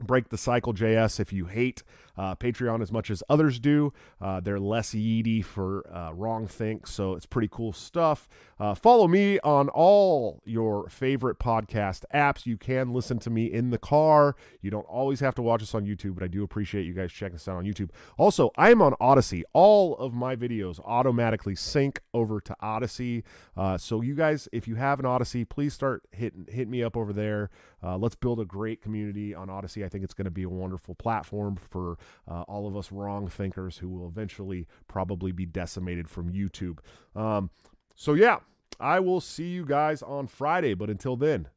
break 0.00 0.28
the 0.28 0.38
cycle 0.38 0.74
JS 0.74 1.20
if 1.20 1.32
you 1.32 1.46
hate 1.46 1.82
uh, 2.16 2.34
Patreon 2.34 2.82
as 2.82 2.92
much 2.92 3.10
as 3.10 3.22
others 3.28 3.58
do. 3.58 3.92
Uh, 4.20 4.40
they're 4.40 4.60
less 4.60 4.90
yeedy 4.90 5.44
for 5.44 5.84
uh, 5.94 6.12
wrong 6.12 6.46
think, 6.46 6.86
so 6.86 7.14
it's 7.14 7.26
pretty 7.26 7.48
cool 7.50 7.72
stuff. 7.72 8.28
Uh, 8.58 8.74
follow 8.74 9.08
me 9.08 9.38
on 9.40 9.68
all 9.70 10.40
your 10.44 10.88
favorite 10.88 11.38
podcast 11.38 12.04
apps. 12.14 12.46
You 12.46 12.56
can 12.56 12.92
listen 12.92 13.18
to 13.20 13.30
me 13.30 13.46
in 13.46 13.70
the 13.70 13.78
car. 13.78 14.36
You 14.62 14.70
don't 14.70 14.86
always 14.86 15.20
have 15.20 15.34
to 15.36 15.42
watch 15.42 15.62
us 15.62 15.74
on 15.74 15.84
YouTube, 15.86 16.14
but 16.14 16.22
I 16.22 16.28
do 16.28 16.44
appreciate 16.44 16.86
you 16.86 16.94
guys 16.94 17.12
checking 17.12 17.36
us 17.36 17.48
out 17.48 17.56
on 17.56 17.64
YouTube. 17.64 17.90
Also, 18.16 18.50
I 18.56 18.70
am 18.70 18.80
on 18.80 18.94
Odysee. 19.00 19.42
All 19.52 19.96
of 19.96 20.14
my 20.14 20.36
videos 20.36 20.80
automatically 20.84 21.54
sync 21.56 22.00
over 22.12 22.40
to 22.40 22.56
Odysee. 22.62 23.24
Uh, 23.56 23.76
so 23.76 24.00
you 24.00 24.14
guys, 24.14 24.48
if 24.52 24.68
you 24.68 24.76
have 24.76 25.00
an 25.00 25.06
Odysee, 25.06 25.44
please 25.44 25.74
start 25.74 26.02
hitting 26.12 26.46
hit 26.50 26.68
me 26.68 26.82
up 26.82 26.96
over 26.96 27.12
there. 27.12 27.50
Uh, 27.82 27.98
let's 27.98 28.14
build 28.14 28.40
a 28.40 28.44
great 28.44 28.80
community 28.80 29.34
on 29.34 29.50
Odysee. 29.50 29.84
I 29.84 29.88
think 29.88 30.04
it's 30.04 30.14
going 30.14 30.24
to 30.24 30.30
be 30.30 30.44
a 30.44 30.48
wonderful 30.48 30.94
platform 30.94 31.56
for 31.56 31.98
uh, 32.28 32.42
all 32.42 32.66
of 32.66 32.76
us 32.76 32.92
wrong 32.92 33.28
thinkers 33.28 33.78
who 33.78 33.88
will 33.88 34.08
eventually 34.08 34.66
probably 34.88 35.32
be 35.32 35.46
decimated 35.46 36.08
from 36.08 36.32
YouTube. 36.32 36.78
Um, 37.14 37.50
so, 37.94 38.14
yeah, 38.14 38.38
I 38.80 39.00
will 39.00 39.20
see 39.20 39.48
you 39.48 39.64
guys 39.64 40.02
on 40.02 40.26
Friday. 40.26 40.74
But 40.74 40.90
until 40.90 41.16
then, 41.16 41.48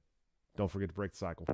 don't 0.55 0.71
forget 0.71 0.89
to 0.89 0.95
break 0.95 1.11
the 1.11 1.17
cycle. 1.17 1.47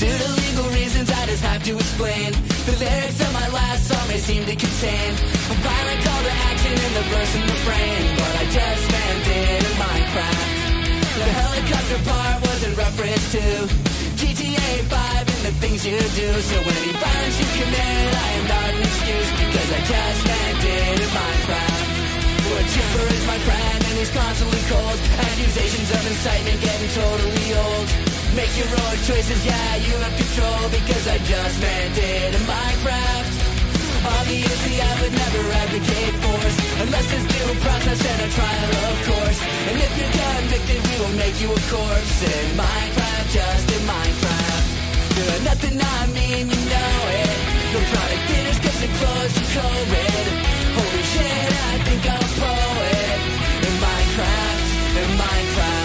Due 0.00 0.08
to 0.08 0.32
legal 0.32 0.64
reasons, 0.72 1.12
I 1.12 1.28
just 1.28 1.44
have 1.44 1.60
to 1.60 1.76
explain. 1.76 2.32
The 2.64 2.72
lyrics 2.80 3.20
of 3.20 3.30
my 3.36 3.48
last 3.52 3.84
song 3.84 4.00
may 4.08 4.16
seem 4.16 4.48
to 4.48 4.56
contain 4.56 5.12
a 5.12 5.56
violent 5.60 6.00
call 6.00 6.22
to 6.24 6.34
action 6.48 6.72
in 6.72 6.92
the 6.96 7.04
verse 7.12 7.32
and 7.36 7.44
refrain, 7.44 8.00
but 8.16 8.32
I 8.40 8.44
just 8.48 8.84
meant 8.96 9.28
it 9.28 9.60
in 9.60 9.74
Minecraft. 9.76 10.48
The 11.20 11.28
helicopter 11.36 12.00
part 12.08 12.36
was 12.48 12.60
in 12.64 12.72
reference 12.80 13.24
to 13.36 13.44
GTA 14.16 14.88
5 14.88 15.36
and 15.36 15.42
the 15.44 15.54
things 15.60 15.84
you 15.84 16.00
do. 16.16 16.28
So 16.48 16.56
any 16.64 16.92
violence 16.96 17.36
you 17.36 17.48
commit, 17.60 18.08
I 18.24 18.28
am 18.40 18.44
not 18.48 18.68
an 18.72 18.80
excuse 18.80 19.30
because 19.36 19.68
I 19.68 19.80
just 19.84 20.20
meant 20.24 20.64
it 20.64 20.96
in 20.96 21.10
Minecraft. 21.12 21.84
Wood 22.48 22.66
chipper 22.72 23.04
is 23.04 23.24
my 23.28 23.38
friend 23.44 23.78
and 23.84 23.94
he's 24.00 24.12
constantly 24.16 24.64
cold. 24.64 24.96
Accusations 25.28 25.92
of 25.92 26.02
incitement 26.08 26.56
getting 26.64 26.88
totally 26.88 27.48
old. 27.52 28.09
Make 28.34 28.54
your 28.56 28.70
own 28.70 28.96
choices, 29.10 29.44
yeah, 29.44 29.76
you 29.82 29.94
have 29.98 30.14
control 30.14 30.62
Because 30.70 31.04
I 31.08 31.18
just 31.18 31.54
planted 31.58 32.34
a 32.38 32.42
Minecraft. 32.46 33.34
Obviously 34.06 34.76
I 34.80 34.92
would 35.02 35.14
never 35.14 35.42
advocate 35.50 36.14
force 36.22 36.56
Unless 36.78 37.06
it's 37.10 37.26
due 37.26 37.54
process 37.60 38.00
and 38.00 38.20
a 38.22 38.28
trial, 38.30 38.70
of 38.86 38.96
course. 39.10 39.40
And 39.68 39.76
if 39.82 39.92
you're 39.98 40.14
convicted, 40.14 40.80
we 40.88 40.94
will 41.02 41.16
make 41.18 41.36
you 41.42 41.50
a 41.50 41.60
corpse 41.74 42.18
In 42.22 42.46
Minecraft, 42.54 43.26
just 43.34 43.66
in 43.76 43.82
Minecraft. 43.90 44.66
There 45.16 45.30
are 45.34 45.44
nothing 45.50 45.76
I 45.82 46.00
mean, 46.14 46.44
you 46.54 46.60
know 46.70 46.96
it. 47.18 47.36
No 47.74 47.80
product 47.82 48.22
theaters, 48.30 48.58
cause 48.62 48.78
they 48.78 48.90
closed 48.94 49.34
to 49.38 49.44
COVID 49.58 50.24
Holy 50.78 51.04
shit, 51.12 51.50
I 51.70 51.74
think 51.86 52.02
I'm 52.14 52.22
a 52.22 52.30
poet 52.38 53.20
In 53.66 53.74
Minecraft, 53.84 54.66
in 55.02 55.10
Minecraft. 55.18 55.79